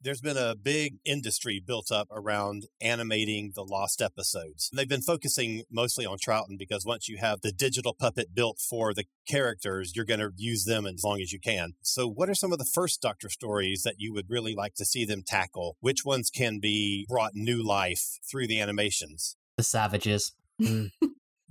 There's 0.00 0.20
been 0.20 0.36
a 0.36 0.54
big 0.54 0.96
industry 1.06 1.62
built 1.66 1.90
up 1.90 2.08
around 2.10 2.64
animating 2.80 3.52
the 3.54 3.64
lost 3.64 4.02
episodes. 4.02 4.68
And 4.70 4.78
they've 4.78 4.88
been 4.88 5.00
focusing 5.00 5.62
mostly 5.70 6.04
on 6.04 6.18
Troughton 6.18 6.58
because 6.58 6.84
once 6.84 7.08
you 7.08 7.16
have 7.18 7.40
the 7.40 7.52
digital 7.52 7.94
puppet 7.94 8.34
built 8.34 8.58
for 8.58 8.92
the 8.92 9.04
characters, 9.26 9.92
you're 9.96 10.04
going 10.04 10.20
to 10.20 10.30
use 10.36 10.64
them 10.64 10.86
as 10.86 11.02
long 11.02 11.22
as 11.22 11.32
you 11.32 11.40
can. 11.40 11.72
So, 11.82 12.06
what 12.06 12.28
are 12.28 12.34
some 12.34 12.52
of 12.52 12.58
the 12.58 12.66
first 12.66 13.00
Doctor 13.00 13.30
stories 13.30 13.82
that 13.84 13.94
you 13.96 14.12
would 14.12 14.26
really 14.28 14.54
like 14.54 14.74
to 14.74 14.84
see 14.84 15.06
them 15.06 15.22
tackle? 15.26 15.76
Which 15.80 16.04
ones 16.04 16.28
can 16.28 16.60
be 16.60 17.06
brought 17.08 17.34
new 17.34 17.66
life 17.66 18.18
through 18.30 18.46
the 18.46 18.60
animations? 18.60 19.36
The 19.56 19.62
Savages. 19.62 20.32
Mm. 20.60 20.90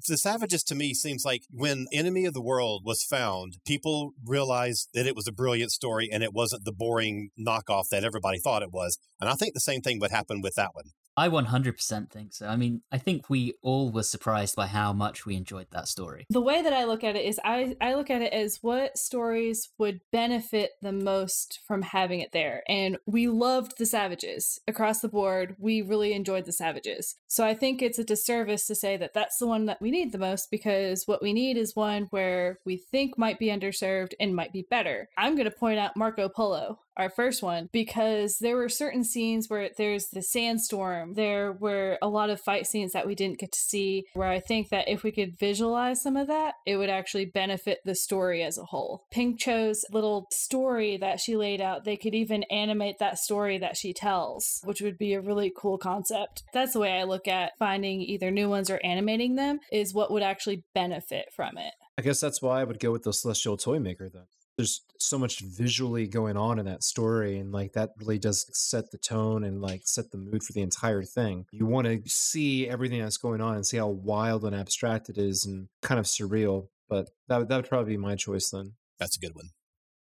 the 0.08 0.18
Savages 0.18 0.64
to 0.66 0.76
me 0.76 0.94
seems 0.94 1.24
like 1.26 1.44
when 1.50 1.88
Enemy 1.94 2.26
of 2.26 2.34
the 2.34 2.42
World 2.42 2.84
was 2.86 3.04
found, 3.04 3.58
people 3.66 4.12
realized 4.26 4.90
that 4.94 5.08
it 5.08 5.16
was 5.16 5.28
a 5.28 5.32
brilliant 5.32 5.72
story 5.72 6.10
and 6.12 6.24
it 6.24 6.34
wasn't 6.34 6.66
the 6.66 6.74
boring 6.74 7.30
knockoff 7.40 7.90
that 7.90 8.04
everybody 8.04 8.40
thought 8.40 8.64
it 8.64 8.72
was. 8.72 8.98
And 9.20 9.30
I 9.30 9.34
think 9.34 9.54
the 9.54 9.60
same 9.60 9.82
thing 9.82 10.00
would 10.00 10.12
happen 10.12 10.42
with 10.42 10.56
that 10.56 10.72
one. 10.74 10.92
I 11.16 11.30
100% 11.30 12.10
think 12.10 12.34
so. 12.34 12.48
I 12.48 12.56
mean, 12.56 12.82
I 12.92 12.98
think 12.98 13.30
we 13.30 13.54
all 13.62 13.92
were 13.92 14.04
surprised 14.04 14.56
by 14.56 14.68
how 14.68 14.94
much 14.94 15.26
we 15.26 15.36
enjoyed 15.36 15.68
that 15.72 15.88
story. 15.88 16.26
the 16.30 16.42
way 16.42 16.62
that 16.62 16.74
I 16.74 16.86
look 16.86 17.04
at 17.04 17.16
it 17.16 17.26
is 17.26 17.40
I, 17.44 17.76
I 17.80 17.94
look 17.94 18.10
at 18.10 18.22
it 18.22 18.34
as 18.34 18.60
what 18.62 18.98
stories 18.98 19.70
would 19.78 20.02
benefit 20.12 20.72
the 20.82 20.92
most 20.92 21.60
from 21.68 21.84
having 21.84 22.20
it 22.20 22.32
there. 22.32 22.64
And 22.68 22.98
we 23.06 23.28
loved 23.28 23.78
the 23.78 23.86
Savages 23.86 24.60
across 24.68 25.02
the 25.02 25.10
board. 25.10 25.56
We 25.60 25.82
really 25.82 26.14
enjoyed 26.14 26.46
the 26.46 26.52
Savages. 26.52 27.16
So 27.28 27.46
I 27.46 27.54
think 27.54 27.82
it's 27.82 28.00
a 28.00 28.04
disservice 28.04 28.66
to 28.68 28.76
say 28.76 28.98
that 28.98 29.14
that's 29.14 29.38
the 29.38 29.48
one 29.48 29.66
that 29.68 29.82
we 29.82 29.92
need 29.92 30.12
the 30.12 30.18
most 30.18 30.50
because 30.50 31.08
what 31.08 31.22
we 31.22 31.34
need 31.34 31.58
is 31.58 31.76
one 31.76 32.08
where 32.10 32.60
we 32.66 32.78
think 32.78 33.18
might 33.18 33.40
be 33.40 33.48
underserved 33.48 34.14
and 34.20 34.36
might 34.36 34.54
be 34.54 34.68
better. 34.70 35.10
I'm 35.18 35.36
going 35.36 35.46
to 35.46 35.52
point 35.52 35.80
out 35.80 35.96
Marco 35.96 36.30
Polo, 36.30 36.80
our 36.98 37.10
first 37.10 37.42
one, 37.42 37.70
because 37.72 38.38
there 38.40 38.56
were 38.56 38.70
certain 38.70 39.04
scenes 39.04 39.50
where 39.50 39.70
there's 39.78 40.08
the 40.08 40.22
sandstorm. 40.22 41.14
There 41.14 41.52
were 41.52 41.98
a 42.02 42.08
lot 42.08 42.30
of 42.30 42.42
fight 42.42 42.68
scenes 42.68 42.92
that 42.94 43.08
we 43.08 43.16
didn't 43.16 43.40
get 43.40 43.52
to 43.52 43.60
see 43.60 44.06
where 44.14 44.30
I 44.30 44.40
think 44.40 44.70
that 44.70 44.88
if 44.88 45.04
we 45.04 45.12
could 45.12 45.38
visualize 45.40 46.02
some 46.02 46.18
of 46.18 46.28
that, 46.28 46.56
it 46.66 46.78
would 46.78 46.90
actually 46.90 47.26
benefit 47.26 47.80
the 47.86 47.96
story 47.96 48.44
as 48.44 48.58
a 48.58 48.66
whole. 48.66 49.06
Ping-Cho's 49.12 49.86
little 49.92 50.28
story 50.32 50.98
that 50.98 51.20
she 51.20 51.36
laid 51.36 51.62
out, 51.62 51.84
they 51.84 51.98
could 51.98 52.16
even 52.16 52.44
animate 52.44 53.00
that 53.00 53.18
story 53.18 53.58
that 53.58 53.78
she 53.78 53.94
tells, 53.94 54.62
which 54.64 54.82
would 54.82 54.98
be 54.98 55.14
a 55.14 55.22
really 55.22 55.52
cool 55.56 55.78
concept. 55.78 56.44
That's 56.54 56.74
the 56.74 56.80
way 56.80 56.94
I 56.94 57.04
look 57.04 57.28
at 57.28 57.58
finding 57.58 58.02
either 58.02 58.32
new 58.32 58.50
ones 58.50 58.70
or 58.70 58.80
animating 58.84 59.36
them, 59.36 59.60
is 59.72 59.94
what 59.94 60.12
would 60.12 60.24
actually 60.24 60.64
benefit 60.74 61.26
from 61.36 61.58
it. 61.58 61.74
I 61.98 62.02
guess 62.02 62.20
that's 62.20 62.42
why 62.42 62.62
I 62.62 62.64
would 62.64 62.80
go 62.80 62.92
with 62.92 63.04
the 63.04 63.14
Celestial 63.14 63.58
Toy 63.58 63.80
Maker 63.80 64.10
then. 64.10 64.24
There's 64.58 64.82
so 65.00 65.18
much 65.18 65.42
visually 65.42 66.08
going 66.08 66.38
on 66.38 66.60
in 66.60 66.66
that 66.66 66.84
story, 66.84 67.38
and 67.40 67.52
like 67.52 67.74
that 67.74 67.92
really 67.98 68.20
does 68.20 68.46
set 68.54 68.92
the 68.92 68.98
tone 68.98 69.44
and 69.44 69.62
like 69.62 69.82
set 69.86 70.12
the 70.12 70.18
mood 70.18 70.44
for 70.44 70.54
the 70.54 70.62
entire 70.62 71.04
thing. 71.04 71.46
You 71.52 71.66
want 71.66 71.88
to 71.88 72.02
see 72.06 72.68
everything 72.70 73.02
that's 73.02 73.18
going 73.18 73.42
on 73.42 73.56
and 73.56 73.66
see 73.66 73.78
how 73.78 73.88
wild 73.88 74.46
and 74.46 74.56
abstract 74.56 75.10
it 75.10 75.18
is 75.18 75.46
and 75.46 75.68
kind 75.82 76.00
of 76.00 76.06
surreal. 76.06 76.68
But 76.90 77.10
that 77.28 77.40
would, 77.40 77.50
that 77.50 77.56
would 77.56 77.70
probably 77.70 77.94
be 77.94 77.98
my 77.98 78.16
choice 78.16 78.50
then. 78.52 78.74
That's 79.00 79.18
a 79.18 79.20
good 79.20 79.36
one. 79.36 79.50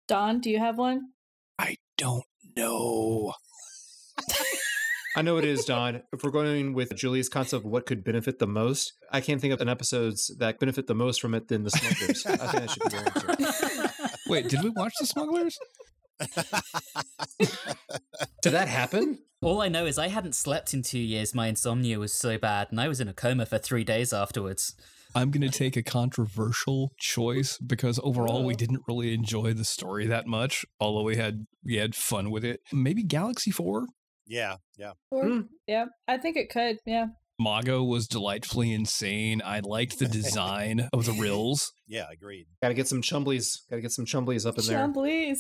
Don, 0.09 0.41
do 0.41 0.51
you 0.51 0.59
have 0.59 0.79
one? 0.79 1.13
I 1.59 1.77
don't 1.97 2.25
know. 2.57 3.33
I 5.17 5.23
know 5.23 5.39
it 5.39 5.45
is, 5.45 5.65
Don. 5.65 6.03
if 6.13 6.23
we're 6.23 6.31
going 6.31 6.75
with 6.75 6.95
Julie's 6.95 7.29
concept 7.29 7.65
of 7.65 7.71
what 7.71 7.87
could 7.87 8.05
benefit 8.05 8.39
the 8.39 8.47
most, 8.47 8.93
I 9.11 9.21
can't 9.21 9.41
think 9.41 9.55
of 9.55 9.61
an 9.61 9.69
episodes 9.69 10.31
that 10.39 10.61
benefit 10.61 10.87
the 10.87 10.95
most 10.95 11.21
from 11.21 11.35
it 11.35 11.49
than 11.49 11.65
the 11.65 11.71
smokers. 11.71 12.27
I 12.27 12.37
think 12.37 12.53
that 12.53 12.71
should 12.71 12.83
be 12.83 12.97
your 12.97 13.31
answer. 13.31 13.65
Wait, 14.29 14.49
did 14.49 14.63
we 14.63 14.71
watch 14.71 14.93
The 15.01 15.07
Smugglers? 15.07 15.59
Did 18.43 18.53
that 18.53 18.69
happen? 18.69 19.19
All 19.43 19.61
I 19.61 19.69
know 19.69 19.87
is 19.87 19.99
I 19.99 20.09
hadn't 20.09 20.35
slept 20.35 20.73
in 20.73 20.83
two 20.83 20.99
years. 20.99 21.35
My 21.35 21.47
insomnia 21.49 21.99
was 21.99 22.13
so 22.13 22.39
bad, 22.39 22.69
and 22.71 22.81
I 22.81 22.89
was 22.89 23.01
in 23.01 23.09
a 23.09 23.13
coma 23.13 23.45
for 23.47 23.59
three 23.59 23.85
days 23.85 24.13
afterwards. 24.13 24.75
I'm 25.15 25.31
going 25.31 25.49
to 25.49 25.57
take 25.59 25.77
a 25.77 25.83
controversial 25.83 26.93
choice 26.99 27.59
because 27.59 28.01
overall 28.03 28.45
we 28.45 28.55
Oh. 28.55 28.57
didn't 28.57 28.83
really 28.89 29.15
enjoy 29.15 29.53
the 29.55 29.65
story 29.65 30.07
that 30.07 30.27
much, 30.27 30.65
although 30.81 31.03
we 31.05 31.17
had 31.17 31.47
we 31.65 31.77
had 31.77 31.95
fun 31.95 32.31
with 32.31 32.45
it. 32.45 32.61
Maybe 32.73 33.03
Galaxy 33.03 33.51
4? 33.51 33.87
Yeah, 34.27 34.57
yeah. 34.77 34.93
Or, 35.11 35.25
Hmm. 35.27 35.41
Yeah, 35.67 35.87
I 36.09 36.19
think 36.19 36.37
it 36.37 36.51
could. 36.51 36.79
Yeah. 36.87 37.07
Maaga 37.41 37.87
was 37.87 38.09
delightfully 38.09 38.73
insane. 38.73 39.43
I 39.45 39.61
liked 39.61 39.99
the 39.99 40.07
design 40.07 40.89
of 40.93 41.05
the 41.05 41.13
rills. 41.13 41.73
Yeah, 41.89 42.07
agreed. 42.13 42.49
Got 42.61 42.71
to 42.71 42.75
get 42.75 42.89
some 42.89 43.01
chumblies. 43.01 43.61
Got 43.71 43.77
to 43.77 43.83
get 43.83 43.93
some 43.93 44.07
chumblies 44.07 44.45
up 44.45 44.59
in 44.59 44.67
there. 44.67 44.77
Chumblies. 44.77 45.39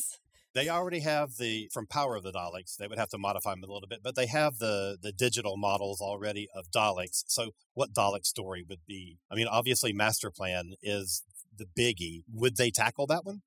They 0.55 0.69
already 0.69 1.01
have 1.01 1.39
the 1.39 1.69
from 1.73 1.89
Power 1.89 2.15
of 2.15 2.23
the 2.23 2.31
Daleks. 2.31 2.77
They 2.77 2.87
would 2.87 2.99
have 2.99 3.09
to 3.09 3.19
modify 3.19 3.51
them 3.51 3.65
a 3.65 3.67
little 3.67 3.89
bit, 3.89 3.99
but 4.05 4.15
they 4.15 4.27
have 4.27 4.59
the 4.59 4.97
the 5.03 5.11
digital 5.11 5.57
models 5.57 6.01
already 6.01 6.47
of 6.55 6.71
Daleks. 6.71 7.25
So, 7.27 7.51
what 7.75 7.93
Dalek 7.93 8.25
story 8.25 8.65
would 8.69 8.87
be? 8.87 9.19
I 9.29 9.35
mean, 9.35 9.49
obviously, 9.49 9.93
Master 9.93 10.31
Plan 10.31 10.75
is 10.83 11.25
the 11.59 11.67
biggie. 11.67 12.23
Would 12.33 12.57
they 12.57 12.71
tackle 12.71 13.09
that 13.09 13.25
one? 13.25 13.43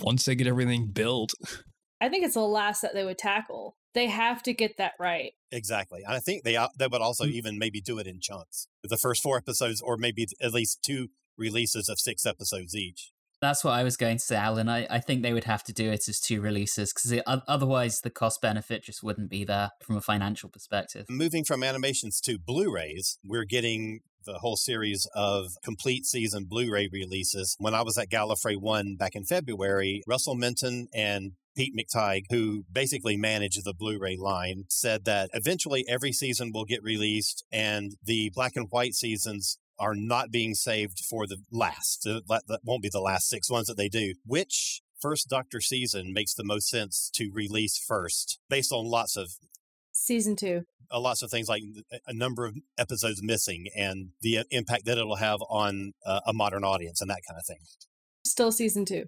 Once 0.00 0.24
they 0.24 0.36
get 0.36 0.46
everything 0.46 0.92
built, 0.92 1.32
I 2.00 2.08
think 2.08 2.24
it's 2.24 2.34
the 2.34 2.40
last 2.40 2.82
that 2.82 2.94
they 2.94 3.04
would 3.04 3.18
tackle. 3.18 3.76
They 3.94 4.06
have 4.08 4.42
to 4.42 4.52
get 4.52 4.76
that 4.78 4.92
right. 4.98 5.32
Exactly. 5.52 6.02
And 6.04 6.12
I 6.14 6.20
think 6.20 6.42
they 6.44 6.58
they 6.78 6.86
would 6.88 7.00
also 7.00 7.24
Mm. 7.24 7.32
even 7.32 7.58
maybe 7.58 7.80
do 7.80 7.98
it 7.98 8.06
in 8.06 8.20
chunks. 8.20 8.66
The 8.82 8.96
first 8.96 9.22
four 9.22 9.38
episodes, 9.38 9.80
or 9.80 9.96
maybe 9.96 10.26
at 10.40 10.52
least 10.52 10.82
two 10.82 11.08
releases 11.38 11.88
of 11.88 11.98
six 11.98 12.26
episodes 12.26 12.74
each. 12.74 13.10
That's 13.40 13.62
what 13.62 13.72
I 13.72 13.82
was 13.82 13.96
going 13.96 14.16
to 14.16 14.22
say, 14.24 14.36
Alan. 14.36 14.68
I, 14.68 14.86
I 14.88 15.00
think 15.00 15.22
they 15.22 15.32
would 15.34 15.44
have 15.44 15.62
to 15.64 15.72
do 15.72 15.90
it 15.90 16.08
as 16.08 16.18
two 16.18 16.40
releases 16.40 16.92
because 16.94 17.20
otherwise 17.26 18.00
the 18.00 18.08
cost 18.10 18.40
benefit 18.40 18.84
just 18.84 19.02
wouldn't 19.02 19.28
be 19.28 19.44
there 19.44 19.70
from 19.82 19.96
a 19.96 20.00
financial 20.00 20.48
perspective. 20.48 21.06
Moving 21.10 21.44
from 21.44 21.62
animations 21.62 22.20
to 22.22 22.38
Blu-rays, 22.38 23.18
we're 23.24 23.44
getting 23.44 24.00
the 24.24 24.38
whole 24.40 24.56
series 24.56 25.06
of 25.14 25.52
complete 25.62 26.04
season 26.04 26.46
Blu-ray 26.48 26.88
releases. 26.92 27.56
When 27.58 27.74
I 27.74 27.82
was 27.82 27.98
at 27.98 28.10
Gallifrey 28.10 28.60
One 28.60 28.96
back 28.96 29.14
in 29.14 29.24
February, 29.24 30.02
Russell 30.06 30.34
Minton 30.34 30.88
and 30.94 31.32
Pete 31.56 31.74
McTighe, 31.76 32.22
who 32.30 32.64
basically 32.72 33.16
manage 33.16 33.56
the 33.62 33.74
Blu-ray 33.74 34.16
line, 34.18 34.64
said 34.68 35.04
that 35.04 35.30
eventually 35.32 35.84
every 35.88 36.12
season 36.12 36.50
will 36.52 36.64
get 36.64 36.82
released 36.82 37.44
and 37.52 37.92
the 38.02 38.30
black 38.34 38.52
and 38.56 38.66
white 38.70 38.94
seasons 38.94 39.58
are 39.78 39.94
not 39.96 40.30
being 40.30 40.54
saved 40.54 41.00
for 41.08 41.26
the 41.26 41.38
last. 41.50 42.02
That 42.04 42.60
won't 42.64 42.82
be 42.82 42.90
the 42.92 43.00
last 43.00 43.28
six 43.28 43.50
ones 43.50 43.66
that 43.66 43.76
they 43.76 43.88
do. 43.88 44.14
Which 44.24 44.82
first 45.00 45.28
Doctor 45.28 45.60
season 45.60 46.12
makes 46.12 46.34
the 46.34 46.44
most 46.44 46.68
sense 46.68 47.10
to 47.14 47.30
release 47.32 47.76
first, 47.78 48.38
based 48.48 48.72
on 48.72 48.86
lots 48.86 49.16
of 49.16 49.30
Season 49.96 50.34
two. 50.36 50.62
uh, 50.92 51.00
lots 51.00 51.22
of 51.22 51.30
things 51.30 51.48
like 51.48 51.62
a 52.06 52.12
number 52.12 52.44
of 52.46 52.56
episodes 52.76 53.22
missing 53.22 53.66
and 53.76 54.08
the 54.20 54.38
uh, 54.38 54.44
impact 54.50 54.84
that 54.86 54.98
it'll 54.98 55.16
have 55.16 55.38
on 55.48 55.92
uh, 56.04 56.20
a 56.26 56.32
modern 56.32 56.64
audience 56.64 57.00
and 57.00 57.08
that 57.08 57.20
kind 57.28 57.38
of 57.38 57.46
thing. 57.46 57.58
Still 58.26 58.50
season 58.52 58.84
two. 58.84 59.04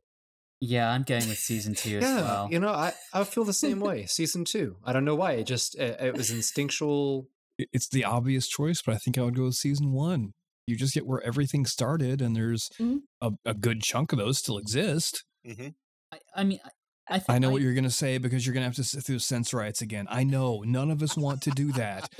Yeah, 0.60 0.88
I'm 0.90 1.02
going 1.02 1.28
with 1.28 1.38
season 1.38 1.74
two 1.74 1.98
as 1.98 2.04
well. 2.04 2.48
you 2.50 2.58
know, 2.60 2.70
I, 2.70 2.94
I 3.12 3.24
feel 3.24 3.44
the 3.44 3.52
same 3.52 3.80
way. 3.80 4.06
Season 4.06 4.44
two. 4.44 4.76
I 4.84 4.92
don't 4.94 5.04
know 5.04 5.14
why. 5.16 5.32
It 5.32 5.44
just 5.46 5.76
it, 5.78 6.00
it 6.00 6.16
was 6.16 6.30
instinctual. 6.30 7.26
it's 7.58 7.88
the 7.88 8.04
obvious 8.04 8.48
choice, 8.48 8.80
but 8.84 8.94
I 8.94 8.98
think 8.98 9.18
I 9.18 9.22
would 9.22 9.36
go 9.36 9.44
with 9.44 9.54
season 9.56 9.92
one. 9.92 10.32
You 10.66 10.76
just 10.76 10.94
get 10.94 11.06
where 11.06 11.20
everything 11.22 11.66
started, 11.66 12.22
and 12.22 12.34
there's 12.34 12.70
Mhm. 12.80 13.00
a, 13.20 13.32
a 13.44 13.54
good 13.54 13.82
chunk 13.82 14.12
of 14.12 14.18
those 14.18 14.38
still 14.38 14.56
exist. 14.58 15.24
hmm 15.44 15.68
I, 16.12 16.18
I 16.36 16.44
mean, 16.44 16.60
I, 17.08 17.14
I, 17.14 17.18
think 17.18 17.30
I 17.30 17.38
know 17.38 17.50
what 17.50 17.62
you're 17.62 17.74
going 17.74 17.84
to 17.84 17.90
say 17.90 18.18
because 18.18 18.46
you're 18.46 18.54
going 18.54 18.62
to 18.62 18.68
have 18.68 18.74
to 18.76 18.84
sit 18.84 19.04
through 19.04 19.20
Sensorites 19.20 19.80
again. 19.80 20.06
I 20.10 20.24
know 20.24 20.62
none 20.66 20.90
of 20.90 21.02
us 21.02 21.16
want 21.16 21.42
to 21.42 21.50
do 21.50 21.72
that, 21.72 22.10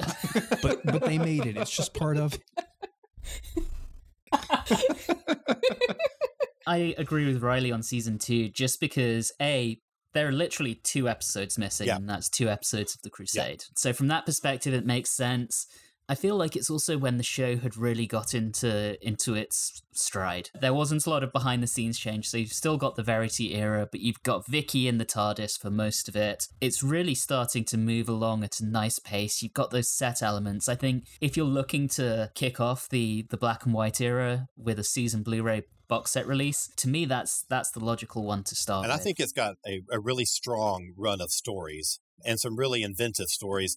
but 0.63 0.85
but 0.85 1.05
they 1.05 1.19
made 1.19 1.47
it. 1.47 1.57
It's 1.57 1.71
just 1.71 1.93
part 1.95 2.17
of. 2.17 2.39
I 6.67 6.95
agree 6.99 7.27
with 7.27 7.43
Riley 7.43 7.71
on 7.71 7.83
season 7.83 8.19
two, 8.19 8.49
just 8.49 8.81
because 8.81 9.33
a 9.41 9.81
there 10.15 10.29
are 10.29 10.33
literally 10.33 10.77
two 10.77 11.09
episodes 11.09 11.59
missing, 11.59 11.89
Yeah. 11.89 11.97
and 11.97 12.09
that's 12.09 12.29
two 12.29 12.49
episodes 12.49 12.95
of 12.95 13.03
the 13.03 13.11
Crusade. 13.11 13.65
So 13.77 13.93
from 13.93 14.09
that 14.09 14.25
perspective, 14.25 14.73
it 14.73 14.87
makes 14.87 15.11
sense. 15.11 15.67
I 16.09 16.15
feel 16.15 16.37
like 16.37 16.55
it's 16.55 16.71
also 16.71 16.97
when 16.99 17.17
the 17.17 17.25
show 17.25 17.57
had 17.57 17.77
really 17.77 18.07
got 18.07 18.33
into 18.35 18.97
into 19.07 19.35
its 19.35 19.83
stride. 19.93 20.51
There 20.61 20.75
wasn't 20.75 21.07
a 21.07 21.11
lot 21.11 21.25
of 21.25 21.33
behind 21.33 21.63
the 21.63 21.67
scenes 21.67 21.99
change, 21.99 22.29
so 22.29 22.37
you've 22.37 22.53
still 22.53 22.77
got 22.77 22.95
the 22.95 23.03
Verity 23.03 23.55
era, 23.55 23.89
but 23.91 24.01
you've 24.01 24.23
got 24.23 24.47
Vicky 24.47 24.87
in 24.87 24.99
the 24.99 25.05
TARDIS 25.05 25.59
for 25.59 25.71
most 25.71 26.09
of 26.09 26.15
it. 26.15 26.49
It's 26.61 26.83
really 26.83 27.15
starting 27.15 27.65
to 27.65 27.77
move 27.77 28.09
along 28.09 28.45
at 28.45 28.61
a 28.61 28.67
nice 28.67 28.99
pace. 28.99 29.43
You've 29.43 29.55
got 29.55 29.71
those 29.71 29.89
set 29.89 30.23
elements. 30.23 30.69
I 30.69 30.77
think 30.77 31.07
if 31.21 31.37
you're 31.37 31.47
looking 31.47 31.89
to 31.91 32.31
kick 32.35 32.61
off 32.61 32.89
the 32.89 33.27
the 33.31 33.37
black 33.37 33.65
and 33.65 33.75
white 33.75 34.01
era 34.01 34.49
with 34.57 34.79
a 34.79 34.85
season 34.85 35.23
Blu-ray 35.23 35.65
box 35.89 36.13
set 36.13 36.27
release, 36.27 36.71
to 36.77 36.89
me 36.89 37.05
that's 37.05 37.45
that's 37.49 37.73
the 37.73 37.85
logical 37.85 38.25
one 38.25 38.45
to 38.45 38.55
start. 38.55 38.85
And 38.85 38.93
I 38.93 38.97
with. 38.97 39.05
think 39.05 39.21
it's 39.21 39.33
got 39.33 39.57
a, 39.67 39.83
a 39.91 39.99
really 39.99 40.25
strong 40.25 40.93
run 40.97 41.21
of 41.21 41.31
stories 41.31 41.99
and 42.25 42.39
some 42.39 42.57
really 42.57 42.83
inventive 42.83 43.29
stories. 43.29 43.77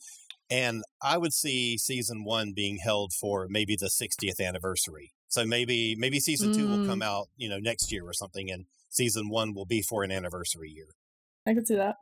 And 0.50 0.84
I 1.02 1.18
would 1.18 1.34
see 1.34 1.78
season 1.78 2.24
one 2.24 2.54
being 2.56 2.78
held 2.84 3.14
for 3.14 3.47
maybe 3.50 3.76
the 3.76 3.89
60th 3.89 4.39
anniversary. 4.39 5.12
So 5.28 5.45
maybe 5.45 5.95
maybe 5.95 6.20
season 6.20 6.52
two 6.52 6.68
will 6.68 6.80
Mm. 6.80 6.86
come 6.88 7.02
out, 7.04 7.28
you 7.38 7.47
know, 7.50 7.60
next 7.60 7.91
year 7.91 8.04
or 8.08 8.14
something, 8.14 8.50
and 8.50 8.66
season 8.89 9.30
one 9.30 9.54
will 9.54 9.66
be 9.68 9.82
for 9.84 10.04
an 10.04 10.12
anniversary 10.12 10.70
year. 10.72 10.88
I 11.45 11.54
can 11.54 11.66
see 11.66 11.76
that. 11.76 11.97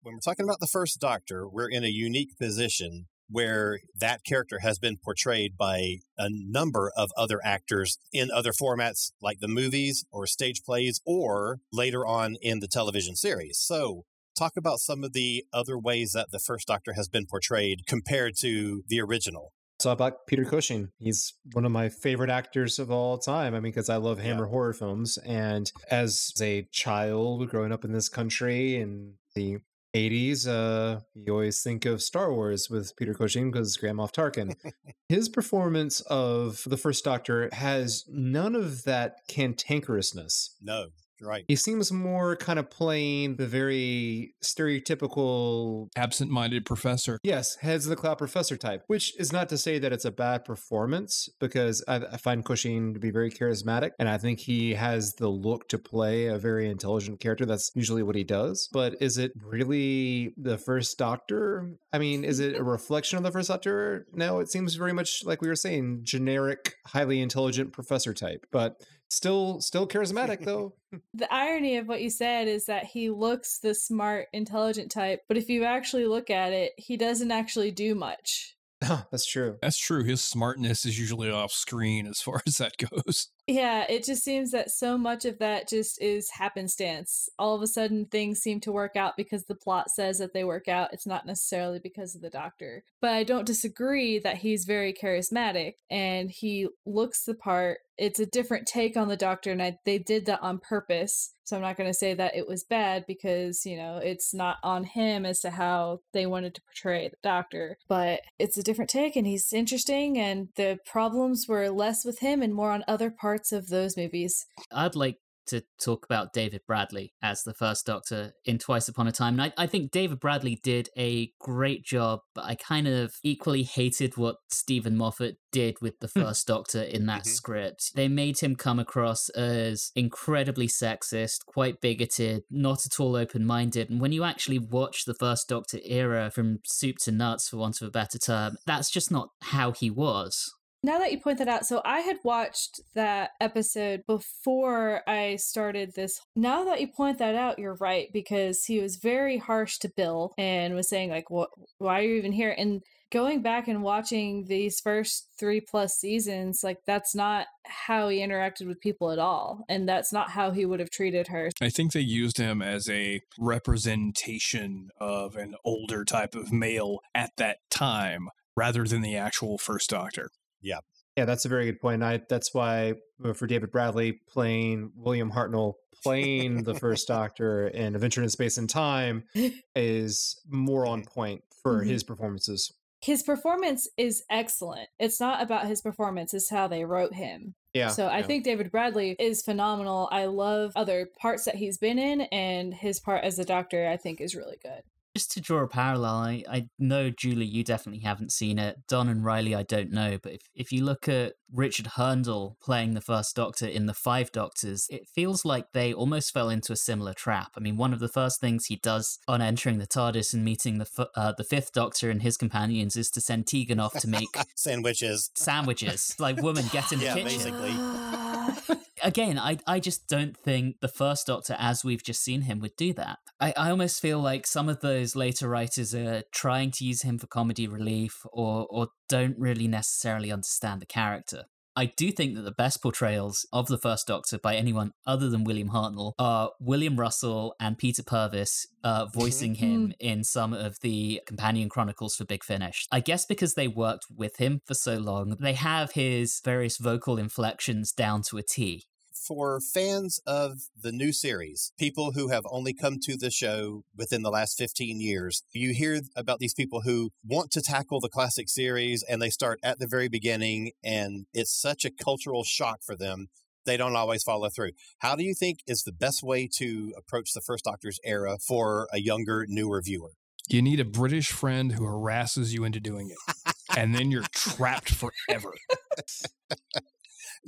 when 0.00 0.14
we're 0.14 0.20
talking 0.20 0.44
about 0.44 0.60
the 0.60 0.66
first 0.68 1.00
doctor, 1.00 1.48
we're 1.48 1.68
in 1.68 1.82
a 1.84 1.88
unique 1.88 2.38
position 2.38 3.08
where 3.28 3.80
that 3.96 4.22
character 4.24 4.60
has 4.60 4.78
been 4.78 4.96
portrayed 4.96 5.56
by 5.56 5.96
a 6.16 6.28
number 6.30 6.90
of 6.96 7.10
other 7.16 7.40
actors 7.44 7.98
in 8.12 8.30
other 8.30 8.52
formats 8.52 9.10
like 9.20 9.40
the 9.40 9.48
movies 9.48 10.04
or 10.12 10.26
stage 10.26 10.62
plays 10.64 11.00
or 11.04 11.58
later 11.72 12.06
on 12.06 12.36
in 12.40 12.60
the 12.60 12.68
television 12.68 13.16
series. 13.16 13.58
So, 13.58 14.04
talk 14.38 14.56
about 14.56 14.78
some 14.78 15.04
of 15.04 15.12
the 15.12 15.44
other 15.52 15.78
ways 15.78 16.12
that 16.12 16.30
the 16.30 16.38
first 16.38 16.68
doctor 16.68 16.92
has 16.92 17.08
been 17.08 17.26
portrayed 17.26 17.86
compared 17.86 18.36
to 18.38 18.82
the 18.88 19.00
original. 19.00 19.52
So 19.80 19.92
about 19.92 20.26
Peter 20.26 20.44
Cushing. 20.44 20.88
He's 20.98 21.34
one 21.52 21.64
of 21.64 21.70
my 21.70 21.88
favorite 21.88 22.30
actors 22.30 22.80
of 22.80 22.90
all 22.90 23.16
time. 23.16 23.54
I 23.54 23.60
mean, 23.60 23.70
because 23.70 23.88
I 23.88 23.96
love 23.96 24.18
Hammer 24.18 24.46
horror 24.46 24.72
films. 24.72 25.18
And 25.18 25.70
as 25.88 26.32
a 26.40 26.66
child 26.72 27.48
growing 27.48 27.70
up 27.70 27.84
in 27.84 27.92
this 27.92 28.08
country 28.08 28.76
in 28.76 29.14
the 29.36 29.58
80s, 29.94 30.48
uh, 30.48 31.00
you 31.14 31.32
always 31.32 31.62
think 31.62 31.84
of 31.84 32.02
Star 32.02 32.32
Wars 32.34 32.68
with 32.68 32.96
Peter 32.96 33.14
Cushing 33.14 33.52
because 33.52 33.76
Grand 33.76 33.98
Moff 33.98 34.12
Tarkin. 34.12 34.56
His 35.08 35.28
performance 35.28 36.00
of 36.02 36.64
the 36.66 36.76
First 36.76 37.04
Doctor 37.04 37.48
has 37.52 38.04
none 38.08 38.56
of 38.56 38.82
that 38.82 39.28
cantankerousness. 39.30 40.50
No, 40.60 40.88
right. 41.22 41.44
He 41.48 41.56
seems 41.56 41.92
more 41.92 42.36
kind 42.36 42.58
of 42.58 42.70
playing 42.70 43.36
the 43.36 43.46
very 43.46 44.34
stereotypical 44.42 45.88
Absent-minded 45.96 46.64
professor. 46.64 47.18
Yes, 47.22 47.56
heads 47.56 47.86
of 47.86 47.90
the 47.90 47.96
cloud 47.96 48.18
professor 48.18 48.56
type, 48.56 48.84
which 48.86 49.18
is 49.18 49.32
not 49.32 49.48
to 49.48 49.58
say 49.58 49.78
that 49.78 49.92
it's 49.92 50.04
a 50.04 50.10
bad 50.10 50.44
performance 50.44 51.28
because 51.38 51.84
I, 51.88 51.96
I 51.96 52.16
find 52.16 52.44
Cushing 52.44 52.94
to 52.94 53.00
be 53.00 53.10
very 53.10 53.30
charismatic 53.30 53.90
and 53.98 54.08
I 54.08 54.18
think 54.18 54.40
he 54.40 54.74
has 54.74 55.14
the 55.14 55.28
look 55.28 55.68
to 55.68 55.78
play 55.78 56.26
a 56.26 56.38
very 56.38 56.68
intelligent 56.68 57.20
character. 57.20 57.46
That's 57.46 57.70
usually 57.74 58.02
what 58.02 58.16
he 58.16 58.24
does. 58.24 58.68
But 58.72 58.96
is 59.00 59.18
it 59.18 59.32
really 59.42 60.34
the 60.36 60.58
first 60.58 60.98
doctor? 60.98 61.70
I 61.92 61.98
mean, 61.98 62.24
is 62.24 62.40
it 62.40 62.56
a 62.56 62.62
reflection 62.62 63.18
of 63.18 63.24
the 63.24 63.30
first 63.30 63.48
doctor? 63.48 64.06
No, 64.12 64.40
it 64.40 64.50
seems 64.50 64.74
very 64.74 64.92
much 64.92 65.24
like 65.24 65.42
we 65.42 65.48
were 65.48 65.56
saying, 65.56 66.00
generic, 66.02 66.74
highly 66.86 67.20
intelligent 67.20 67.72
professor 67.72 68.14
type, 68.14 68.46
but 68.50 68.80
still 69.08 69.60
still 69.60 69.86
charismatic 69.86 70.40
though. 70.44 70.74
The 71.12 71.32
irony 71.32 71.76
of 71.76 71.86
what 71.86 72.00
you 72.00 72.08
said 72.08 72.48
is 72.48 72.64
that 72.66 72.84
he 72.84 73.10
looks 73.10 73.58
the 73.58 73.74
smart, 73.74 74.28
intelligent 74.32 74.90
type, 74.90 75.20
but 75.28 75.36
if 75.36 75.50
you 75.50 75.64
actually 75.64 76.06
look 76.06 76.30
at 76.30 76.54
it, 76.54 76.72
he 76.78 76.96
doesn't 76.96 77.30
actually 77.30 77.72
do 77.72 77.94
much. 77.94 78.56
That's 78.80 79.26
true. 79.26 79.58
That's 79.60 79.76
true. 79.76 80.04
His 80.04 80.24
smartness 80.24 80.86
is 80.86 80.98
usually 80.98 81.30
off 81.30 81.52
screen 81.52 82.06
as 82.06 82.22
far 82.22 82.40
as 82.46 82.56
that 82.56 82.76
goes. 82.78 83.28
Yeah, 83.48 83.86
it 83.88 84.04
just 84.04 84.22
seems 84.22 84.50
that 84.50 84.70
so 84.70 84.98
much 84.98 85.24
of 85.24 85.38
that 85.38 85.70
just 85.70 86.02
is 86.02 86.28
happenstance. 86.32 87.30
All 87.38 87.56
of 87.56 87.62
a 87.62 87.66
sudden, 87.66 88.04
things 88.04 88.40
seem 88.40 88.60
to 88.60 88.72
work 88.72 88.94
out 88.94 89.16
because 89.16 89.46
the 89.46 89.54
plot 89.54 89.88
says 89.88 90.18
that 90.18 90.34
they 90.34 90.44
work 90.44 90.68
out. 90.68 90.92
It's 90.92 91.06
not 91.06 91.24
necessarily 91.24 91.78
because 91.82 92.14
of 92.14 92.20
the 92.20 92.28
doctor. 92.28 92.84
But 93.00 93.12
I 93.12 93.24
don't 93.24 93.46
disagree 93.46 94.18
that 94.18 94.36
he's 94.36 94.66
very 94.66 94.92
charismatic 94.92 95.74
and 95.90 96.30
he 96.30 96.68
looks 96.84 97.24
the 97.24 97.34
part. 97.34 97.78
It's 97.96 98.20
a 98.20 98.26
different 98.26 98.68
take 98.68 98.96
on 98.96 99.08
the 99.08 99.16
doctor, 99.16 99.50
and 99.50 99.60
I, 99.60 99.76
they 99.84 99.98
did 99.98 100.26
that 100.26 100.40
on 100.40 100.60
purpose. 100.60 101.34
So 101.42 101.56
I'm 101.56 101.62
not 101.62 101.76
going 101.76 101.90
to 101.90 101.94
say 101.94 102.14
that 102.14 102.36
it 102.36 102.46
was 102.46 102.62
bad 102.62 103.04
because, 103.08 103.66
you 103.66 103.76
know, 103.76 103.96
it's 103.96 104.32
not 104.32 104.58
on 104.62 104.84
him 104.84 105.26
as 105.26 105.40
to 105.40 105.50
how 105.50 106.00
they 106.12 106.24
wanted 106.24 106.54
to 106.54 106.62
portray 106.62 107.08
the 107.08 107.16
doctor. 107.24 107.76
But 107.88 108.20
it's 108.38 108.56
a 108.56 108.62
different 108.62 108.90
take, 108.90 109.16
and 109.16 109.26
he's 109.26 109.52
interesting, 109.52 110.16
and 110.16 110.48
the 110.54 110.78
problems 110.86 111.46
were 111.48 111.70
less 111.70 112.04
with 112.04 112.20
him 112.20 112.40
and 112.40 112.54
more 112.54 112.70
on 112.70 112.84
other 112.86 113.10
parts 113.10 113.37
of 113.52 113.68
those 113.68 113.96
movies. 113.96 114.44
I'd 114.72 114.94
like 114.96 115.16
to 115.48 115.62
talk 115.82 116.04
about 116.04 116.34
David 116.34 116.60
Bradley 116.66 117.14
as 117.22 117.42
the 117.42 117.54
first 117.54 117.86
Doctor 117.86 118.32
in 118.44 118.58
Twice 118.58 118.86
Upon 118.86 119.08
a 119.08 119.12
Time. 119.12 119.40
And 119.40 119.42
I, 119.56 119.62
I 119.64 119.66
think 119.66 119.90
David 119.90 120.20
Bradley 120.20 120.60
did 120.62 120.90
a 120.94 121.30
great 121.40 121.82
job, 121.86 122.20
but 122.34 122.44
I 122.44 122.54
kind 122.54 122.86
of 122.86 123.14
equally 123.24 123.62
hated 123.62 124.18
what 124.18 124.36
Steven 124.50 124.94
Moffat 124.94 125.36
did 125.50 125.76
with 125.80 126.00
the 126.00 126.08
Hmm. 126.14 126.20
first 126.20 126.46
Doctor 126.46 126.82
in 126.82 127.06
that 127.06 127.22
Mhm. 127.22 127.28
script. 127.28 127.92
They 127.94 128.08
made 128.08 128.40
him 128.40 128.56
come 128.56 128.78
across 128.78 129.30
as 129.30 129.90
incredibly 129.94 130.68
sexist, 130.68 131.46
quite 131.46 131.80
bigoted, 131.80 132.42
not 132.50 132.84
at 132.84 133.00
all 133.00 133.16
open 133.16 133.46
minded. 133.46 133.88
And 133.88 134.02
when 134.02 134.12
you 134.12 134.24
actually 134.24 134.58
watch 134.58 135.06
the 135.06 135.14
first 135.14 135.48
Doctor 135.48 135.78
era 135.82 136.30
from 136.30 136.58
soup 136.66 136.96
to 137.04 137.10
nuts, 137.10 137.48
for 137.48 137.56
want 137.56 137.80
of 137.80 137.88
a 137.88 137.90
better 137.90 138.18
term, 138.18 138.58
that's 138.66 138.90
just 138.90 139.10
not 139.10 139.30
how 139.40 139.72
he 139.72 139.88
was. 139.88 140.52
Now 140.82 140.98
that 140.98 141.10
you 141.10 141.20
point 141.20 141.38
that 141.38 141.48
out, 141.48 141.66
so 141.66 141.82
I 141.84 142.00
had 142.00 142.18
watched 142.22 142.80
that 142.94 143.30
episode 143.40 144.02
before 144.06 145.02
I 145.08 145.36
started 145.36 145.94
this. 145.94 146.20
Now 146.36 146.64
that 146.64 146.80
you 146.80 146.86
point 146.86 147.18
that 147.18 147.34
out, 147.34 147.58
you're 147.58 147.76
right 147.80 148.08
because 148.12 148.64
he 148.64 148.80
was 148.80 148.96
very 148.96 149.38
harsh 149.38 149.78
to 149.78 149.90
Bill 149.96 150.32
and 150.38 150.74
was 150.74 150.88
saying 150.88 151.10
like, 151.10 151.30
"What? 151.30 151.50
Why 151.78 152.00
are 152.00 152.02
you 152.02 152.14
even 152.14 152.32
here?" 152.32 152.54
And 152.56 152.82
going 153.10 153.42
back 153.42 153.66
and 153.66 153.82
watching 153.82 154.44
these 154.44 154.80
first 154.80 155.26
three 155.38 155.60
plus 155.60 155.94
seasons, 155.94 156.60
like 156.62 156.78
that's 156.86 157.14
not 157.14 157.46
how 157.64 158.08
he 158.08 158.18
interacted 158.18 158.68
with 158.68 158.80
people 158.80 159.10
at 159.10 159.18
all, 159.18 159.64
and 159.68 159.88
that's 159.88 160.12
not 160.12 160.30
how 160.30 160.52
he 160.52 160.64
would 160.64 160.78
have 160.78 160.90
treated 160.90 161.26
her. 161.26 161.50
I 161.60 161.70
think 161.70 161.92
they 161.92 162.00
used 162.00 162.38
him 162.38 162.62
as 162.62 162.88
a 162.88 163.22
representation 163.38 164.90
of 165.00 165.34
an 165.34 165.56
older 165.64 166.04
type 166.04 166.36
of 166.36 166.52
male 166.52 167.00
at 167.16 167.32
that 167.36 167.58
time 167.68 168.28
rather 168.56 168.84
than 168.84 169.02
the 169.02 169.16
actual 169.16 169.58
first 169.58 169.90
doctor. 169.90 170.30
Yeah, 170.60 170.78
Yeah, 171.16 171.24
that's 171.24 171.44
a 171.44 171.48
very 171.48 171.66
good 171.66 171.80
point. 171.80 172.02
I 172.02 172.20
that's 172.28 172.52
why 172.54 172.94
for 173.34 173.46
David 173.46 173.70
Bradley 173.70 174.20
playing 174.28 174.92
William 174.96 175.30
Hartnell 175.32 175.74
playing 176.02 176.62
the 176.64 176.74
first 176.74 177.08
Doctor 177.16 177.68
in 177.68 177.94
Adventure 177.94 178.22
in 178.22 178.28
Space 178.28 178.56
and 178.58 178.68
Time 178.70 179.24
is 179.76 180.40
more 180.48 180.86
on 180.86 181.04
point 181.04 181.42
for 181.62 181.82
Mhm. 181.82 181.86
his 181.88 182.04
performances. 182.04 182.72
His 183.00 183.22
performance 183.22 183.88
is 183.96 184.24
excellent. 184.28 184.88
It's 184.98 185.20
not 185.20 185.40
about 185.40 185.66
his 185.68 185.80
performance; 185.80 186.34
it's 186.34 186.50
how 186.50 186.66
they 186.66 186.84
wrote 186.84 187.14
him. 187.14 187.54
Yeah. 187.72 187.88
So 187.88 188.06
I 188.08 188.18
yeah. 188.18 188.26
think 188.26 188.44
David 188.44 188.72
Bradley 188.72 189.14
is 189.20 189.42
phenomenal. 189.42 190.08
I 190.10 190.24
love 190.26 190.72
other 190.74 191.08
parts 191.20 191.44
that 191.44 191.54
he's 191.56 191.78
been 191.78 191.98
in, 191.98 192.22
and 192.22 192.74
his 192.74 192.98
part 192.98 193.22
as 193.22 193.36
the 193.36 193.44
Doctor, 193.44 193.86
I 193.88 193.96
think, 193.96 194.20
is 194.20 194.34
really 194.34 194.56
good. 194.60 194.82
Just 195.16 195.32
to 195.32 195.40
draw 195.40 195.62
a 195.62 195.68
parallel, 195.68 196.14
I, 196.14 196.44
I 196.48 196.66
know, 196.78 197.10
Julie, 197.10 197.46
you 197.46 197.64
definitely 197.64 198.02
haven't 198.02 198.30
seen 198.30 198.58
it. 198.58 198.76
Don 198.88 199.08
and 199.08 199.24
Riley, 199.24 199.54
I 199.54 199.64
don't 199.64 199.90
know. 199.90 200.16
But 200.22 200.34
if, 200.34 200.40
if 200.54 200.70
you 200.70 200.84
look 200.84 201.08
at 201.08 201.32
Richard 201.52 201.86
Hurndall 201.96 202.56
playing 202.62 202.94
the 202.94 203.00
first 203.00 203.34
Doctor 203.34 203.66
in 203.66 203.86
The 203.86 203.94
Five 203.94 204.30
Doctors, 204.30 204.86
it 204.90 205.08
feels 205.12 205.44
like 205.44 205.72
they 205.72 205.92
almost 205.92 206.32
fell 206.32 206.48
into 206.50 206.72
a 206.72 206.76
similar 206.76 207.14
trap. 207.14 207.52
I 207.56 207.60
mean, 207.60 207.76
one 207.76 207.92
of 207.92 207.98
the 207.98 208.08
first 208.08 208.40
things 208.40 208.66
he 208.66 208.76
does 208.76 209.18
on 209.26 209.42
entering 209.42 209.78
the 209.78 209.86
TARDIS 209.88 210.34
and 210.34 210.44
meeting 210.44 210.78
the, 210.78 210.88
f- 210.98 211.08
uh, 211.16 211.32
the 211.36 211.42
Fifth 211.44 211.72
Doctor 211.72 212.10
and 212.10 212.22
his 212.22 212.36
companions 212.36 212.94
is 212.94 213.10
to 213.10 213.20
send 213.20 213.46
Tegan 213.48 213.80
off 213.80 213.98
to 214.00 214.08
make 214.08 214.28
Sandwiches. 214.54 215.30
sandwiches. 215.34 216.14
Like, 216.20 216.40
woman, 216.42 216.66
get 216.70 216.92
in 216.92 217.00
the 217.00 217.06
Yeah, 217.06 217.14
kitchen. 217.14 217.54
basically. 217.54 218.76
Again, 219.02 219.38
I, 219.38 219.58
I 219.66 219.80
just 219.80 220.08
don't 220.08 220.36
think 220.36 220.80
the 220.80 220.88
first 220.88 221.26
Doctor, 221.26 221.56
as 221.58 221.84
we've 221.84 222.02
just 222.02 222.22
seen 222.22 222.42
him, 222.42 222.60
would 222.60 222.76
do 222.76 222.92
that. 222.94 223.18
I, 223.40 223.52
I 223.56 223.70
almost 223.70 224.00
feel 224.00 224.20
like 224.20 224.46
some 224.46 224.68
of 224.68 224.80
those 224.80 225.14
later 225.14 225.48
writers 225.48 225.94
are 225.94 226.22
trying 226.32 226.70
to 226.72 226.84
use 226.84 227.02
him 227.02 227.18
for 227.18 227.26
comedy 227.26 227.66
relief 227.66 228.24
or, 228.32 228.66
or 228.70 228.88
don't 229.08 229.38
really 229.38 229.68
necessarily 229.68 230.32
understand 230.32 230.80
the 230.80 230.86
character. 230.86 231.44
I 231.78 231.92
do 231.96 232.10
think 232.10 232.34
that 232.34 232.42
the 232.42 232.50
best 232.50 232.82
portrayals 232.82 233.46
of 233.52 233.68
the 233.68 233.78
First 233.78 234.08
Doctor 234.08 234.36
by 234.36 234.56
anyone 234.56 234.94
other 235.06 235.30
than 235.30 235.44
William 235.44 235.68
Hartnell 235.68 236.14
are 236.18 236.50
William 236.58 236.98
Russell 236.98 237.54
and 237.60 237.78
Peter 237.78 238.02
Purves 238.02 238.66
uh, 238.82 239.06
voicing 239.14 239.54
him 239.54 239.94
in 240.00 240.24
some 240.24 240.52
of 240.52 240.80
the 240.80 241.20
companion 241.24 241.68
chronicles 241.68 242.16
for 242.16 242.24
Big 242.24 242.42
Finish. 242.42 242.88
I 242.90 242.98
guess 242.98 243.26
because 243.26 243.54
they 243.54 243.68
worked 243.68 244.06
with 244.12 244.38
him 244.38 244.60
for 244.66 244.74
so 244.74 244.96
long, 244.96 245.36
they 245.38 245.52
have 245.52 245.92
his 245.92 246.40
various 246.44 246.78
vocal 246.78 247.16
inflections 247.16 247.92
down 247.92 248.22
to 248.22 248.38
a 248.38 248.42
T. 248.42 248.82
For 249.26 249.60
fans 249.60 250.20
of 250.26 250.68
the 250.80 250.92
new 250.92 251.12
series, 251.12 251.72
people 251.78 252.12
who 252.12 252.28
have 252.28 252.44
only 252.50 252.72
come 252.72 252.98
to 253.02 253.16
the 253.16 253.30
show 253.30 253.84
within 253.96 254.22
the 254.22 254.30
last 254.30 254.56
15 254.56 255.00
years, 255.00 255.42
you 255.52 255.72
hear 255.72 256.00
about 256.16 256.38
these 256.38 256.54
people 256.54 256.82
who 256.82 257.10
want 257.24 257.50
to 257.52 257.60
tackle 257.60 258.00
the 258.00 258.08
classic 258.08 258.48
series 258.48 259.02
and 259.02 259.20
they 259.20 259.30
start 259.30 259.58
at 259.62 259.78
the 259.78 259.86
very 259.86 260.08
beginning 260.08 260.72
and 260.82 261.26
it's 261.34 261.52
such 261.52 261.84
a 261.84 261.90
cultural 261.90 262.44
shock 262.44 262.78
for 262.82 262.96
them. 262.96 263.28
They 263.66 263.76
don't 263.76 263.96
always 263.96 264.22
follow 264.22 264.48
through. 264.48 264.70
How 264.98 265.14
do 265.14 265.24
you 265.24 265.34
think 265.34 265.58
is 265.66 265.82
the 265.82 265.92
best 265.92 266.22
way 266.22 266.48
to 266.56 266.94
approach 266.96 267.32
the 267.32 267.42
first 267.42 267.64
Doctor's 267.64 268.00
era 268.04 268.38
for 268.38 268.88
a 268.92 269.00
younger, 269.00 269.44
newer 269.48 269.82
viewer? 269.82 270.12
You 270.48 270.62
need 270.62 270.80
a 270.80 270.84
British 270.84 271.30
friend 271.30 271.72
who 271.72 271.84
harasses 271.84 272.54
you 272.54 272.64
into 272.64 272.80
doing 272.80 273.10
it. 273.10 273.54
and 273.76 273.94
then 273.94 274.10
you're 274.10 274.24
trapped 274.32 274.94
forever. 274.94 275.52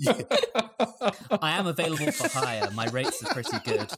I 1.42 1.53
am 1.53 1.66
available 1.66 2.12
for 2.12 2.28
hire. 2.38 2.70
My 2.72 2.86
rates 2.86 3.22
are 3.24 3.32
pretty 3.32 3.59
good. 3.64 3.90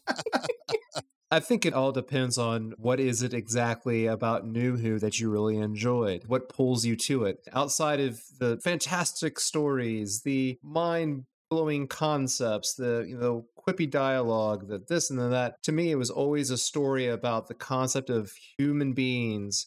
I 1.31 1.41
think 1.41 1.65
it 1.65 1.73
all 1.73 1.93
depends 1.93 2.37
on 2.37 2.75
what 2.77 3.01
is 3.01 3.23
it 3.23 3.33
exactly 3.33 4.07
about 4.07 4.47
New 4.47 4.77
Who 4.77 4.99
that 4.99 5.19
you 5.19 5.31
really 5.31 5.57
enjoyed. 5.57 6.25
What 6.27 6.51
pulls 6.51 6.85
you 6.85 6.95
to 6.97 7.25
it? 7.25 7.49
Outside 7.55 8.01
of 8.01 8.21
the 8.39 8.59
fantastic 8.63 9.41
stories, 9.41 10.21
the 10.23 10.59
mind 10.63 11.25
blowing 11.49 11.87
concepts, 11.87 12.75
the 12.75 13.07
you 13.09 13.17
know 13.17 13.47
quippy 13.59 13.91
dialogue, 13.91 14.69
the 14.69 14.79
this 14.89 15.11
and 15.11 15.19
that. 15.33 15.63
To 15.63 15.73
me, 15.73 15.91
it 15.91 15.97
was 15.97 16.11
always 16.11 16.51
a 16.51 16.59
story 16.59 17.07
about 17.07 17.49
the 17.49 17.55
concept 17.55 18.11
of 18.11 18.33
human 18.59 18.93
beings 18.93 19.67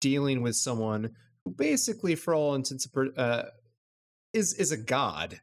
dealing 0.00 0.42
with 0.42 0.56
someone 0.56 1.10
who 1.44 1.52
basically, 1.52 2.14
for 2.14 2.34
all 2.34 2.54
intents 2.54 2.86
and 2.94 3.18
uh, 3.18 3.44
is 4.32 4.54
is 4.54 4.72
a 4.72 4.76
god, 4.76 5.40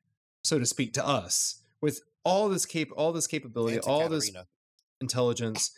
so 0.48 0.60
to 0.60 0.66
speak, 0.66 0.94
to 0.94 1.06
us 1.06 1.62
with 1.82 2.00
all 2.24 2.50
this 2.50 2.66
cap 2.66 2.88
all 2.96 3.14
this 3.14 3.28
capability, 3.28 3.76
And 3.76 3.84
to 3.84 3.90
all 3.90 4.10
this 4.10 4.32
intelligence. 5.02 5.72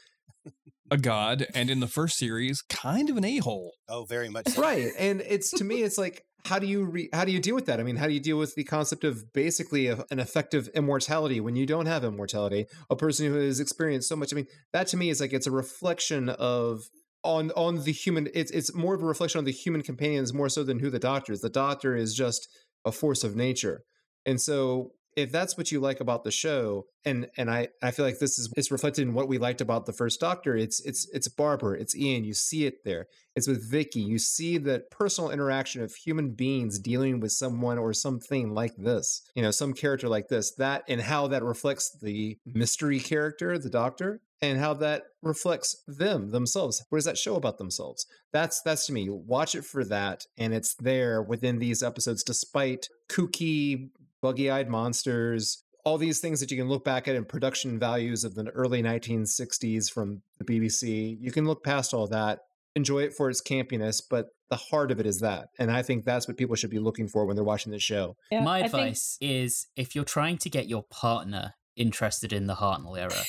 A 0.92 0.98
god, 0.98 1.46
and 1.54 1.70
in 1.70 1.82
the 1.82 1.88
first 1.88 2.18
series, 2.18 2.64
kind 2.64 3.12
of 3.12 3.18
an 3.18 3.24
a 3.24 3.38
hole. 3.38 3.74
Oh, 3.88 4.06
very 4.06 4.30
much 4.30 4.48
so. 4.48 4.62
right 4.62 4.92
and 4.98 5.22
it's 5.22 5.52
to 5.52 5.64
me 5.64 5.84
it's 5.84 5.98
like 5.98 6.24
how 6.46 6.58
do 6.58 6.66
you 6.66 6.86
re- 6.86 7.10
how 7.14 7.26
do 7.26 7.32
you 7.32 7.40
deal 7.40 7.54
with 7.54 7.66
that 7.66 7.80
i 7.80 7.84
mean 7.84 7.98
how 7.98 8.08
do 8.08 8.14
you 8.14 8.20
deal 8.20 8.38
with 8.38 8.56
the 8.56 8.64
concept 8.64 9.04
of 9.04 9.34
basically 9.34 9.88
a, 9.88 10.04
an 10.10 10.20
effective 10.20 10.70
immortality 10.70 11.40
when 11.42 11.56
you 11.56 11.66
don't 11.66 11.86
have 11.86 12.04
immortality 12.04 12.66
a 12.90 12.96
person 12.96 13.28
who 13.28 13.36
has 13.36 13.60
experienced 13.60 14.08
so 14.08 14.16
much 14.16 14.34
i 14.34 14.36
mean 14.36 14.48
that 14.72 14.88
to 14.88 14.96
me 14.96 15.10
is 15.10 15.20
like 15.20 15.34
it's 15.34 15.48
a 15.48 15.52
reflection 15.52 16.30
of 16.30 16.84
on 17.24 17.52
on 17.52 17.84
the 17.84 17.92
human 17.92 18.30
it's 18.34 18.52
it's 18.52 18.74
more 18.74 18.96
of 18.96 19.02
a 19.02 19.06
reflection 19.06 19.38
on 19.38 19.44
the 19.44 19.52
human 19.52 19.82
companions 19.82 20.34
more 20.34 20.50
so 20.50 20.64
than 20.64 20.80
who 20.80 20.90
the 20.90 20.98
doctor 20.98 21.34
is 21.34 21.42
the 21.42 21.50
doctor 21.50 21.96
is 21.96 22.14
just 22.16 22.48
a 22.86 22.92
force 22.92 23.26
of 23.26 23.36
nature 23.36 23.84
and 24.26 24.40
so 24.40 24.92
if 25.16 25.32
that's 25.32 25.58
what 25.58 25.72
you 25.72 25.80
like 25.80 26.00
about 26.00 26.24
the 26.24 26.32
show 26.32 26.86
and 27.06 27.28
and 27.38 27.50
i 27.50 27.68
i 27.82 27.92
feel 27.92 28.06
like 28.06 28.20
this 28.20 28.38
is 28.40 28.52
it's 28.56 28.72
reflected 28.72 29.02
in 29.02 29.14
what 29.14 29.28
we 29.28 29.38
liked 29.38 29.62
about 29.62 29.86
the 29.86 29.94
first 29.94 30.20
doctor 30.20 30.56
it's 30.56 30.80
it's 30.82 31.08
it's 31.14 31.28
barbara 31.28 31.80
it's 31.80 31.96
ian 31.96 32.24
you 32.24 32.34
see 32.34 32.66
it 32.66 32.84
there. 32.86 33.08
It's 33.36 33.48
with 33.48 33.70
vicky 33.70 34.02
you 34.02 34.20
see 34.20 34.58
the 34.58 34.84
personal 34.92 35.32
interaction 35.32 35.82
of 35.82 35.96
human 35.96 36.32
beings 36.32 36.78
dealing 36.78 37.20
with 37.20 37.32
someone 37.32 37.78
or 37.78 37.94
something 37.94 38.54
like 38.54 38.76
this 38.78 39.22
you 39.36 39.42
know 39.42 39.52
some 39.52 39.74
character 39.74 40.10
like 40.10 40.28
this 40.28 40.54
that 40.56 40.84
and 40.90 41.02
how 41.02 41.28
that 41.28 41.44
reflects 41.44 41.98
the 42.02 42.38
mystery 42.46 43.00
character 43.00 43.58
the 43.58 43.70
doctor 43.70 44.22
and 44.42 44.60
how 44.60 44.74
that 44.74 45.04
reflects 45.22 45.84
them 45.86 46.32
themselves. 46.32 46.84
What 46.90 46.98
does 46.98 47.06
that 47.06 47.18
show 47.18 47.36
about 47.36 47.58
themselves? 47.58 48.06
That's 48.32 48.62
that's 48.62 48.86
to 48.88 48.94
me 48.94 49.10
watch 49.10 49.56
it 49.56 49.66
for 49.66 49.84
that 49.86 50.26
and 50.38 50.54
it's 50.54 50.76
there 50.76 51.22
within 51.22 51.60
these 51.60 51.84
episodes 51.84 52.24
despite 52.24 52.88
kooky 53.10 53.90
buggy-eyed 54.22 54.70
monsters 54.70 55.64
all 55.86 55.98
these 55.98 56.20
things 56.20 56.40
that 56.42 56.52
you 56.52 56.58
can 56.58 56.68
look 56.68 56.84
back 56.84 57.08
at 57.08 57.16
in 57.16 57.24
production 57.26 57.80
values 57.80 58.24
of 58.24 58.36
the 58.36 58.48
early 58.50 58.84
1960s 58.84 59.90
from 59.92 60.22
the 60.38 60.46
bbc 60.46 61.18
you 61.20 61.32
can 61.32 61.46
look 61.46 61.64
past 61.64 61.94
all 61.94 62.08
that 62.08 62.40
enjoy 62.76 63.00
it 63.00 63.14
for 63.14 63.30
its 63.30 63.42
campiness 63.42 64.02
but 64.10 64.28
the 64.50 64.56
heart 64.58 64.92
of 64.92 65.00
it 65.00 65.06
is 65.06 65.20
that 65.20 65.48
and 65.58 65.72
i 65.72 65.82
think 65.82 66.04
that's 66.06 66.28
what 66.28 66.38
people 66.38 66.56
should 66.56 66.70
be 66.70 66.80
looking 66.80 67.08
for 67.08 67.26
when 67.26 67.36
they're 67.36 67.44
watching 67.46 67.72
this 67.72 67.82
show 67.84 68.16
Yeah, 68.32 68.42
My 68.44 68.60
I 68.60 68.62
think- 68.64 68.74
advice 68.74 69.18
is 69.22 69.68
if 69.76 69.96
you're 69.96 70.04
trying 70.06 70.38
to 70.40 70.50
get 70.50 70.68
your 70.68 70.84
partner 70.84 71.54
interested 71.76 72.34
in 72.34 72.46
the 72.48 72.56
Hartnell 72.56 72.98
era, 73.00 73.24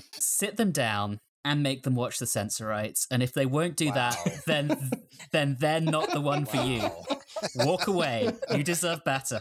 sit 0.12 0.56
them 0.56 0.72
down 0.72 1.20
and 1.44 1.62
make 1.62 1.82
them 1.82 1.94
watch 1.94 2.18
the 2.18 2.26
Sensorites. 2.26 3.06
And 3.10 3.22
if 3.22 3.32
they 3.32 3.46
won't 3.46 3.76
do 3.76 3.88
Wow. 3.88 3.94
that, 3.94 4.42
then 4.46 4.90
then 5.32 5.56
they're 5.60 5.80
not 5.80 6.10
the 6.12 6.20
one 6.20 6.46
for 6.46 6.58
you. 6.62 6.88
Walk 7.56 7.86
away. 7.86 8.30
You 8.54 8.62
deserve 8.62 9.04
better. 9.04 9.40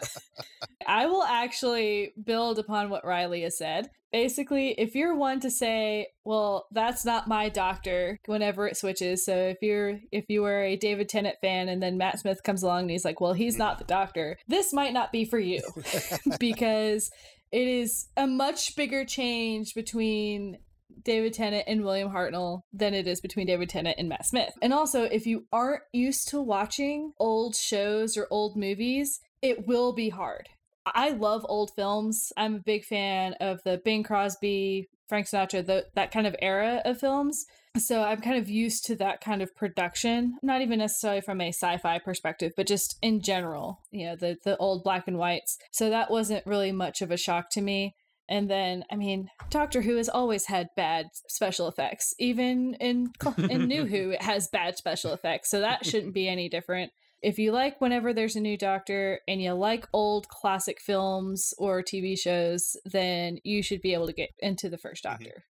I 0.88 1.06
will 1.06 1.24
actually 1.24 2.14
build 2.24 2.60
upon 2.60 2.90
what 2.90 3.06
Riley 3.06 3.42
has 3.42 3.58
said. 3.58 3.90
Basically, 4.12 4.72
if 4.72 4.96
you're 4.96 5.16
one 5.16 5.40
to 5.42 5.52
say, 5.52 6.08
"Well, 6.24 6.68
that's 6.72 7.06
not 7.06 7.28
my 7.28 7.50
doctor," 7.50 8.18
whenever 8.26 8.68
it 8.68 8.76
switches. 8.76 9.24
So 9.24 9.36
if 9.36 9.58
you're 9.62 10.00
if 10.12 10.26
you 10.30 10.42
were 10.42 10.64
a 10.64 10.76
David 10.76 11.10
Tennant 11.10 11.36
fan 11.42 11.70
and 11.70 11.82
then 11.82 11.98
Matt 11.98 12.20
Smith 12.20 12.42
comes 12.44 12.64
along 12.64 12.82
and 12.82 12.92
he's 12.92 13.06
like, 13.06 13.22
"Well, 13.22 13.34
he's 13.34 13.58
not 13.58 13.78
the 13.78 13.84
doctor," 13.86 14.38
this 14.48 14.74
might 14.74 14.94
not 14.94 15.12
be 15.12 15.26
for 15.26 15.38
you 15.40 15.62
because 16.40 17.12
it 17.52 17.68
is 17.68 18.08
a 18.18 18.26
much 18.26 18.76
bigger 18.76 19.06
change 19.06 19.74
between 19.74 20.58
David 21.04 21.34
Tennant 21.34 21.66
and 21.68 21.84
William 21.84 22.10
Hartnell 22.10 22.62
than 22.74 22.94
it 22.94 23.08
is 23.08 23.22
between 23.22 23.48
David 23.48 23.70
Tennant 23.70 23.98
and 23.98 24.10
Matt 24.10 24.26
Smith. 24.26 24.54
And 24.62 24.74
also, 24.74 25.04
if 25.04 25.26
you 25.26 25.46
aren't 25.52 25.84
used 25.94 26.28
to 26.30 26.42
watching 26.42 27.14
old 27.20 27.56
shows 27.56 28.18
or 28.18 28.28
old 28.30 28.56
movies, 28.56 29.20
it 29.42 29.68
will 29.68 29.94
be 29.94 30.10
hard. 30.10 30.50
I 30.86 31.10
love 31.10 31.46
old 31.48 31.72
films. 31.76 32.32
I'm 32.38 32.56
a 32.56 32.60
big 32.60 32.86
fan 32.86 33.34
of 33.40 33.62
the 33.64 33.82
Bing 33.84 34.04
Crosby, 34.04 34.88
Frank 35.08 35.28
Sinatra, 35.28 35.66
the, 35.66 35.86
that 35.96 36.12
kind 36.12 36.28
of 36.28 36.36
era 36.42 36.82
of 36.86 37.00
films. 37.00 37.46
So 37.78 38.02
I'm 38.02 38.22
kind 38.22 38.38
of 38.38 38.50
used 38.50 38.86
to 38.86 38.96
that 38.96 39.22
kind 39.22 39.42
of 39.42 39.56
production, 39.56 40.38
not 40.42 40.62
even 40.62 40.80
necessarily 40.80 41.22
from 41.22 41.40
a 41.40 41.50
sci-fi 41.50 42.00
perspective, 42.00 42.54
but 42.58 42.68
just 42.68 42.98
in 43.02 43.22
general, 43.22 43.80
you 43.92 44.08
know, 44.08 44.16
the 44.16 44.38
the 44.44 44.58
old 44.58 44.84
black 44.84 45.08
and 45.08 45.18
whites. 45.18 45.58
So 45.72 45.90
that 45.90 46.10
wasn't 46.10 46.46
really 46.48 46.72
much 46.72 47.02
of 47.02 47.12
a 47.12 47.18
shock 47.18 47.52
to 47.52 47.62
me. 47.62 47.96
And 48.30 48.50
then, 48.50 48.86
I 48.92 48.96
mean, 48.96 49.30
Doctor 49.50 49.82
Who 49.82 49.98
has 49.98 50.08
always 50.08 50.46
had 50.46 50.70
bad 50.78 51.08
special 51.28 51.68
effects. 51.68 52.14
Even 52.20 52.76
in 52.76 53.12
in 53.50 53.68
New 53.68 53.86
Who, 53.88 54.12
it 54.12 54.22
has 54.22 54.48
bad 54.48 54.78
special 54.78 55.14
effects. 55.14 55.50
So 55.50 55.62
that 55.62 55.86
shouldn't 55.86 56.14
be 56.14 56.28
any 56.30 56.48
different. 56.48 56.92
If 57.22 57.38
you 57.40 57.52
like 57.52 57.82
whenever 57.82 58.14
there's 58.14 58.36
a 58.36 58.40
new 58.40 58.58
Doctor 58.58 59.20
and 59.28 59.42
you 59.42 59.52
like 59.54 59.88
old 59.92 60.28
classic 60.30 60.80
films 60.80 61.54
or 61.58 61.82
TV 61.82 62.18
shows, 62.18 62.78
then 62.86 63.40
you 63.44 63.62
should 63.64 63.82
be 63.82 63.94
able 63.94 64.08
to 64.08 64.14
get 64.14 64.30
into 64.40 64.70
the 64.70 64.78
first 64.78 65.04
Mm-hmm. 65.04 65.24
Doctor. 65.24 65.44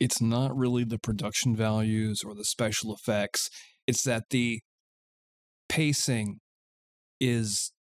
It's 0.00 0.20
not 0.20 0.54
really 0.56 0.82
the 0.84 0.98
production 0.98 1.54
values 1.56 2.22
or 2.26 2.34
the 2.34 2.44
special 2.44 2.92
effects. 2.92 3.48
It's 3.86 4.02
that 4.02 4.24
the 4.30 4.60
pacing 5.68 6.40
is 7.20 7.72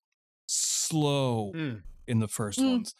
slow 0.47 1.51
Mm, 1.55 1.81
in 2.07 2.19
the 2.19 2.27
first 2.27 2.59
Mm. 2.59 2.71
ones. 2.71 2.93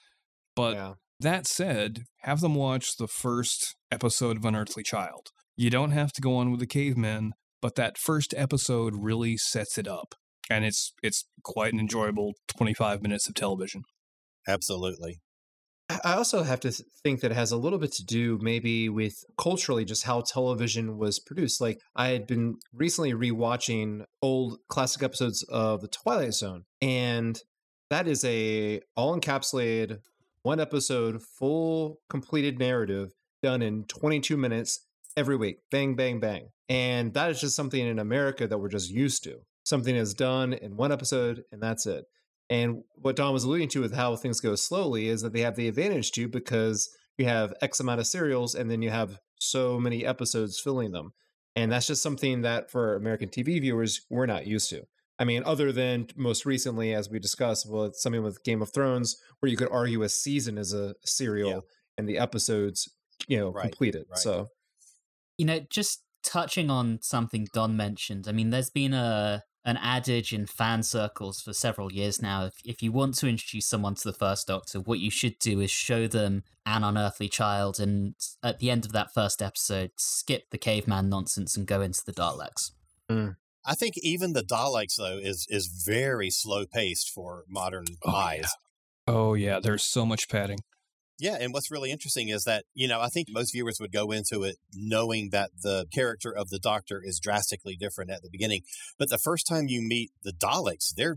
But 0.56 0.76
yeah. 0.76 0.93
That 1.24 1.48
said, 1.48 2.04
have 2.24 2.42
them 2.42 2.54
watch 2.54 2.98
the 2.98 3.08
first 3.08 3.78
episode 3.90 4.36
of 4.36 4.44
Unearthly 4.44 4.84
Child. 4.84 5.30
You 5.56 5.70
don't 5.70 5.92
have 5.92 6.12
to 6.14 6.22
go 6.22 6.36
on 6.36 6.52
with 6.52 6.60
the 6.60 6.68
cavemen, 6.68 7.32
but 7.62 7.76
that 7.76 7.98
first 7.98 8.34
episode 8.36 8.94
really 8.98 9.38
sets 9.38 9.78
it 9.78 9.88
up. 9.88 10.16
And 10.50 10.66
it's 10.66 10.92
it's 11.02 11.24
quite 11.42 11.72
an 11.72 11.80
enjoyable 11.80 12.34
25 12.58 13.02
minutes 13.02 13.30
of 13.30 13.36
television. 13.36 13.84
Absolutely. 14.50 15.22
I 15.88 16.02
I 16.04 16.14
also 16.16 16.44
have 16.44 16.60
to 16.60 16.74
think 17.02 17.22
that 17.22 17.32
it 17.32 17.36
has 17.36 17.54
a 17.54 17.58
little 17.58 17.80
bit 17.80 17.94
to 17.94 18.04
do 18.04 18.38
maybe 18.42 18.90
with 18.90 19.16
culturally 19.38 19.86
just 19.86 20.04
how 20.04 20.24
television 20.28 20.98
was 20.98 21.22
produced. 21.22 21.62
Like 21.62 21.80
I 21.96 22.10
had 22.10 22.28
been 22.28 22.58
recently 22.74 23.14
rewatching 23.14 24.04
old 24.22 24.58
classic 24.68 25.02
episodes 25.02 25.42
of 25.44 25.80
The 25.80 25.88
Twilight 25.88 26.34
Zone, 26.34 26.66
and 26.82 27.40
that 27.90 28.10
is 28.10 28.26
a 28.26 28.82
all 28.98 29.18
encapsulated 29.18 30.00
one 30.44 30.60
episode 30.60 31.22
full 31.22 32.00
completed 32.10 32.60
narrative 32.60 33.14
done 33.41 33.62
in 33.62 33.86
22 33.86 34.38
minutes 34.38 34.86
every 35.18 35.36
week. 35.36 35.58
Bang 35.72 35.96
bang 35.96 36.20
bang. 36.20 36.50
And 36.70 37.14
that 37.14 37.32
is 37.32 37.41
just 37.41 37.56
something 37.56 37.86
in 37.86 38.00
America 38.00 38.48
that 38.48 38.58
we're 38.58 38.70
just 38.70 38.91
used 38.91 39.24
to. 39.24 39.39
Something 39.64 39.96
is 39.96 40.14
done 40.14 40.54
in 40.54 40.76
one 40.76 40.91
episode 40.91 41.44
and 41.52 41.62
that's 41.62 41.86
it. 41.86 42.06
And 42.50 42.84
what 42.96 43.16
Don 43.16 43.34
was 43.34 43.46
alluding 43.46 43.70
to 43.70 43.82
with 43.82 43.96
how 43.96 44.16
things 44.16 44.41
go 44.41 44.56
slowly 44.56 45.08
is 45.08 45.22
that 45.22 45.34
they 45.34 45.41
have 45.41 45.56
the 45.56 45.68
advantage 45.68 46.12
too 46.12 46.28
because 46.28 46.89
you 47.18 47.26
have 47.26 47.54
X 47.62 47.80
amount 47.80 48.02
of 48.02 48.08
serials 48.08 48.54
and 48.54 48.70
then 48.70 48.82
you 48.82 48.89
have 48.89 49.20
so 49.39 49.80
many 49.80 50.06
episodes 50.06 50.60
filling 50.60 50.91
them. 50.91 51.14
And 51.56 51.72
that's 51.72 51.88
just 51.88 52.02
something 52.02 52.41
that 52.41 52.70
for 52.70 52.96
American 52.96 53.30
TV 53.30 53.62
viewers, 53.62 54.02
we're 54.10 54.26
not 54.26 54.48
used 54.48 54.70
to. 54.72 54.84
I 55.20 55.26
mean, 55.26 55.43
other 55.45 55.72
than 55.72 56.07
most 56.16 56.45
recently, 56.45 56.93
as 56.93 57.09
we 57.09 57.20
discussed, 57.20 57.70
well, 57.70 57.86
it's 57.86 58.01
something 58.01 58.24
with 58.24 58.43
Game 58.43 58.61
of 58.61 58.74
Thrones 58.74 59.16
where 59.39 59.49
you 59.49 59.57
could 59.57 59.70
argue 59.72 60.01
a 60.03 60.09
season 60.09 60.57
is 60.57 60.74
a 60.74 60.95
serial 61.05 61.49
Yeah. 61.49 61.59
and 61.97 62.09
the 62.09 62.18
episodes, 62.18 62.89
you 63.28 63.38
know, 63.38 63.49
Right, 63.51 63.64
completed. 63.64 64.05
right. 64.09 64.18
So 64.20 64.49
You 65.38 65.45
know, 65.45 65.59
just 65.70 66.03
touching 66.24 66.70
on 66.70 66.99
something 67.01 67.47
Don 67.53 67.76
mentioned, 67.78 68.28
I 68.28 68.32
mean, 68.32 68.49
there's 68.49 68.70
been 68.70 68.93
a 68.93 69.43
an 69.66 69.78
adage 69.78 70.34
in 70.34 70.45
fan 70.45 70.84
circles 70.84 71.39
for 71.41 71.53
several 71.53 71.89
years 71.89 72.22
now. 72.22 72.45
If, 72.47 72.53
if 72.66 72.82
you 72.84 72.91
want 72.91 73.16
to 73.20 73.28
introduce 73.30 73.66
someone 73.66 73.95
to 73.95 74.03
the 74.03 74.14
First 74.14 74.47
Doctor, 74.47 74.82
what 74.82 74.99
you 74.99 75.09
should 75.09 75.39
do 75.39 75.61
is 75.61 75.72
show 75.72 76.05
them 76.05 76.43
an 76.66 76.84
unearthly 76.84 77.30
child, 77.30 77.80
and 77.80 78.14
at 78.43 78.59
the 78.59 78.70
end 78.70 78.84
of 78.84 78.91
that 78.91 79.14
first 79.14 79.41
episode, 79.41 79.91
skip 79.97 80.49
the 80.51 80.57
caveman 80.57 81.07
nonsense 81.07 81.55
and 81.55 81.66
go 81.66 81.80
into 81.82 82.01
the 82.05 82.11
Daleks. 82.11 82.72
Mm. 83.09 83.38
I 83.66 83.76
think 83.76 83.95
even 83.97 84.34
the 84.34 84.43
Daleks 84.43 84.95
though 84.97 85.18
is 85.22 85.45
is 85.49 85.68
very 85.86 86.30
slow 86.30 86.66
paced 86.66 87.09
for 87.09 87.43
modern 87.47 87.86
Oh, 88.05 88.11
yeah. 88.11 88.18
eyes. 88.18 88.49
Oh 89.07 89.34
yeah, 89.34 89.59
there's 89.61 89.84
so 89.84 90.05
much 90.05 90.30
padding. 90.30 90.59
Yeah, 91.20 91.38
and 91.39 91.53
what's 91.53 91.70
really 91.72 91.91
interesting 91.91 92.30
is 92.30 92.43
that, 92.45 92.66
you 92.74 92.88
know, 92.88 92.99
I 92.99 93.07
think 93.07 93.28
most 93.30 93.51
viewers 93.53 93.78
would 93.80 93.91
go 93.93 94.11
into 94.11 94.43
it 94.43 94.57
knowing 94.74 95.30
that 95.30 95.51
the 95.61 95.86
character 95.93 96.32
of 96.36 96.49
the 96.49 96.59
Doctor 96.59 97.01
is 97.03 97.20
drastically 97.20 97.76
different 97.78 98.09
at 98.11 98.24
the 98.24 98.30
beginning. 98.32 98.61
But 98.97 99.09
the 99.09 99.20
first 99.20 99.45
time 99.47 99.68
you 99.68 99.82
meet 99.82 100.11
the 100.24 100.34
Daleks, 100.34 100.93
they're 100.95 101.16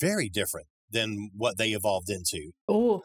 very 0.00 0.28
different 0.28 0.66
than 0.90 1.30
what 1.36 1.58
they 1.58 1.70
evolved 1.70 2.08
into. 2.08 2.52
Oh, 2.66 3.02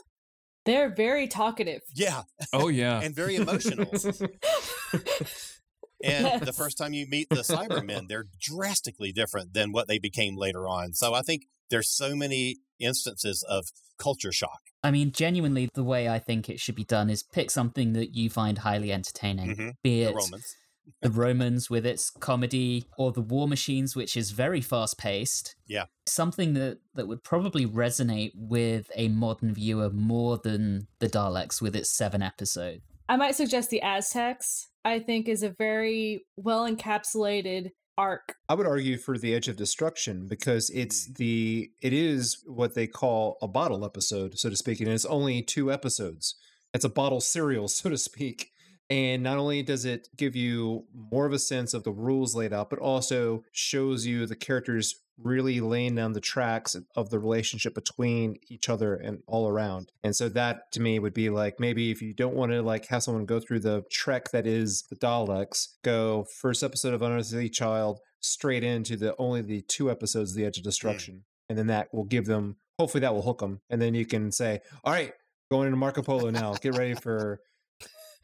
they're 0.65 0.89
very 0.95 1.27
talkative. 1.27 1.81
Yeah, 1.93 2.23
Oh 2.53 2.69
yeah. 2.69 2.99
and 3.03 3.13
very 3.15 3.35
emotional. 3.43 3.91
And 6.03 6.41
the 6.41 6.53
first 6.53 6.77
time 6.77 6.93
you 6.93 7.05
meet 7.07 7.29
the 7.29 7.37
Cybermen, 7.37 8.07
they're 8.07 8.25
drastically 8.39 9.11
different 9.11 9.53
than 9.53 9.71
what 9.71 9.87
they 9.87 9.99
became 9.99 10.35
later 10.37 10.67
on. 10.67 10.93
So 10.93 11.13
I 11.13 11.21
think 11.21 11.43
there's 11.69 11.89
so 11.89 12.15
many 12.15 12.57
instances 12.79 13.43
of 13.49 13.65
culture 13.97 14.31
shock. 14.31 14.61
I 14.83 14.91
mean, 14.91 15.11
genuinely, 15.11 15.69
the 15.73 15.83
way 15.83 16.07
I 16.07 16.19
think 16.19 16.49
it 16.49 16.59
should 16.59 16.75
be 16.75 16.85
done 16.85 17.09
is 17.09 17.21
pick 17.21 17.51
something 17.51 17.93
that 17.93 18.15
you 18.15 18.29
find 18.29 18.59
highly 18.59 18.93
entertaining, 18.93 19.55
Mhm. 19.55 19.73
be 19.83 20.03
The 20.05 20.11
it 20.11 20.15
Romans. 20.15 20.55
the 21.01 21.11
Romans 21.11 21.69
with 21.69 21.85
its 21.85 22.09
comedy, 22.09 22.85
or 22.97 23.11
the 23.11 23.21
War 23.21 23.47
Machines, 23.47 23.95
which 23.95 24.15
is 24.17 24.31
very 24.31 24.61
fast 24.61 24.97
paced. 24.97 25.55
Yeah. 25.67 25.85
Something 26.07 26.53
that, 26.55 26.79
that 26.95 27.07
would 27.07 27.23
probably 27.23 27.65
resonate 27.65 28.31
with 28.33 28.89
a 28.95 29.09
modern 29.09 29.53
viewer 29.53 29.89
more 29.91 30.37
than 30.37 30.87
the 30.99 31.07
Daleks 31.09 31.61
with 31.61 31.75
its 31.75 31.89
seven 31.91 32.21
episode. 32.23 32.81
I 33.09 33.17
might 33.17 33.35
suggest 33.35 33.71
the 33.71 33.81
Aztecs. 33.81 34.67
I 34.85 34.99
think 34.99 35.27
is 35.27 35.43
a 35.43 35.49
very 35.49 36.25
well 36.37 36.69
encapsulated 36.69 37.71
arc. 37.97 38.35
I 38.47 38.53
would 38.53 38.67
argue 38.67 38.97
for 38.97 39.17
the 39.17 39.33
Edge 39.33 39.47
of 39.47 39.57
Destruction 39.57 40.27
because 40.27 40.69
it's 40.69 41.09
mm. 41.09 41.17
the 41.17 41.71
it 41.81 41.91
is 41.91 42.43
what 42.45 42.75
they 42.75 42.87
call 42.87 43.37
a 43.41 43.47
bottle 43.47 43.83
episode, 43.83 44.37
so 44.37 44.49
to 44.49 44.55
speak, 44.55 44.79
and 44.79 44.89
it's 44.89 45.05
only 45.05 45.41
two 45.41 45.71
episodes. 45.71 46.35
It's 46.73 46.85
a 46.85 46.89
bottle 46.89 47.19
serial, 47.19 47.67
so 47.67 47.89
to 47.89 47.97
speak. 47.97 48.51
And 48.91 49.21
not 49.21 49.37
only 49.37 49.61
does 49.61 49.85
it 49.85 50.07
give 50.15 50.35
you 50.35 50.85
more 50.93 51.25
of 51.25 51.33
a 51.33 51.39
sense 51.39 51.73
of 51.73 51.83
the 51.83 51.91
rules 51.91 52.35
laid 52.35 52.53
out, 52.53 52.69
but 52.69 52.79
also 52.79 53.43
shows 53.51 54.05
you 54.05 54.25
the 54.25 54.35
characters 54.35 54.95
really 55.21 55.59
laying 55.59 55.95
down 55.95 56.13
the 56.13 56.21
tracks 56.21 56.75
of 56.95 57.09
the 57.09 57.19
relationship 57.19 57.73
between 57.73 58.37
each 58.47 58.69
other 58.69 58.95
and 58.95 59.21
all 59.27 59.47
around. 59.47 59.91
And 60.03 60.15
so 60.15 60.29
that 60.29 60.71
to 60.73 60.81
me 60.81 60.99
would 60.99 61.13
be 61.13 61.29
like 61.29 61.59
maybe 61.59 61.91
if 61.91 62.01
you 62.01 62.13
don't 62.13 62.35
want 62.35 62.51
to 62.51 62.61
like 62.61 62.87
have 62.87 63.03
someone 63.03 63.25
go 63.25 63.39
through 63.39 63.59
the 63.59 63.83
trek 63.91 64.31
that 64.31 64.47
is 64.47 64.83
the 64.89 64.95
Daleks, 64.95 65.67
go 65.83 66.25
first 66.41 66.63
episode 66.63 66.93
of 66.93 67.01
Unearthly 67.01 67.49
Child 67.49 67.99
straight 68.21 68.63
into 68.63 68.97
the 68.97 69.15
only 69.17 69.41
the 69.41 69.61
two 69.61 69.89
episodes 69.89 70.31
of 70.31 70.37
the 70.37 70.45
Edge 70.45 70.57
of 70.57 70.63
Destruction. 70.63 71.23
And 71.47 71.57
then 71.57 71.67
that 71.67 71.93
will 71.93 72.03
give 72.03 72.25
them 72.25 72.57
hopefully 72.77 73.01
that 73.01 73.13
will 73.13 73.21
hook 73.21 73.39
them. 73.39 73.61
And 73.69 73.81
then 73.81 73.93
you 73.93 74.05
can 74.05 74.31
say, 74.31 74.61
All 74.83 74.93
right, 74.93 75.13
going 75.51 75.67
into 75.67 75.77
Marco 75.77 76.01
Polo 76.01 76.29
now. 76.29 76.53
Get 76.53 76.77
ready 76.77 76.93
for 76.93 77.41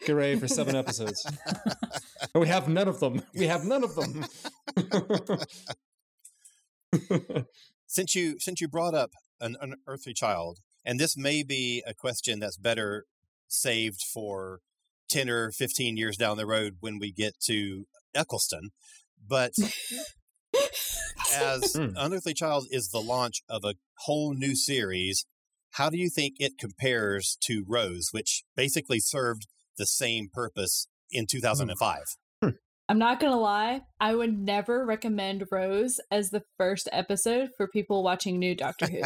get 0.05 0.13
ready 0.13 0.37
for 0.39 0.47
seven 0.47 0.75
episodes. 0.75 1.25
and 2.33 2.41
we 2.41 2.47
have 2.47 2.67
none 2.67 2.87
of 2.87 2.99
them. 2.99 3.21
We 3.33 3.47
have 3.47 3.65
none 3.65 3.83
of 3.83 3.95
them. 3.95 4.25
since 7.87 8.15
you 8.15 8.39
since 8.39 8.61
you 8.61 8.67
brought 8.67 8.93
up 8.95 9.11
an 9.39 9.55
unearthly 9.61 10.13
child, 10.13 10.59
and 10.85 10.99
this 10.99 11.17
may 11.17 11.43
be 11.43 11.83
a 11.85 11.93
question 11.93 12.39
that's 12.39 12.57
better 12.57 13.05
saved 13.47 14.01
for 14.13 14.59
ten 15.09 15.29
or 15.29 15.51
fifteen 15.51 15.97
years 15.97 16.17
down 16.17 16.37
the 16.37 16.45
road 16.45 16.77
when 16.79 16.99
we 16.99 17.11
get 17.11 17.33
to 17.45 17.85
Eccleston, 18.13 18.69
but 19.27 19.51
as 21.33 21.73
Hmm. 21.73 21.89
unearthly 21.97 22.33
child 22.33 22.67
is 22.69 22.89
the 22.89 23.01
launch 23.01 23.41
of 23.49 23.63
a 23.63 23.75
whole 24.05 24.33
new 24.33 24.55
series, 24.55 25.25
how 25.71 25.89
do 25.89 25.97
you 25.97 26.09
think 26.09 26.35
it 26.39 26.53
compares 26.57 27.37
to 27.41 27.65
Rose, 27.67 28.09
which 28.11 28.43
basically 28.55 28.99
served 28.99 29.47
the 29.77 29.85
same 29.85 30.29
purpose 30.33 30.87
in 31.11 31.25
two 31.29 31.39
thousand 31.41 31.69
and 31.69 31.79
five? 31.79 32.05
I'm 32.87 32.99
not 32.99 33.19
gonna 33.19 33.39
lie, 33.39 33.81
I 33.99 34.13
would 34.13 34.37
never 34.37 34.85
recommend 34.85 35.45
Rose 35.51 35.99
as 36.11 36.29
the 36.29 36.43
first 36.57 36.87
episode 36.91 37.49
for 37.57 37.67
people 37.67 38.03
watching 38.03 38.37
new 38.37 38.55
Doctor 38.55 38.87
Who. 38.87 39.01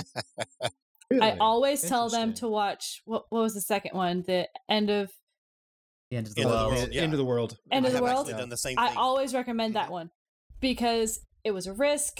I 1.22 1.38
always 1.40 1.82
tell 1.82 2.10
them 2.10 2.34
to 2.36 2.48
watch 2.48 3.02
what 3.06 3.24
what 3.30 3.42
was 3.42 3.54
the 3.54 3.62
second 3.62 3.96
one? 3.96 4.24
The 4.28 4.48
end 4.70 4.90
of 4.90 5.12
The 6.12 6.18
end 6.18 6.28
of 6.28 6.36
the 6.36 6.42
End 6.42 6.50
of 6.50 6.58
the 6.58 6.64
world. 6.64 6.74
world. 6.74 6.90
yeah. 6.92 7.04
Into 7.04 7.18
the 7.18 7.26
world. 7.26 7.58
End 7.72 7.86
of 7.86 7.94
the 7.94 8.04
World? 8.04 8.30
done 8.30 8.50
the 8.50 8.58
same 8.58 8.78
I 8.78 8.94
always 8.96 9.34
recommend 9.34 9.76
that 9.76 9.86
mm-hmm. 9.86 9.94
one 9.94 10.12
because 10.60 11.22
it 11.44 11.52
was 11.52 11.66
a 11.66 11.74
risk 11.74 12.20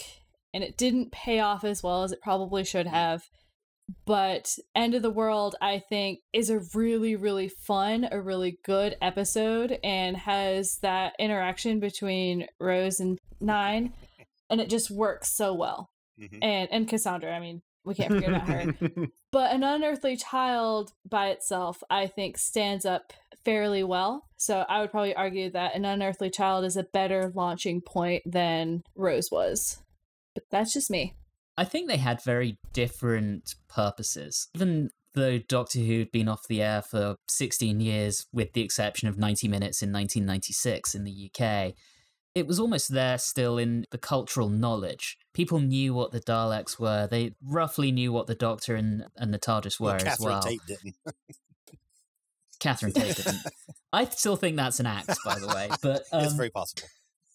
and 0.52 0.64
it 0.64 0.76
didn't 0.76 1.12
pay 1.12 1.40
off 1.40 1.64
as 1.64 1.82
well 1.82 2.02
as 2.02 2.12
it 2.12 2.20
probably 2.22 2.64
should 2.64 2.86
mm. 2.86 2.90
have. 2.90 3.22
But 4.06 4.56
End 4.74 4.94
of 4.94 5.02
the 5.02 5.10
World, 5.10 5.56
I 5.60 5.78
think, 5.78 6.20
is 6.32 6.50
a 6.50 6.60
really, 6.74 7.16
really 7.16 7.48
fun, 7.48 8.08
a 8.10 8.20
really 8.20 8.58
good 8.64 8.96
episode 9.00 9.78
and 9.82 10.16
has 10.16 10.78
that 10.82 11.14
interaction 11.18 11.80
between 11.80 12.46
Rose 12.58 13.00
and 13.00 13.18
Nine. 13.40 13.92
And 14.48 14.60
it 14.60 14.68
just 14.68 14.90
works 14.90 15.34
so 15.34 15.54
well. 15.54 15.90
Mhm. 16.20 16.38
And 16.42 16.68
and 16.70 16.88
Cassandra, 16.88 17.34
I 17.34 17.40
mean, 17.40 17.62
we 17.84 17.94
can't 17.94 18.12
forget 18.12 18.30
about 18.30 18.48
her. 18.48 18.74
But 19.32 19.52
an 19.54 19.62
unearthly 19.62 20.16
child 20.16 20.90
by 21.08 21.28
itself, 21.28 21.84
I 21.88 22.08
think, 22.08 22.36
stands 22.36 22.84
up 22.84 23.12
fairly 23.44 23.84
well. 23.84 24.26
So 24.36 24.64
I 24.68 24.80
would 24.80 24.90
probably 24.90 25.14
argue 25.14 25.50
that 25.52 25.76
an 25.76 25.84
unearthly 25.84 26.30
child 26.30 26.64
is 26.64 26.76
a 26.76 26.82
better 26.82 27.30
launching 27.32 27.80
point 27.80 28.24
than 28.26 28.82
Rose 28.96 29.30
was. 29.30 29.78
But 30.34 30.44
that's 30.50 30.72
just 30.72 30.90
me. 30.90 31.14
I 31.60 31.64
think 31.64 31.88
they 31.88 31.98
had 31.98 32.22
very 32.22 32.56
different 32.72 33.54
purposes. 33.68 34.48
Even 34.54 34.88
though 35.12 35.36
Doctor 35.36 35.80
Who 35.80 35.98
had 35.98 36.10
been 36.10 36.26
off 36.26 36.48
the 36.48 36.62
air 36.62 36.80
for 36.80 37.16
16 37.28 37.80
years, 37.80 38.26
with 38.32 38.54
the 38.54 38.62
exception 38.62 39.08
of 39.08 39.18
90 39.18 39.46
minutes 39.46 39.82
in 39.82 39.92
1996 39.92 40.94
in 40.94 41.04
the 41.04 41.30
UK, 41.30 41.74
it 42.34 42.46
was 42.46 42.58
almost 42.58 42.94
there 42.94 43.18
still 43.18 43.58
in 43.58 43.84
the 43.90 43.98
cultural 43.98 44.48
knowledge. 44.48 45.18
People 45.34 45.60
knew 45.60 45.92
what 45.92 46.12
the 46.12 46.20
Daleks 46.20 46.78
were. 46.78 47.06
They 47.06 47.34
roughly 47.44 47.92
knew 47.92 48.10
what 48.10 48.26
the 48.26 48.34
Doctor 48.34 48.74
and, 48.74 49.04
and 49.16 49.34
the 49.34 49.38
TARDIS 49.38 49.78
were 49.78 49.88
Well, 49.88 49.96
as 49.96 50.02
Catherine 50.02 50.28
well. 50.30 50.40
Tate 50.40 50.60
didn't. 50.66 50.96
Catherine 52.58 52.92
Tate 52.92 53.16
didn't. 53.16 53.42
I 53.92 54.06
still 54.06 54.36
think 54.36 54.56
that's 54.56 54.80
an 54.80 54.86
act, 54.86 55.14
by 55.26 55.38
the 55.38 55.48
way. 55.48 55.68
But 55.82 56.04
it's 56.14 56.32
um, 56.32 56.36
very 56.38 56.50
possible. 56.50 56.88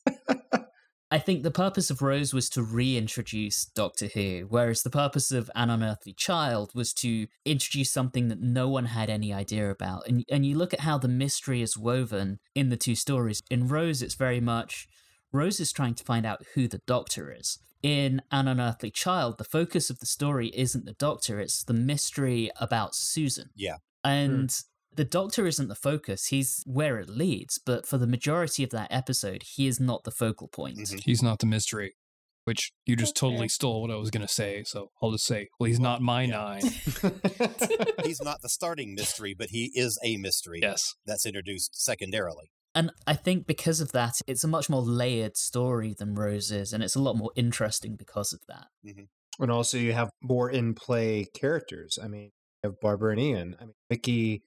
I 1.12 1.20
think 1.20 1.44
the 1.44 1.52
purpose 1.52 1.92
of 1.92 2.02
Rose 2.02 2.34
was 2.34 2.50
to 2.52 2.64
reintroduce 2.64 3.66
Doctor 3.66 4.08
Who, 4.08 4.48
whereas 4.50 4.82
the 4.82 4.90
purpose 4.90 5.32
of 5.32 5.52
An 5.54 5.70
Unearthly 5.70 6.14
Child 6.14 6.72
was 6.74 6.94
to 6.96 7.28
introduce 7.46 7.92
something 7.92 8.28
that 8.30 8.42
no 8.42 8.68
one 8.68 8.86
had 8.86 9.10
any 9.10 9.32
idea 9.32 9.70
about. 9.70 10.08
And 10.08 10.26
and 10.32 10.46
you 10.46 10.58
look 10.58 10.74
at 10.74 10.82
how 10.82 10.98
the 10.98 11.08
mystery 11.08 11.62
is 11.62 11.78
woven 11.78 12.40
in 12.56 12.70
the 12.70 12.78
two 12.78 12.96
stories. 12.96 13.44
In 13.52 13.68
Rose, 13.68 14.02
it's 14.02 14.16
very 14.16 14.42
much 14.42 14.88
Rose 15.32 15.60
is 15.60 15.72
trying 15.72 15.94
to 15.96 16.04
find 16.04 16.26
out 16.26 16.44
who 16.56 16.68
the 16.68 16.82
Doctor 16.88 17.32
is. 17.32 17.60
In 17.84 18.22
An 18.32 18.48
Unearthly 18.48 18.90
Child, 18.90 19.38
the 19.38 19.44
focus 19.44 19.92
of 19.92 20.00
the 20.00 20.08
story 20.08 20.52
isn't 20.56 20.86
the 20.86 20.94
Doctor; 20.94 21.40
it's 21.40 21.64
the 21.64 21.74
mystery 21.74 22.50
about 22.60 22.96
Susan. 22.96 23.50
Yeah. 23.56 23.78
and. 24.04 24.52
Hmm. 24.52 24.72
The 24.96 25.04
doctor 25.06 25.46
isn't 25.46 25.68
the 25.68 25.76
focus, 25.76 26.28
he's 26.28 26.64
where 26.66 26.98
it 27.00 27.10
leads, 27.10 27.58
but 27.58 27.86
for 27.86 27.98
the 27.98 28.08
majority 28.08 28.64
of 28.64 28.70
that 28.72 28.88
episode, 28.92 29.44
he 29.44 29.68
is 29.68 29.80
not 29.80 30.04
the 30.04 30.12
focal 30.12 30.48
point. 30.48 30.78
Mhm. 30.78 31.02
He's 31.04 31.22
not 31.24 31.40
the 31.40 31.46
mystery, 31.46 31.96
which 32.46 32.72
you 32.86 32.96
just 32.96 33.12
Okay. 33.18 33.28
totally 33.32 33.50
stole 33.50 33.82
what 33.82 33.92
I 33.92 33.96
was 33.96 34.10
going 34.10 34.26
to 34.26 34.34
say. 34.34 34.64
So 34.64 34.92
I'll 35.02 35.12
just 35.12 35.26
say, 35.26 35.50
well, 35.60 35.68
he's 35.68 35.80
not 35.80 36.02
my 36.02 36.24
Yeah. 36.24 36.32
nine. 36.38 36.62
He's 38.06 38.22
not 38.22 38.42
the 38.42 38.50
starting 38.50 38.94
mystery, 39.00 39.34
but 39.34 39.50
he 39.50 39.72
is 39.76 39.98
a 40.04 40.18
mystery 40.18 40.60
yes. 40.62 40.94
that's 41.06 41.26
introduced 41.26 41.76
secondarily. 41.84 42.52
And 42.74 42.92
I 43.08 43.14
think 43.16 43.48
because 43.48 43.80
of 43.80 43.92
that, 43.94 44.22
it's 44.28 44.44
a 44.44 44.48
much 44.48 44.70
more 44.70 44.82
layered 44.82 45.38
story 45.38 45.94
than 45.98 46.14
Rose 46.14 46.52
is, 46.52 46.74
and 46.74 46.84
it's 46.84 46.96
a 46.96 47.02
lot 47.02 47.16
more 47.16 47.32
interesting 47.36 47.96
because 47.96 48.34
of 48.34 48.42
that. 48.48 48.68
and 49.40 49.52
also 49.52 49.78
you 49.78 49.94
have 49.94 50.10
more 50.22 50.50
in 50.50 50.74
play 50.76 51.26
characters. 51.34 51.98
I 52.02 52.08
mean, 52.08 52.32
you 52.64 52.70
have 52.70 52.80
Barbara 52.82 53.12
and 53.14 53.22
Ian. 53.22 53.56
I 53.60 53.66
mean, 53.66 53.74
Mickey 53.90 54.44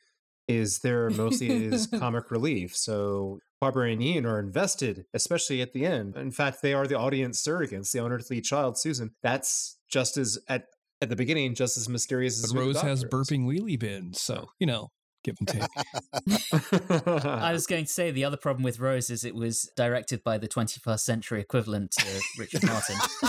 is 0.48 0.78
there 0.80 1.10
mostly 1.10 1.66
is 1.66 1.86
comic 1.98 2.30
relief. 2.30 2.74
So 2.74 3.38
Barbara 3.60 3.90
and 3.90 4.02
Ian 4.02 4.26
are 4.26 4.38
invested, 4.40 5.04
especially 5.14 5.60
at 5.60 5.72
the 5.72 5.84
end. 5.84 6.16
In 6.16 6.30
fact, 6.30 6.62
they 6.62 6.74
are 6.74 6.86
the 6.86 6.98
audience 6.98 7.42
surrogates, 7.42 7.92
the 7.92 8.04
unearthly 8.04 8.40
child, 8.40 8.78
Susan. 8.78 9.12
That's 9.22 9.76
just 9.88 10.16
as 10.16 10.38
at 10.48 10.66
at 11.00 11.08
the 11.10 11.16
beginning, 11.16 11.54
just 11.54 11.76
as 11.76 11.88
mysterious 11.88 12.42
as 12.42 12.52
But 12.52 12.58
who 12.60 12.72
the 12.72 12.74
Rose 12.74 12.82
has 12.82 13.04
burping 13.04 13.44
wheelie 13.46 13.78
bins. 13.78 14.20
So, 14.20 14.48
you 14.58 14.66
know, 14.66 14.90
give 15.22 15.36
and 15.38 15.46
take. 15.46 15.62
I 17.24 17.52
was 17.52 17.66
going 17.68 17.84
to 17.84 17.90
say 17.90 18.10
the 18.10 18.24
other 18.24 18.36
problem 18.36 18.64
with 18.64 18.80
Rose 18.80 19.08
is 19.10 19.24
it 19.24 19.34
was 19.34 19.70
directed 19.76 20.24
by 20.24 20.38
the 20.38 20.48
21st 20.48 21.00
century 21.00 21.40
equivalent 21.40 21.92
to 21.92 22.20
Richard 22.38 22.64
Martin. 22.64 22.96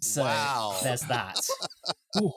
so 0.00 0.22
Wow. 0.22 0.76
there's 0.82 1.02
that. 1.02 1.38
Ooh. 2.20 2.32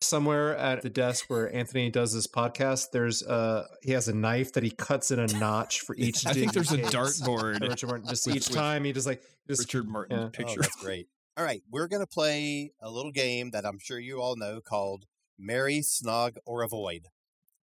Somewhere 0.00 0.56
at 0.56 0.82
the 0.82 0.90
desk 0.90 1.24
where 1.28 1.52
Anthony 1.52 1.90
does 1.90 2.12
this 2.14 2.28
podcast, 2.28 2.92
there's 2.92 3.22
uh 3.24 3.66
he 3.82 3.92
has 3.92 4.06
a 4.06 4.14
knife 4.14 4.52
that 4.52 4.62
he 4.62 4.70
cuts 4.70 5.10
in 5.10 5.18
a 5.18 5.26
notch 5.26 5.80
for 5.80 5.94
each. 5.98 6.24
I 6.24 6.32
think 6.32 6.52
dig 6.52 6.54
there's 6.54 6.70
a 6.72 6.78
dartboard. 6.78 7.60
Richard 7.68 7.88
Martin, 7.88 8.06
just 8.08 8.26
with- 8.26 8.36
each 8.36 8.48
with 8.48 8.56
time 8.56 8.84
he 8.84 8.92
just 8.92 9.06
like 9.08 9.22
just 9.48 9.60
Richard 9.60 9.88
Martin 9.88 10.18
yeah. 10.18 10.28
Picture. 10.32 10.60
Oh, 10.60 10.62
that's 10.62 10.76
great. 10.76 11.08
All 11.36 11.44
right, 11.44 11.62
we're 11.70 11.86
going 11.88 12.00
to 12.02 12.06
play 12.06 12.72
a 12.80 12.90
little 12.90 13.12
game 13.12 13.50
that 13.52 13.64
I'm 13.64 13.78
sure 13.78 13.98
you 14.00 14.20
all 14.20 14.34
know 14.34 14.60
called 14.60 15.04
Marry, 15.38 15.78
Snog, 15.82 16.36
or 16.44 16.62
Avoid. 16.62 17.06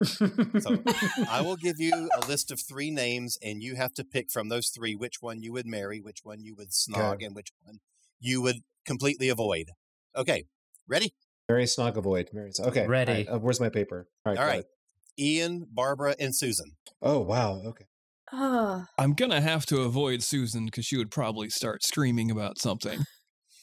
So 0.04 0.28
I 1.30 1.42
will 1.42 1.56
give 1.56 1.80
you 1.80 2.10
a 2.16 2.26
list 2.28 2.50
of 2.50 2.60
three 2.60 2.90
names, 2.90 3.38
and 3.44 3.62
you 3.62 3.76
have 3.76 3.94
to 3.94 4.04
pick 4.04 4.32
from 4.32 4.50
those 4.50 4.70
three 4.70 4.96
which 4.96 5.18
one 5.22 5.44
you 5.44 5.52
would 5.54 5.68
marry, 5.68 6.00
which 6.02 6.22
one 6.24 6.42
you 6.44 6.56
would 6.56 6.70
snog, 6.72 7.16
Okay. 7.16 7.26
and 7.26 7.36
which 7.36 7.50
one 7.62 7.78
you 8.20 8.42
would 8.42 8.62
completely 8.88 9.30
avoid. 9.30 9.68
Okay, 10.16 10.46
ready? 10.88 11.14
Mary 11.50 11.66
Snog 11.66 11.97
avoid. 11.97 12.30
Mary 12.32 12.52
Snog. 12.52 12.68
Okay. 12.68 12.88
Ready. 12.88 13.12
right, 13.12 13.30
uh, 13.30 13.39
where's 13.39 13.60
my 13.60 13.70
paper? 13.70 14.08
All 14.26 14.32
right. 14.32 14.39
All 14.39 14.45
got 14.45 14.52
right. 14.52 14.60
it. 14.60 14.70
Ian, 15.18 15.68
Barbara, 15.70 16.16
and 16.20 16.36
Susan. 16.36 16.78
Oh 17.02 17.20
wow. 17.20 17.62
Okay. 17.66 17.86
Oh, 18.32 18.86
I'm 18.97 19.14
going 19.14 19.32
to 19.32 19.41
have 19.41 19.66
to 19.68 19.82
avoid 19.82 20.22
Susan 20.22 20.66
because 20.66 20.86
she 20.86 20.97
would 20.97 21.10
probably 21.10 21.50
start 21.50 21.84
screaming 21.84 22.30
about 22.30 22.60
something. 22.60 23.00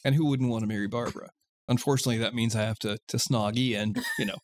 And 0.03 0.13
who 0.13 0.25
wouldn't 0.25 0.49
want 0.49 0.61
to 0.63 0.67
marry 0.67 0.87
Barbara? 0.87 1.29
Unfortunately, 1.69 2.17
that 2.17 2.33
means 2.33 2.55
I 2.55 2.63
have 2.63 2.79
to, 2.79 2.97
to 3.07 3.17
snog 3.17 3.57
Ian, 3.57 3.95
you 4.19 4.25
know. 4.25 4.37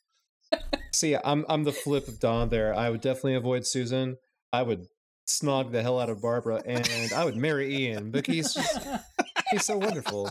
See, 0.94 1.16
I'm 1.16 1.46
I'm 1.50 1.64
the 1.64 1.72
flip 1.72 2.08
of 2.08 2.20
Don 2.20 2.50
there. 2.50 2.74
I 2.74 2.90
would 2.90 3.02
definitely 3.02 3.36
avoid 3.36 3.66
Susan. 3.66 4.18
I 4.52 4.62
would 4.64 4.88
snog 5.28 5.72
the 5.72 5.82
hell 5.82 6.00
out 6.00 6.10
of 6.10 6.22
Barbara, 6.22 6.62
and 6.66 6.88
I 7.16 7.26
would 7.26 7.38
marry 7.38 7.76
Ian 7.76 8.12
because 8.12 8.34
he's 8.34 8.54
just, 8.54 8.88
he's 9.54 9.66
so 9.66 9.78
wonderful, 9.78 10.30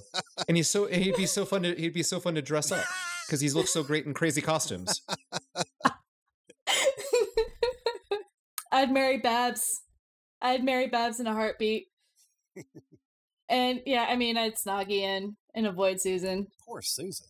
and 0.48 0.56
he's 0.56 0.68
so 0.68 0.86
he'd 0.86 1.16
be 1.16 1.26
so 1.26 1.44
fun 1.44 1.62
to 1.62 1.74
he'd 1.74 1.94
be 1.94 2.02
so 2.02 2.20
fun 2.20 2.34
to 2.34 2.42
dress 2.42 2.70
up 2.70 2.84
because 3.26 3.40
he 3.40 3.48
looks 3.50 3.72
so 3.72 3.82
great 3.82 4.04
in 4.06 4.12
crazy 4.14 4.40
costumes. 4.40 5.00
I'd 8.72 8.90
marry 8.90 9.18
Babs. 9.18 9.82
I'd 10.40 10.64
marry 10.64 10.88
Babs 10.88 11.20
in 11.20 11.26
a 11.26 11.32
heartbeat. 11.32 11.88
and 13.48 13.80
yeah, 13.86 14.06
I 14.08 14.16
mean, 14.16 14.36
I'd 14.36 14.56
snog 14.56 14.90
Ian 14.90 15.36
and 15.54 15.66
avoid 15.66 16.00
Susan. 16.00 16.48
Poor 16.66 16.82
Susan. 16.82 17.26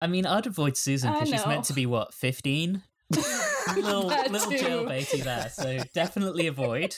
I 0.00 0.06
mean, 0.06 0.26
I'd 0.26 0.46
avoid 0.46 0.76
Susan 0.76 1.12
because 1.12 1.28
she's 1.30 1.46
meant 1.46 1.64
to 1.66 1.72
be, 1.72 1.86
what, 1.86 2.12
15? 2.14 2.82
little 3.74 4.08
That 4.08 4.30
little 4.30 4.50
too. 4.50 4.58
jailbaity 4.58 5.22
there, 5.24 5.48
so 5.50 5.78
definitely 5.94 6.46
avoid. 6.46 6.94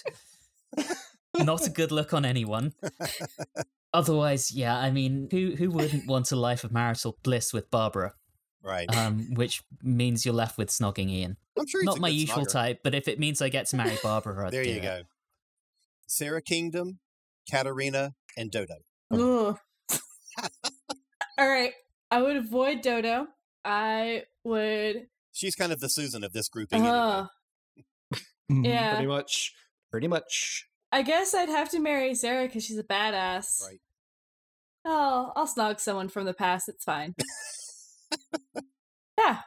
Not 1.36 1.66
a 1.66 1.70
good 1.70 1.92
look 1.92 2.12
on 2.12 2.24
anyone. 2.24 2.72
Otherwise, 3.96 4.52
yeah, 4.52 4.76
I 4.76 4.90
mean, 4.90 5.28
who 5.30 5.54
who 5.56 5.70
wouldn't 5.70 6.06
want 6.12 6.30
a 6.32 6.36
life 6.36 6.64
of 6.64 6.72
marital 6.72 7.16
bliss 7.22 7.52
with 7.52 7.70
Barbara? 7.70 8.12
Right. 8.62 8.94
Um, 8.94 9.28
which 9.34 9.62
means 9.82 10.24
you're 10.26 10.34
left 10.34 10.58
with 10.58 10.68
snogging 10.68 11.08
Ian. 11.08 11.36
I'm 11.58 11.66
sure 11.66 11.80
he's 11.80 11.86
Not 11.86 11.98
a 11.98 12.00
my 12.00 12.10
good 12.10 12.16
usual 12.16 12.44
snogger. 12.44 12.52
type, 12.52 12.80
but 12.84 12.94
if 12.94 13.06
it 13.08 13.18
means 13.18 13.40
I 13.40 13.48
get 13.48 13.66
to 13.68 13.76
marry 13.76 13.96
Barbara, 14.02 14.46
I'd 14.46 14.52
There 14.52 14.64
do 14.64 14.70
you 14.70 14.76
it. 14.76 14.82
go. 14.82 15.02
Sara 16.08 16.42
Kingdom, 16.42 16.98
Katarina, 17.50 18.14
and 18.36 18.50
Dodo. 18.50 18.74
Ugh. 19.12 19.56
All 21.38 21.48
right. 21.48 21.72
I 22.10 22.22
would 22.22 22.36
avoid 22.36 22.82
Dodo. 22.82 23.28
I 23.64 24.24
would. 24.44 25.06
She's 25.32 25.54
kind 25.54 25.72
of 25.72 25.80
the 25.80 25.88
Susan 25.88 26.22
of 26.24 26.32
this 26.32 26.48
grouping 26.48 26.80
anyway. 26.82 26.92
Uh, 26.96 27.26
Mhm. 28.50 28.64
yeah. 28.66 28.92
Pretty 28.94 29.08
much. 29.08 29.54
Pretty 29.90 30.08
much. 30.08 30.66
I 30.92 31.02
guess 31.02 31.34
I'd 31.34 31.48
have 31.48 31.68
to 31.70 31.80
marry 31.80 32.14
Sara 32.14 32.46
because 32.46 32.64
she's 32.64 32.78
a 32.78 32.84
badass. 32.84 33.62
Right. 33.64 33.80
Oh, 34.88 35.32
I'll 35.34 35.48
snog 35.48 35.80
someone 35.80 36.08
from 36.08 36.26
the 36.26 36.32
past. 36.32 36.68
It's 36.68 36.84
fine. 36.84 37.16
yeah. 39.18 39.40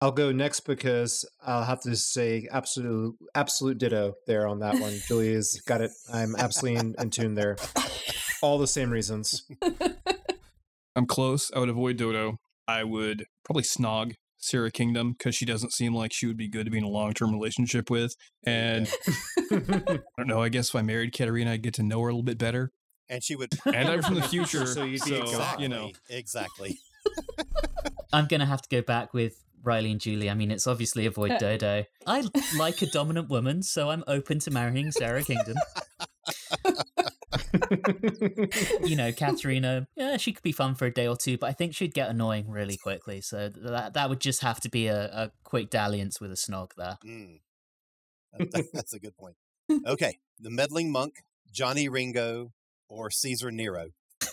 I'll 0.00 0.10
go 0.10 0.32
next 0.32 0.60
because 0.60 1.24
I'll 1.40 1.62
have 1.62 1.80
to 1.82 1.94
say 1.94 2.48
absolute 2.50 3.14
absolute 3.36 3.78
ditto 3.78 4.14
there 4.26 4.48
on 4.48 4.58
that 4.58 4.80
one. 4.80 4.98
Julia's 5.06 5.62
got 5.68 5.80
it. 5.80 5.92
I'm 6.12 6.34
absolutely 6.36 6.80
in, 6.80 6.94
in 6.98 7.10
tune 7.10 7.34
there. 7.36 7.56
All 8.42 8.58
the 8.58 8.66
same 8.66 8.90
reasons. 8.90 9.44
I'm 10.96 11.06
close. 11.06 11.52
I 11.54 11.60
would 11.60 11.68
avoid 11.68 11.96
Dodo. 11.96 12.38
I 12.66 12.82
would 12.82 13.26
probably 13.44 13.62
snog 13.62 14.14
Sara 14.38 14.72
Kingdom 14.72 15.12
because 15.12 15.36
she 15.36 15.46
doesn't 15.46 15.72
seem 15.72 15.94
like 15.94 16.12
she 16.12 16.26
would 16.26 16.36
be 16.36 16.48
good 16.48 16.64
to 16.64 16.72
be 16.72 16.78
in 16.78 16.84
a 16.84 16.88
long 16.88 17.12
term 17.12 17.30
relationship 17.32 17.88
with. 17.88 18.12
And 18.44 18.92
I 19.52 20.00
don't 20.18 20.26
know. 20.26 20.42
I 20.42 20.48
guess 20.48 20.70
if 20.70 20.74
I 20.74 20.82
married 20.82 21.12
Katarina, 21.12 21.52
I'd 21.52 21.62
get 21.62 21.74
to 21.74 21.84
know 21.84 22.00
her 22.00 22.08
a 22.08 22.12
little 22.12 22.24
bit 22.24 22.38
better. 22.38 22.72
And 23.12 23.22
she 23.22 23.36
would. 23.36 23.52
And 23.66 23.88
I'm 23.88 24.02
from 24.02 24.14
the 24.14 24.22
future, 24.34 24.64
So 24.66 24.74
so, 24.74 24.84
you'd 24.84 25.04
be 25.04 25.16
a 25.16 25.22
god. 25.22 25.60
you 25.60 25.68
know. 25.68 25.90
Exactly. 26.08 26.78
I'm 28.12 28.26
gonna 28.26 28.46
have 28.46 28.62
to 28.62 28.68
go 28.70 28.80
back 28.82 29.12
with 29.12 29.44
Riley 29.62 29.90
and 29.92 30.00
Julie. 30.00 30.30
I 30.30 30.34
mean, 30.34 30.50
it's 30.50 30.66
obviously 30.66 31.06
avoid 31.06 31.38
Dodo. 31.38 31.84
I 32.06 32.24
like 32.56 32.80
a 32.82 32.86
dominant 32.86 33.28
woman, 33.28 33.62
so 33.62 33.90
I'm 33.90 34.02
open 34.06 34.38
to 34.40 34.50
marrying 34.50 34.90
Sara 34.90 35.22
Kingdom. 35.22 35.56
you 38.84 38.96
know, 38.96 39.12
Katarina, 39.12 39.86
yeah, 39.96 40.16
she 40.16 40.32
could 40.32 40.42
be 40.42 40.52
fun 40.52 40.74
for 40.74 40.86
a 40.86 40.92
day 40.92 41.06
or 41.06 41.16
two, 41.16 41.36
but 41.38 41.48
I 41.48 41.52
think 41.52 41.74
she'd 41.74 41.94
get 41.94 42.08
annoying 42.10 42.50
really 42.50 42.76
quickly. 42.76 43.20
So 43.20 43.50
that 43.50 43.94
that 43.94 44.08
would 44.08 44.20
just 44.20 44.42
have 44.42 44.60
to 44.60 44.68
be 44.70 44.86
a, 44.86 45.04
a 45.04 45.32
quick 45.44 45.70
dalliance 45.70 46.20
with 46.20 46.32
a 46.32 46.36
snog 46.36 46.70
there. 46.76 46.98
Mm. 47.04 47.40
That's 48.72 48.94
a 48.94 48.98
good 48.98 49.16
point. 49.16 49.36
Okay, 49.86 50.18
the 50.40 50.50
meddling 50.50 50.90
monk, 50.90 51.24
Johnny 51.52 51.88
Ringo, 51.88 52.52
or 52.92 53.10
Caesar 53.10 53.50
Nero. 53.50 53.86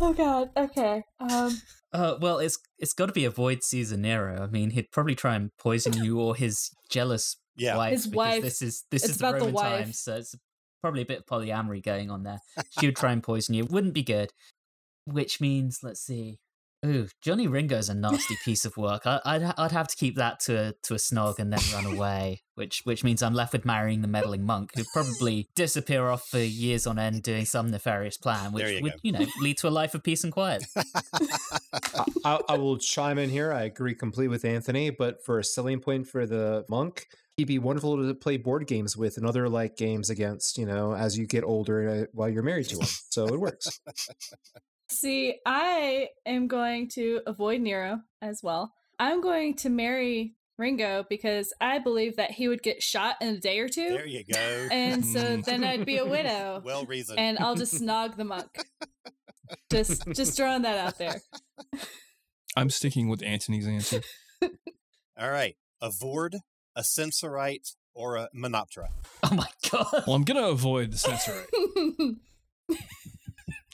oh 0.00 0.12
god. 0.16 0.50
Okay. 0.56 1.02
Um. 1.20 1.60
Uh, 1.92 2.16
well, 2.20 2.38
it's 2.38 2.58
it's 2.78 2.92
got 2.92 3.06
to 3.06 3.12
be 3.12 3.24
avoid 3.24 3.62
Caesar 3.64 3.96
Nero. 3.96 4.42
I 4.42 4.46
mean, 4.46 4.70
he'd 4.70 4.90
probably 4.90 5.14
try 5.14 5.34
and 5.34 5.50
poison 5.58 6.04
you 6.04 6.20
or 6.20 6.36
his 6.36 6.70
jealous 6.90 7.36
Yeah, 7.56 7.76
wife. 7.76 7.92
His 7.92 8.08
wife. 8.08 8.42
This 8.42 8.62
is 8.62 8.84
this 8.90 9.04
It's 9.04 9.12
is 9.12 9.18
the 9.18 9.28
about 9.28 9.38
the 9.38 9.46
Roman 9.46 9.54
wife. 9.54 9.84
times, 9.84 10.00
so 10.00 10.16
it's 10.16 10.34
probably 10.82 11.02
a 11.02 11.06
bit 11.06 11.20
of 11.20 11.26
polyamory 11.26 11.82
going 11.82 12.10
on 12.10 12.22
there. 12.24 12.38
She 12.78 12.86
would 12.86 12.96
try 12.96 13.12
and 13.12 13.22
poison 13.22 13.54
you. 13.54 13.64
Wouldn't 13.64 13.94
be 13.94 14.02
good. 14.02 14.30
Which 15.06 15.40
means, 15.40 15.78
let's 15.82 16.02
see. 16.02 16.38
Ooh, 16.86 17.08
Johnny 17.20 17.48
Ringo's 17.48 17.88
a 17.88 17.94
nasty 17.94 18.36
piece 18.44 18.64
of 18.64 18.76
work. 18.76 19.02
I, 19.04 19.20
I'd 19.24 19.42
I'd 19.58 19.72
have 19.72 19.88
to 19.88 19.96
keep 19.96 20.16
that 20.16 20.38
to 20.40 20.68
a 20.68 20.72
to 20.84 20.94
a 20.94 20.96
snog 20.96 21.40
and 21.40 21.52
then 21.52 21.60
run 21.74 21.92
away. 21.92 22.42
Which 22.54 22.82
which 22.84 23.02
means 23.02 23.22
I'm 23.22 23.34
left 23.34 23.52
with 23.52 23.64
marrying 23.64 24.00
the 24.00 24.08
meddling 24.08 24.44
monk, 24.44 24.72
who'd 24.74 24.86
probably 24.92 25.48
disappear 25.56 26.08
off 26.08 26.28
for 26.28 26.38
years 26.38 26.86
on 26.86 26.98
end 26.98 27.22
doing 27.22 27.46
some 27.46 27.70
nefarious 27.70 28.16
plan, 28.16 28.52
which 28.52 28.68
you 28.68 28.82
would 28.82 28.92
go. 28.92 28.98
you 29.02 29.12
know 29.12 29.26
lead 29.40 29.58
to 29.58 29.68
a 29.68 29.70
life 29.70 29.94
of 29.94 30.04
peace 30.04 30.22
and 30.22 30.32
quiet. 30.32 30.64
I, 30.76 32.04
I, 32.24 32.40
I 32.50 32.58
will 32.58 32.78
chime 32.78 33.18
in 33.18 33.30
here. 33.30 33.52
I 33.52 33.62
agree 33.62 33.94
completely 33.94 34.28
with 34.28 34.44
Anthony, 34.44 34.90
but 34.90 35.24
for 35.24 35.38
a 35.38 35.44
selling 35.44 35.80
point 35.80 36.06
for 36.06 36.26
the 36.26 36.64
monk, 36.68 37.06
he'd 37.36 37.46
be 37.48 37.58
wonderful 37.58 37.96
to 37.96 38.14
play 38.14 38.36
board 38.36 38.66
games 38.66 38.96
with 38.96 39.16
and 39.16 39.26
other 39.26 39.48
like 39.48 39.76
games 39.76 40.10
against, 40.10 40.58
you 40.58 40.66
know, 40.66 40.94
as 40.94 41.18
you 41.18 41.26
get 41.26 41.44
older 41.44 41.88
uh, 41.88 42.04
while 42.12 42.28
you're 42.28 42.42
married 42.42 42.68
to 42.68 42.76
him. 42.76 42.86
So 43.10 43.26
it 43.26 43.40
works. 43.40 43.80
See, 44.90 45.36
I 45.44 46.08
am 46.24 46.46
going 46.48 46.88
to 46.90 47.20
avoid 47.26 47.60
Nero 47.60 48.00
as 48.22 48.42
well. 48.42 48.72
I'm 48.98 49.20
going 49.20 49.54
to 49.56 49.68
marry 49.68 50.34
Ringo 50.56 51.04
because 51.08 51.52
I 51.60 51.78
believe 51.78 52.16
that 52.16 52.30
he 52.32 52.48
would 52.48 52.62
get 52.62 52.82
shot 52.82 53.16
in 53.20 53.28
a 53.28 53.38
day 53.38 53.60
or 53.60 53.68
two. 53.68 53.90
there 53.90 54.06
you 54.06 54.24
go. 54.24 54.38
and 54.72 55.04
so 55.04 55.36
then 55.44 55.62
I'd 55.62 55.84
be 55.86 55.98
a 55.98 56.06
widow. 56.06 56.62
well 56.64 56.84
reasoned. 56.84 57.18
and 57.18 57.38
I'll 57.38 57.54
just 57.54 57.74
snog 57.82 58.16
the 58.16 58.24
monk. 58.24 58.48
Just 59.70 60.04
just 60.14 60.36
throwing 60.36 60.62
that 60.62 60.76
out 60.78 60.98
there. 60.98 61.20
I'm 62.56 62.70
sticking 62.70 63.08
with 63.08 63.22
Anthony's 63.22 63.66
answer. 63.66 64.02
All 65.20 65.30
right, 65.30 65.56
a 65.80 65.90
Voord, 65.90 66.34
a 66.76 66.80
Sensorite, 66.82 67.74
or 67.94 68.16
a 68.16 68.28
Menoptra. 68.36 68.88
Oh 69.22 69.34
my 69.34 69.46
god! 69.70 70.04
Well, 70.06 70.16
I'm 70.16 70.24
gonna 70.24 70.48
avoid 70.48 70.92
the 70.92 70.96
Sensorite. 70.96 72.16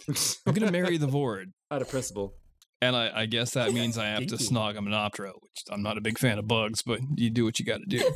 I'm 0.09 0.53
gonna 0.53 0.73
marry 0.79 0.97
the 0.99 1.07
Voord. 1.07 1.53
Out 1.71 1.83
of 1.83 1.89
principle. 1.89 2.35
And 2.81 2.95
I, 2.97 3.23
I 3.23 3.27
guess 3.27 3.53
that 3.53 3.73
means 3.73 3.97
I 3.97 4.07
have 4.09 4.27
to 4.27 4.37
Kinky. 4.37 4.55
snog 4.55 4.77
a 4.77 4.81
Menoptra, 4.81 5.33
which 5.41 5.65
I'm 5.71 5.83
not 5.83 5.97
a 5.97 6.03
big 6.03 6.19
fan 6.19 6.39
of 6.39 6.47
bugs, 6.47 6.83
but 6.83 7.01
you 7.17 7.31
do 7.31 7.45
what 7.45 7.59
you 7.59 7.65
got 7.65 7.81
to 7.81 7.87
do. 7.87 8.03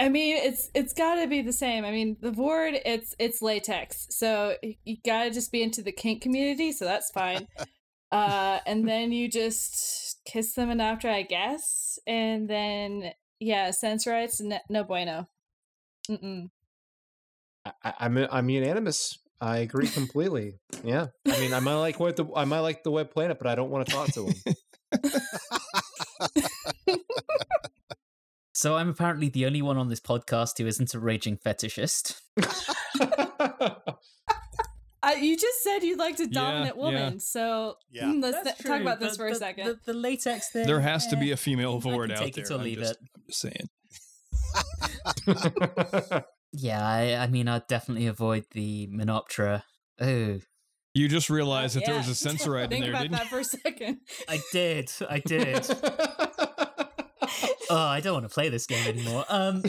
I 0.00 0.08
mean, 0.08 0.36
it's 0.36 0.70
it's 0.74 0.92
got 0.92 1.16
to 1.16 1.26
be 1.26 1.42
the 1.42 1.52
same. 1.52 1.84
I 1.84 1.90
mean, 1.90 2.16
the 2.20 2.30
Voord, 2.30 2.80
it's 2.84 3.14
it's 3.18 3.42
latex, 3.42 4.06
so 4.10 4.54
you 4.62 4.96
got 5.04 5.24
to 5.24 5.30
just 5.30 5.50
be 5.50 5.62
into 5.62 5.82
the 5.82 5.92
kink 5.92 6.22
community, 6.22 6.72
so 6.72 6.84
that's 6.84 7.10
fine. 7.10 7.48
uh, 8.12 8.60
and 8.66 8.86
then 8.86 9.10
you 9.10 9.28
just 9.28 10.20
kiss 10.24 10.52
them 10.54 10.70
and 10.70 10.80
after, 10.80 11.08
I 11.08 11.22
guess, 11.22 11.98
and 12.06 12.48
then 12.48 13.12
yeah, 13.40 13.70
sensorites, 13.70 14.40
no, 14.40 14.58
no 14.68 14.84
bueno. 14.84 15.26
Mm-mm. 16.08 16.50
I, 17.68 17.72
I- 17.90 17.94
I'm 18.00 18.16
I'm 18.18 18.48
unanimous. 18.48 19.18
I 19.40 19.58
agree 19.58 19.86
completely. 19.88 20.58
Yeah. 20.82 21.06
I 21.26 21.38
mean, 21.38 21.52
I 21.54 21.60
might 21.60 21.76
like 21.76 22.00
what 22.00 22.16
the 22.16 22.26
I 22.34 22.44
might 22.44 22.60
like 22.60 22.82
the 22.82 22.90
web 22.90 23.10
planet, 23.12 23.38
but 23.38 23.46
I 23.46 23.54
don't 23.54 23.70
want 23.70 23.86
to 23.86 23.92
talk 23.92 24.08
to 24.14 24.26
him. 24.26 24.34
So 28.52 28.74
I'm 28.74 28.88
apparently 28.88 29.28
the 29.28 29.46
only 29.46 29.62
one 29.62 29.76
on 29.76 29.88
this 29.88 30.00
podcast 30.00 30.58
who 30.58 30.66
isn't 30.66 30.92
a 30.92 30.98
raging 30.98 31.36
fetishist. 31.36 32.20
Uh, 35.00 35.10
you 35.12 35.36
just 35.36 35.62
said 35.62 35.84
you'd 35.84 35.96
like 35.98 36.16
to 36.16 36.24
Yeah, 36.24 36.28
dominant 36.40 36.76
yeah. 36.76 36.82
woman, 36.82 37.20
so 37.20 37.76
Yeah. 37.88 38.06
mm, 38.06 38.20
let's 38.20 38.42
th- 38.42 38.58
talk 38.58 38.80
about 38.80 38.98
this 38.98 39.16
but 39.16 39.22
for 39.22 39.28
a 39.28 39.30
the- 39.32 39.36
second. 39.38 39.66
The, 39.68 39.78
the 39.92 39.94
latex 39.94 40.50
thing. 40.50 40.66
There 40.66 40.80
has 40.80 41.06
to 41.06 41.16
be 41.16 41.30
eh, 41.30 41.34
a 41.34 41.36
female 41.36 41.76
I 41.76 41.86
Voord 41.88 42.08
can 42.08 42.16
out 42.16 42.24
take 42.24 42.34
there. 42.34 42.44
it 42.44 42.50
or 42.50 42.54
I'm 42.54 42.64
leave 42.64 42.78
just, 42.78 42.94
it. 42.94 42.98
I'm 43.14 43.22
just 43.28 43.40
saying. 46.10 46.24
Yeah, 46.52 46.86
I, 46.86 47.14
I 47.16 47.26
mean, 47.26 47.46
I'd 47.48 47.66
definitely 47.66 48.06
avoid 48.06 48.44
the 48.52 48.86
Menoptra. 48.88 49.62
Oh, 50.00 50.38
You 50.94 51.08
just 51.08 51.28
realized 51.30 51.76
that 51.76 51.84
there 51.86 51.96
was 51.96 52.08
a 52.08 52.28
sensorite 52.28 52.72
in 52.72 52.80
there, 52.80 52.90
about 52.90 53.02
didn't 53.02 53.12
that 53.18 53.26
for 53.28 53.38
a 53.40 53.44
second. 53.44 53.98
I 54.28 54.40
did. 54.52 54.90
I 55.08 55.18
did. 55.20 55.66
oh, 57.70 57.76
I 57.76 58.00
don't 58.00 58.14
want 58.14 58.24
to 58.28 58.32
play 58.32 58.48
this 58.48 58.66
game 58.66 58.86
anymore. 58.86 59.24
Um, 59.28 59.62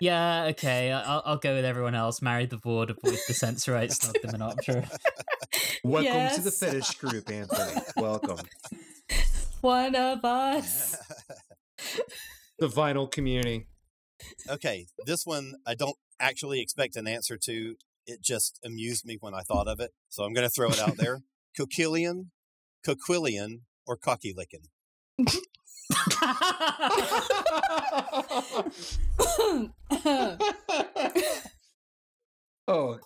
yeah, 0.00 0.44
okay. 0.50 0.90
I- 0.92 1.02
I'll, 1.02 1.22
I'll 1.26 1.36
go 1.38 1.54
with 1.54 1.64
everyone 1.64 1.94
else. 1.94 2.22
Marry 2.22 2.46
the 2.46 2.56
board, 2.58 2.90
avoid 2.90 3.18
the 3.28 3.34
sensorite, 3.34 3.90
snog 3.98 4.20
the 4.22 4.28
Menoptra. 4.28 4.88
Welcome 5.84 6.34
to 6.36 6.40
the 6.40 6.50
Yes. 6.50 6.58
fetish 6.58 6.90
group, 6.94 7.30
Anthony. 7.30 7.80
Welcome. 7.96 8.38
One 9.60 9.94
of 9.94 10.24
us. 10.24 10.96
The 12.58 12.68
vinyl 12.68 13.10
community. 13.10 13.66
Okay, 14.48 14.86
this 15.04 15.24
one 15.24 15.54
I 15.66 15.74
don't 15.74 15.96
actually 16.18 16.60
expect 16.60 16.96
an 16.96 17.06
answer 17.06 17.36
to. 17.44 17.76
It 18.06 18.22
just 18.22 18.60
amused 18.64 19.04
me 19.04 19.18
when 19.20 19.34
I 19.34 19.40
thought 19.40 19.66
of 19.66 19.80
it, 19.80 19.90
so 20.08 20.22
I'm 20.24 20.32
going 20.32 20.46
to 20.46 20.50
throw 20.50 20.68
it 20.68 20.80
out 20.80 20.96
there: 20.96 21.22
Koquillion, 21.58 22.26
Koquillion, 22.86 23.62
or 23.86 23.96
Cocky 23.96 24.32
Lickin. 24.34 24.68
oh, 32.68 32.98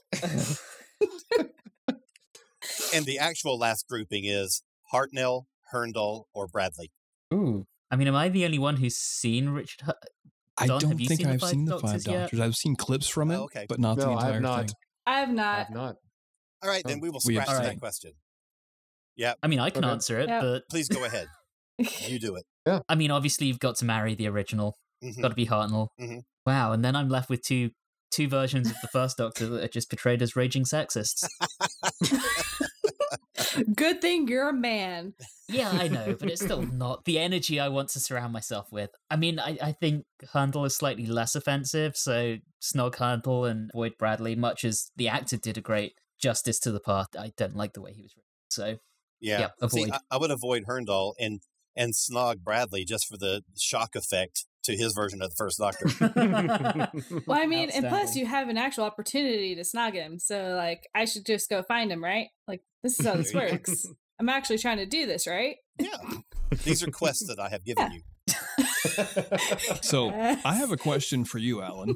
And 2.92 3.04
the 3.06 3.18
actual 3.18 3.58
last 3.58 3.86
grouping 3.88 4.24
is 4.24 4.62
Hartnell, 4.92 5.44
Hurndall, 5.72 6.24
or 6.34 6.46
Bradley. 6.46 6.90
Ooh. 7.32 7.66
I 7.90 7.96
mean, 7.96 8.08
am 8.08 8.16
I 8.16 8.28
the 8.28 8.44
only 8.44 8.58
one 8.58 8.76
who's 8.76 8.96
seen 8.96 9.48
Richard? 9.50 9.82
Hu- 9.86 9.92
I 10.60 10.66
Don, 10.66 10.80
don't 10.80 10.90
have 10.90 11.00
you 11.00 11.08
think 11.08 11.20
seen 11.20 11.28
I've 11.28 11.42
seen 11.42 11.64
the 11.64 11.72
Doctors 11.78 12.04
Five 12.04 12.12
yet? 12.14 12.20
Doctors. 12.22 12.40
I've 12.40 12.54
seen 12.54 12.76
clips 12.76 13.08
from 13.08 13.30
it, 13.30 13.36
Oh, 13.36 13.44
okay. 13.44 13.66
but 13.68 13.80
not 13.80 13.96
the 13.96 14.06
No, 14.06 14.14
I 14.14 14.26
have 14.26 14.36
entire 14.36 14.40
not. 14.40 14.58
thing. 14.66 14.74
I 15.06 15.20
have 15.20 15.30
not. 15.30 15.54
I 15.54 15.58
have 15.58 15.70
not. 15.70 15.96
All 16.62 16.68
right, 16.68 16.82
then 16.84 16.98
Oh, 16.98 17.00
we 17.02 17.10
will 17.10 17.20
we 17.26 17.34
have 17.36 17.44
scratch 17.44 17.56
seen 17.58 17.64
that 17.66 17.72
it. 17.74 17.80
question. 17.80 18.12
Yeah. 19.16 19.34
I 19.42 19.46
mean, 19.48 19.58
I 19.58 19.70
can 19.70 19.84
Okay. 19.84 19.92
answer 19.92 20.18
it, 20.20 20.28
Yeah. 20.28 20.40
but 20.40 20.62
Please 20.70 20.88
go 20.88 21.04
ahead. 21.04 21.26
You 22.06 22.18
do 22.18 22.36
it. 22.36 22.44
Yeah. 22.66 22.80
I 22.90 22.94
mean, 22.94 23.10
obviously, 23.10 23.46
you've 23.46 23.58
got 23.58 23.76
to 23.76 23.84
marry 23.86 24.14
the 24.14 24.26
original. 24.28 24.76
Mhm. 25.02 25.22
Got 25.22 25.28
to 25.28 25.34
be 25.34 25.46
Hartnell. 25.46 25.88
Mhm. 25.98 26.20
Wow, 26.44 26.72
and 26.72 26.84
then 26.84 26.94
I'm 26.94 27.08
left 27.08 27.30
with 27.30 27.42
two 27.42 27.70
two 28.12 28.28
versions 28.28 28.68
of 28.68 28.76
the 28.82 28.88
first 28.88 29.16
Doctor 29.18 29.46
that 29.48 29.62
are 29.64 29.68
just 29.68 29.88
portrayed 29.88 30.20
as 30.20 30.34
raging 30.36 30.64
sexists. 30.64 31.24
Good 33.74 34.00
thing 34.00 34.28
you're 34.28 34.48
a 34.48 34.52
man. 34.52 35.14
Yeah, 35.50 35.70
I 35.70 35.88
know, 35.88 36.16
but 36.18 36.30
it's 36.30 36.42
still 36.44 36.62
not 36.62 37.04
the 37.04 37.18
energy 37.18 37.60
I 37.60 37.68
want 37.68 37.88
to 37.90 38.00
surround 38.00 38.32
myself 38.32 38.68
with. 38.70 38.90
I 39.10 39.16
mean, 39.16 39.38
I, 39.38 39.58
I 39.62 39.72
think 39.72 40.04
Hurndall 40.32 40.64
is 40.64 40.76
slightly 40.76 41.06
less 41.06 41.34
offensive, 41.34 41.96
so 41.96 42.36
Snog 42.62 42.96
Hurndall 42.96 43.44
and 43.46 43.70
Void 43.74 43.92
Bradley, 43.98 44.36
much 44.36 44.64
as 44.64 44.90
the 44.96 45.08
actor 45.08 45.36
did 45.36 45.58
a 45.58 45.60
great 45.60 45.94
justice 46.20 46.58
to 46.60 46.72
the 46.72 46.80
part, 46.80 47.08
I 47.18 47.32
don't 47.36 47.56
like 47.56 47.72
the 47.72 47.80
way 47.80 47.92
he 47.92 48.02
was 48.02 48.14
written. 48.16 48.26
So, 48.50 48.76
Yeah. 49.20 49.40
Yeah, 49.40 49.68
See, 49.68 49.82
avoid. 49.82 49.90
I, 49.92 49.98
I 50.10 50.18
would 50.18 50.30
avoid 50.30 50.64
Hurndall 50.66 51.14
and 51.18 51.40
and 51.76 51.94
snog 51.94 52.40
Bradley 52.40 52.84
just 52.84 53.06
for 53.06 53.16
the 53.16 53.42
shock 53.56 53.94
effect 53.94 54.44
to 54.64 54.76
his 54.76 54.92
version 54.92 55.22
of 55.22 55.30
the 55.30 55.36
first 55.36 55.58
Doctor. 55.58 55.86
Well, 57.26 57.40
I 57.40 57.46
mean, 57.46 57.70
and 57.70 57.86
plus 57.88 58.16
you 58.16 58.26
have 58.26 58.48
an 58.48 58.58
actual 58.58 58.84
opportunity 58.84 59.54
to 59.54 59.62
snog 59.62 59.94
him. 59.94 60.18
So, 60.18 60.54
like, 60.56 60.88
I 60.94 61.04
should 61.04 61.24
just 61.24 61.48
go 61.48 61.62
find 61.62 61.90
him, 61.90 62.02
right? 62.02 62.28
Like, 62.46 62.62
this 62.82 62.98
is 62.98 63.06
how 63.06 63.14
this 63.14 63.32
There 63.32 63.44
you 63.44 63.48
go. 63.48 63.54
works. 63.54 63.86
I'm 64.20 64.28
actually 64.28 64.58
trying 64.58 64.76
to 64.76 64.86
do 64.86 65.06
this, 65.06 65.26
right? 65.26 65.56
yeah. 65.78 65.96
These 66.64 66.82
are 66.82 66.90
quests 66.90 67.26
that 67.26 67.40
I 67.40 67.48
have 67.48 67.64
given 67.64 67.90
you. 67.92 68.02
So 69.82 70.10
I 70.10 70.54
have 70.54 70.70
a 70.70 70.76
question 70.76 71.24
for 71.24 71.38
you, 71.38 71.62
Alan, 71.62 71.94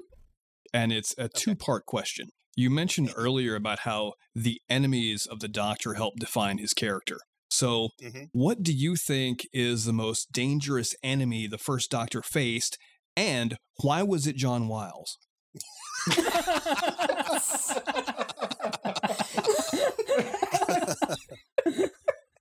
and 0.72 0.92
it's 0.92 1.14
a 1.18 1.28
two 1.28 1.54
part 1.54 1.86
question. 1.86 2.28
You 2.56 2.70
mentioned 2.70 3.12
earlier 3.16 3.54
about 3.56 3.80
how 3.80 4.14
the 4.34 4.60
enemies 4.70 5.26
of 5.26 5.40
the 5.40 5.48
Doctor 5.48 5.94
help 5.94 6.14
define 6.18 6.58
his 6.58 6.72
character. 6.72 7.18
So, 7.50 7.90
Mhm. 8.02 8.28
what 8.32 8.62
do 8.62 8.72
you 8.72 8.96
think 8.96 9.46
is 9.52 9.84
the 9.84 9.92
most 9.92 10.32
dangerous 10.32 10.94
enemy 11.02 11.46
the 11.46 11.58
first 11.58 11.90
Doctor 11.90 12.22
faced, 12.22 12.78
and 13.16 13.56
why 13.82 14.02
was 14.02 14.26
it 14.26 14.36
John 14.36 14.66
Wiles? 14.68 15.18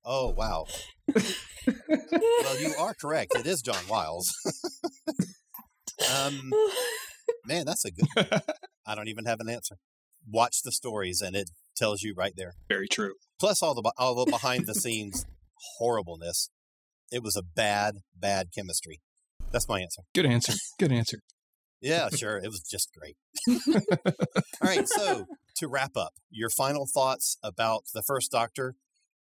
Oh 0.05 0.33
wow. 0.35 0.65
well, 1.07 2.59
you 2.59 2.73
are 2.77 2.93
correct. 2.93 3.35
It 3.35 3.45
is 3.45 3.61
John 3.61 3.87
Wiles. 3.89 4.33
um, 6.15 6.51
man, 7.45 7.65
that's 7.65 7.85
a 7.85 7.91
good. 7.91 8.41
I 8.85 8.95
don't 8.95 9.07
even 9.07 9.25
have 9.25 9.39
an 9.39 9.49
answer. 9.49 9.75
Watch 10.29 10.61
the 10.63 10.71
stories, 10.71 11.21
and 11.21 11.35
it 11.35 11.49
tells 11.75 12.01
you 12.01 12.13
right 12.17 12.33
there. 12.35 12.53
Very 12.67 12.87
true. 12.87 13.13
Plus, 13.39 13.63
all 13.63 13.73
the 13.73 13.91
all 13.97 14.15
the 14.15 14.29
behind 14.29 14.65
the 14.65 14.75
scenes 14.75 15.25
horribleness. 15.77 16.49
It 17.11 17.23
was 17.23 17.35
a 17.35 17.43
bad, 17.43 17.99
bad 18.15 18.47
chemistry. 18.55 19.01
That's 19.51 19.69
my 19.69 19.79
answer. 19.79 20.01
Good 20.15 20.25
answer. 20.25 20.53
Good 20.79 20.91
answer. 20.91 21.19
Yeah, 21.81 22.09
sure. 22.09 22.37
It 22.37 22.47
was 22.47 22.61
just 22.61 22.89
great. 22.97 23.17
All 23.75 23.81
right. 24.61 24.87
So, 24.87 25.25
to 25.57 25.67
wrap 25.67 25.97
up, 25.97 26.13
your 26.31 26.49
final 26.49 26.87
thoughts 26.91 27.37
about 27.43 27.83
the 27.93 28.01
first 28.01 28.31
Doctor 28.31 28.75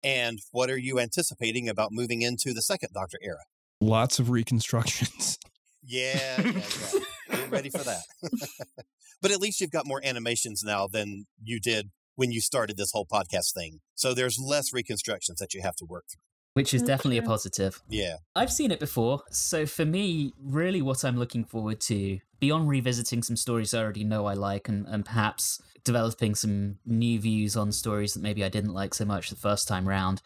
and 0.04 0.40
what 0.52 0.70
are 0.70 0.78
you 0.78 1.00
anticipating 1.00 1.70
about 1.70 1.92
moving 1.92 2.22
into 2.22 2.54
the 2.54 2.62
second 2.62 2.90
Doctor 2.94 3.18
era? 3.22 3.44
Lots 3.82 4.20
of 4.20 4.30
reconstructions. 4.30 5.38
Yeah, 5.82 6.42
yeah, 6.42 6.52
yeah. 6.52 7.00
Get 7.32 7.52
ready 7.52 7.70
for 7.70 7.84
that. 7.84 8.04
but 9.22 9.32
at 9.32 9.40
least 9.40 9.62
you've 9.62 9.72
got 9.72 9.88
more 9.88 10.02
animations 10.04 10.64
now 10.64 10.88
than 10.88 11.26
you 11.42 11.60
did 11.60 11.90
when 12.16 12.32
you 12.32 12.42
started 12.42 12.78
this 12.78 12.92
whole 12.92 13.06
podcast 13.06 13.54
thing. 13.54 13.80
So 13.96 14.14
there's 14.14 14.38
less 14.38 14.74
reconstructions 14.74 15.40
that 15.40 15.54
you 15.54 15.62
have 15.62 15.76
to 15.78 15.86
work 15.86 16.06
through. 16.12 16.22
Which 16.54 16.74
is 16.74 16.82
definitely 16.82 17.20
a 17.20 17.24
positive. 17.24 17.82
Yeah. 17.88 18.18
I've 18.36 18.52
seen 18.52 18.72
it 18.72 18.80
before. 18.80 19.22
So 19.32 19.66
for 19.66 19.86
me, 19.86 20.34
really 20.44 20.82
what 20.82 21.06
I'm 21.06 21.18
looking 21.18 21.46
forward 21.46 21.80
to, 21.82 22.20
beyond 22.40 22.70
revisiting 22.70 23.24
some 23.24 23.36
stories 23.36 23.74
I 23.74 23.80
already 23.80 24.04
know 24.04 24.26
I 24.26 24.34
like 24.34 24.70
and, 24.70 24.86
and 24.88 25.06
perhaps 25.06 25.62
developing 25.84 26.36
some 26.36 26.78
new 26.86 27.20
views 27.20 27.56
on 27.56 27.72
stories 27.72 28.14
that 28.14 28.24
maybe 28.24 28.44
I 28.44 28.50
didn't 28.50 28.74
like 28.74 28.94
so 28.94 29.06
much 29.06 29.30
the 29.30 29.36
first 29.36 29.68
time 29.68 29.88
round, 29.88 30.22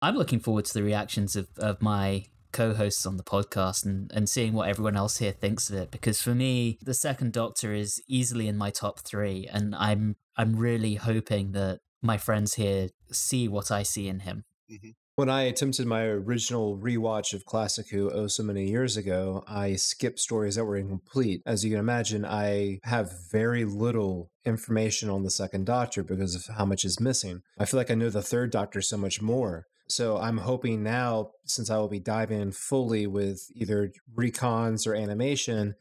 I'm 0.00 0.16
looking 0.16 0.40
forward 0.40 0.64
to 0.66 0.74
the 0.74 0.82
reactions 0.82 1.36
of, 1.36 1.48
of 1.58 1.82
my 1.82 2.26
co-hosts 2.52 3.04
on 3.04 3.16
the 3.16 3.24
podcast 3.24 3.84
and, 3.84 4.10
and 4.14 4.28
seeing 4.28 4.54
what 4.54 4.68
everyone 4.68 4.96
else 4.96 5.18
here 5.18 5.32
thinks 5.32 5.68
of 5.68 5.76
it 5.76 5.90
because 5.90 6.22
for 6.22 6.34
me 6.34 6.78
the 6.80 6.94
second 6.94 7.30
doctor 7.30 7.74
is 7.74 8.02
easily 8.08 8.48
in 8.48 8.56
my 8.56 8.70
top 8.70 9.00
three 9.00 9.46
and 9.52 9.74
i'm 9.74 10.16
i'm 10.34 10.56
really 10.56 10.94
hoping 10.94 11.52
that 11.52 11.78
my 12.00 12.16
friends 12.16 12.54
here 12.54 12.88
see 13.12 13.46
what 13.46 13.70
i 13.70 13.82
see 13.82 14.08
in 14.08 14.20
him 14.20 14.44
Mm-hmm. 14.70 14.90
When 15.18 15.28
I 15.28 15.42
attempted 15.42 15.84
my 15.84 16.04
original 16.04 16.78
rewatch 16.78 17.34
of 17.34 17.44
Classic 17.44 17.88
Who 17.88 18.08
oh 18.08 18.28
so 18.28 18.44
many 18.44 18.70
years 18.70 18.96
ago, 18.96 19.42
I 19.48 19.74
skipped 19.74 20.20
stories 20.20 20.54
that 20.54 20.64
were 20.64 20.76
incomplete. 20.76 21.42
As 21.44 21.64
you 21.64 21.72
can 21.72 21.80
imagine, 21.80 22.24
I 22.24 22.78
have 22.84 23.28
very 23.28 23.64
little 23.64 24.30
information 24.44 25.10
on 25.10 25.24
the 25.24 25.30
second 25.32 25.66
Doctor 25.66 26.04
because 26.04 26.36
of 26.36 26.54
how 26.54 26.64
much 26.64 26.84
is 26.84 27.00
missing. 27.00 27.42
I 27.58 27.64
feel 27.64 27.78
like 27.78 27.90
I 27.90 27.96
know 27.96 28.10
the 28.10 28.22
third 28.22 28.52
Doctor 28.52 28.80
so 28.80 28.96
much 28.96 29.20
more. 29.20 29.66
So 29.88 30.18
I'm 30.18 30.38
hoping 30.38 30.84
now, 30.84 31.32
since 31.44 31.68
I 31.68 31.78
will 31.78 31.88
be 31.88 31.98
diving 31.98 32.40
in 32.40 32.52
fully 32.52 33.08
with 33.08 33.42
either 33.56 33.90
recons 34.16 34.86
or 34.86 34.94
animation 34.94 35.74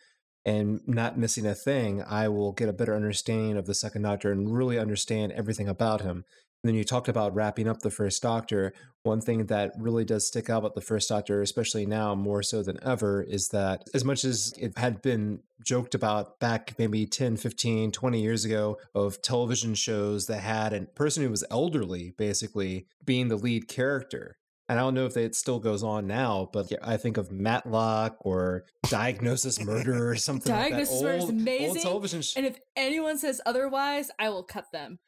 and 0.48 0.80
not 0.88 1.20
missing 1.20 1.46
a 1.46 1.54
thing, 1.54 2.02
I 2.02 2.28
will 2.28 2.54
get 2.54 2.70
a 2.70 2.74
better 2.74 2.96
understanding 2.96 3.56
of 3.56 3.68
the 3.68 3.76
second 3.76 4.02
Doctor 4.02 4.32
and 4.32 4.52
really 4.52 4.80
understand 4.80 5.32
everything 5.34 5.68
about 5.68 6.02
him. 6.02 6.26
And 6.68 6.74
then 6.74 6.80
you 6.80 6.84
talked 6.84 7.07
about 7.07 7.34
wrapping 7.34 7.65
up 7.70 7.80
the 7.80 7.89
first 7.89 8.22
Doctor. 8.22 8.74
One 9.03 9.22
thing 9.22 9.45
that 9.45 9.72
really 9.80 10.03
does 10.03 10.28
stick 10.28 10.49
out 10.49 10.57
about 10.57 10.76
the 10.76 10.82
first 10.82 11.07
Doctor, 11.07 11.41
especially 11.41 11.86
now 11.86 12.13
more 12.13 12.43
so 12.43 12.61
than 12.61 12.78
ever, 12.84 13.24
is 13.24 13.47
that 13.53 13.86
as 13.93 14.03
much 14.03 14.26
as 14.26 14.53
it 14.59 14.78
had 14.78 15.01
been 15.01 15.39
joked 15.63 15.95
about 15.95 16.41
back 16.41 16.74
maybe 16.78 17.05
10, 17.05 17.38
15, 17.38 17.93
20 17.93 18.22
years 18.22 18.43
ago 18.43 18.78
of 18.93 19.22
television 19.22 19.76
shows 19.76 20.26
that 20.26 20.41
had 20.41 20.74
a 20.74 20.82
person 20.88 21.24
who 21.24 21.30
was 21.30 21.45
elderly 21.49 22.11
basically 22.18 22.86
being 23.05 23.30
the 23.30 23.38
lead 23.38 23.70
character. 23.70 24.38
And 24.68 24.78
I 24.78 24.82
don't 24.82 24.93
know 24.93 25.05
if 25.05 25.15
it 25.15 25.34
still 25.36 25.59
goes 25.59 25.84
on 25.84 26.05
now, 26.07 26.49
but 26.51 26.70
I 26.84 26.97
think 26.97 27.15
of 27.15 27.32
Matlock 27.32 28.18
or 28.20 28.65
Diagnosis 28.89 29.63
Murder 29.63 30.09
or 30.09 30.18
something. 30.18 30.51
Diagnosis 30.51 30.91
like 30.91 30.99
that. 30.99 31.05
Murder 31.05 31.18
is 31.24 31.30
amazing. 31.30 31.78
Old 31.78 31.82
television 31.86 32.22
sh- 32.22 32.34
And 32.36 32.45
if 32.45 32.59
anyone 32.76 33.18
says 33.18 33.39
otherwise, 33.45 34.11
I 34.20 34.28
will 34.28 34.43
cut 34.43 34.65
them. 34.74 34.99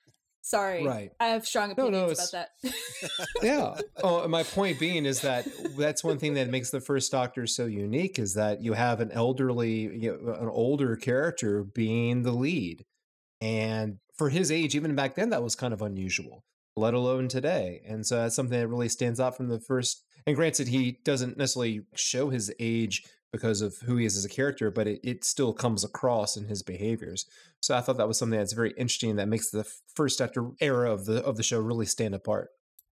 Sorry. 0.49 0.83
Right. 0.83 1.11
I 1.19 1.27
have 1.27 1.45
strong 1.45 1.75
No, 1.77 1.89
no, 1.89 2.05
opinions 2.09 2.33
about 2.33 2.47
that. 2.63 2.73
yeah. 3.43 3.79
Oh, 4.01 4.27
my 4.27 4.41
point 4.41 4.79
being 4.79 5.05
is 5.05 5.21
that 5.21 5.47
that's 5.77 6.03
one 6.03 6.17
thing 6.17 6.33
that 6.33 6.49
makes 6.49 6.71
the 6.71 6.81
first 6.81 7.11
Doctor 7.11 7.45
so 7.45 7.67
unique 7.67 8.17
is 8.17 8.33
that 8.33 8.63
you 8.63 8.73
have 8.73 8.99
an 8.99 9.11
elderly, 9.11 9.95
you 9.95 10.19
know, 10.19 10.33
an 10.33 10.49
older 10.49 10.95
character 10.95 11.63
being 11.63 12.23
the 12.23 12.31
lead, 12.31 12.83
and 13.39 13.99
for 14.17 14.29
his 14.29 14.51
age, 14.51 14.75
even 14.75 14.95
back 14.95 15.13
then, 15.13 15.29
that 15.29 15.43
was 15.43 15.55
kind 15.55 15.71
of 15.71 15.83
unusual, 15.83 16.43
let 16.75 16.95
alone 16.95 17.27
today. 17.27 17.81
And 17.87 18.03
so 18.03 18.17
that's 18.17 18.35
something 18.35 18.59
that 18.59 18.67
really 18.67 18.89
stands 18.89 19.19
out 19.19 19.37
from 19.37 19.49
the 19.49 19.59
first. 19.59 20.03
And 20.25 20.35
granted, 20.35 20.67
he 20.67 20.97
doesn't 21.05 21.37
necessarily 21.37 21.81
show 21.95 22.29
his 22.29 22.51
age 22.59 23.03
because 23.31 23.61
of 23.61 23.77
who 23.85 23.97
he 23.97 24.05
is 24.05 24.17
as 24.17 24.25
a 24.25 24.29
character, 24.29 24.71
but 24.71 24.87
it, 24.87 24.99
it 25.03 25.23
still 25.23 25.53
comes 25.53 25.83
across 25.83 26.35
in 26.35 26.45
his 26.47 26.63
behaviors. 26.63 27.25
So 27.61 27.75
I 27.75 27.81
thought 27.81 27.97
that 27.97 28.07
was 28.07 28.17
something 28.17 28.39
that's 28.39 28.53
very 28.53 28.71
interesting 28.71 29.15
that 29.17 29.27
makes 29.27 29.49
the 29.49 29.65
first 29.95 30.19
Doctor 30.19 30.51
era 30.59 30.91
of 30.91 31.05
the 31.05 31.23
of 31.23 31.37
the 31.37 31.43
show 31.43 31.59
really 31.59 31.85
stand 31.85 32.15
apart. 32.15 32.49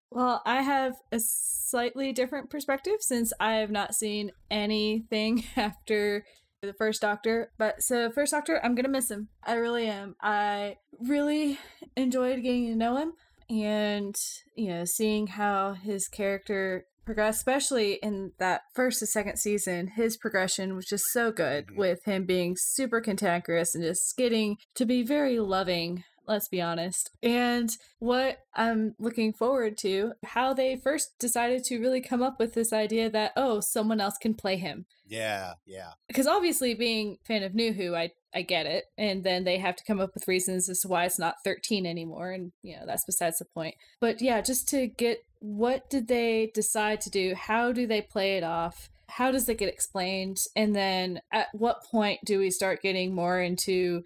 Well, 0.09 0.41
I 0.45 0.61
have 0.61 0.95
a 1.11 1.19
slightly 1.19 2.11
different 2.11 2.49
perspective 2.49 2.97
since 2.99 3.31
I 3.39 3.55
have 3.55 3.71
not 3.71 3.95
seen 3.95 4.31
anything 4.49 5.45
after 5.55 6.25
the 6.61 6.73
first 6.73 7.01
Doctor. 7.01 7.51
But 7.57 7.81
so, 7.81 8.11
first 8.11 8.31
Doctor, 8.31 8.59
I'm 8.63 8.75
to 8.75 8.87
miss 8.87 9.09
him. 9.09 9.29
I 9.43 9.53
really 9.55 9.87
am. 9.87 10.15
I 10.21 10.77
really 10.99 11.57
enjoyed 11.95 12.43
getting 12.43 12.67
to 12.67 12.75
know 12.75 12.97
him 12.97 13.13
and, 13.49 14.15
you 14.55 14.69
know, 14.69 14.85
seeing 14.85 15.27
how 15.27 15.73
his 15.73 16.07
character 16.07 16.85
progressed, 17.11 17.39
especially 17.39 17.93
in 18.01 18.31
that 18.39 18.61
first 18.73 18.99
to 18.99 19.05
second 19.05 19.37
season. 19.37 19.87
His 19.87 20.17
progression 20.17 20.75
was 20.75 20.85
just 20.85 21.05
so 21.11 21.31
good 21.31 21.67
Mhm. 21.67 21.75
with 21.75 22.05
him 22.05 22.25
being 22.25 22.55
super 22.57 23.01
cantankerous 23.01 23.75
and 23.75 23.83
just 23.83 24.15
getting 24.17 24.57
to 24.75 24.85
be 24.85 25.03
very 25.03 25.39
loving 25.39 26.03
let's 26.27 26.47
be 26.47 26.61
honest. 26.61 27.09
And 27.21 27.69
what 27.99 28.37
I'm 28.53 28.95
looking 28.99 29.33
forward 29.33 29.77
to, 29.79 30.13
how 30.23 30.53
they 30.53 30.75
first 30.77 31.17
decided 31.19 31.63
to 31.65 31.79
really 31.79 31.99
come 31.99 32.21
up 32.21 32.39
with 32.39 32.53
this 32.53 32.71
idea 32.71 33.09
that, 33.09 33.33
oh, 33.35 33.59
someone 33.59 33.99
else 33.99 34.17
can 34.17 34.33
play 34.35 34.55
him. 34.55 34.85
Yeah, 35.05 35.55
yeah. 35.65 35.91
Because 36.07 36.27
obviously, 36.27 36.73
being 36.73 37.17
a 37.21 37.25
fan 37.25 37.43
of 37.43 37.53
New 37.53 37.73
Who, 37.73 37.95
I, 37.95 38.11
I 38.33 38.43
get 38.43 38.65
it. 38.65 38.85
And 38.97 39.23
then 39.23 39.43
they 39.43 39.57
have 39.57 39.75
to 39.75 39.83
come 39.83 39.99
up 39.99 40.11
with 40.13 40.27
reasons 40.27 40.69
as 40.69 40.79
to 40.81 40.87
why 40.87 41.05
it's 41.05 41.19
not 41.19 41.35
13 41.43 41.85
anymore. 41.85 42.31
And, 42.31 42.53
you 42.63 42.77
know, 42.77 42.85
that's 42.85 43.03
besides 43.05 43.39
the 43.39 43.45
point. 43.45 43.75
But 43.99 44.21
yeah, 44.21 44.39
just 44.41 44.69
to 44.69 44.87
get 44.87 45.25
what 45.41 45.89
did 45.89 46.07
they 46.07 46.51
decide 46.53 47.01
to 47.01 47.09
do? 47.09 47.35
How 47.35 47.71
do 47.73 47.85
they 47.85 48.01
play 48.01 48.37
it 48.37 48.43
off? 48.43 48.89
How 49.09 49.31
does 49.31 49.49
it 49.49 49.57
get 49.57 49.67
explained? 49.67 50.37
And 50.55 50.73
then 50.75 51.19
at 51.33 51.47
what 51.53 51.83
point 51.83 52.19
do 52.25 52.39
we 52.39 52.49
start 52.51 52.81
getting 52.81 53.13
more 53.13 53.41
into 53.41 54.03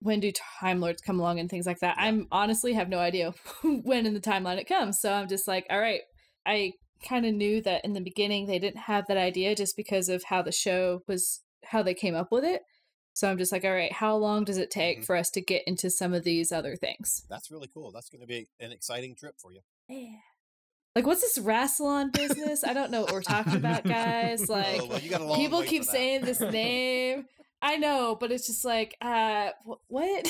when 0.00 0.18
do 0.20 0.32
time 0.60 0.80
lords 0.80 1.00
come 1.02 1.20
along 1.20 1.40
and 1.40 1.50
things 1.50 1.66
like 1.66 1.80
that 1.80 1.96
i'm 1.98 2.28
honestly 2.30 2.72
have 2.72 2.88
no 2.88 3.00
idea 3.00 3.34
when 3.82 4.06
in 4.06 4.14
the 4.14 4.20
timeline 4.20 4.56
it 4.56 4.68
comes 4.68 5.00
so 5.00 5.12
i'm 5.12 5.26
just 5.26 5.48
like 5.48 5.66
all 5.70 5.80
right 5.80 6.02
i 6.46 6.70
kind 7.04 7.26
of 7.26 7.34
knew 7.34 7.60
that 7.60 7.84
in 7.84 7.94
the 7.94 8.00
beginning 8.00 8.46
they 8.46 8.60
didn't 8.60 8.82
have 8.82 9.04
that 9.08 9.16
idea 9.16 9.56
just 9.56 9.76
because 9.76 10.08
of 10.08 10.22
how 10.28 10.40
the 10.40 10.52
show 10.52 11.00
was 11.08 11.40
how 11.64 11.82
they 11.82 11.94
came 11.94 12.14
up 12.14 12.28
with 12.30 12.44
it 12.44 12.62
so 13.12 13.28
i'm 13.28 13.38
just 13.38 13.50
like 13.50 13.64
all 13.64 13.72
right 13.72 13.94
how 13.94 14.14
long 14.14 14.44
does 14.44 14.56
it 14.56 14.70
take 14.70 15.00
Mhm. 15.00 15.04
for 15.06 15.16
us 15.16 15.30
to 15.30 15.40
get 15.40 15.62
into 15.66 15.90
some 15.90 16.14
of 16.14 16.22
these 16.22 16.52
other 16.52 16.76
things 16.76 17.24
That's 17.28 17.50
really 17.50 17.68
cool. 17.74 17.90
That's 17.90 18.08
going 18.08 18.20
to 18.20 18.26
be 18.28 18.46
an 18.60 18.70
exciting 18.70 19.16
trip 19.16 19.34
for 19.42 19.50
you. 19.52 19.62
yeah 19.88 20.18
like 20.98 21.06
what's 21.06 21.20
this 21.20 21.38
Rassilon 21.38 22.12
business 22.12 22.64
i 22.64 22.72
don't 22.72 22.90
know 22.90 23.02
what 23.02 23.12
we're 23.12 23.22
talking 23.22 23.54
about 23.54 23.84
guys 23.84 24.48
like 24.48 24.66
oh, 24.82 24.86
well, 24.86 24.98
you 24.98 25.08
got 25.08 25.20
a 25.20 25.24
long 25.24 25.36
people 25.38 25.62
keep 25.62 25.84
saying 25.84 26.24
this 26.24 26.40
name 26.58 27.24
i 27.62 27.76
know 27.76 28.16
but 28.18 28.32
it's 28.32 28.48
just 28.48 28.64
like 28.64 28.96
uh 29.00 29.50
wh- 29.64 29.78
what 29.86 30.28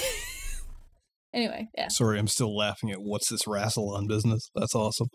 anyway 1.32 1.66
yeah 1.74 1.88
Sorry, 1.88 2.18
I'm 2.18 2.28
still 2.28 2.54
laughing 2.54 2.90
at 2.90 3.00
what's 3.00 3.30
this 3.30 3.44
Rassilon 3.44 4.06
business. 4.08 4.50
That's 4.54 4.74
awesome. 4.74 5.08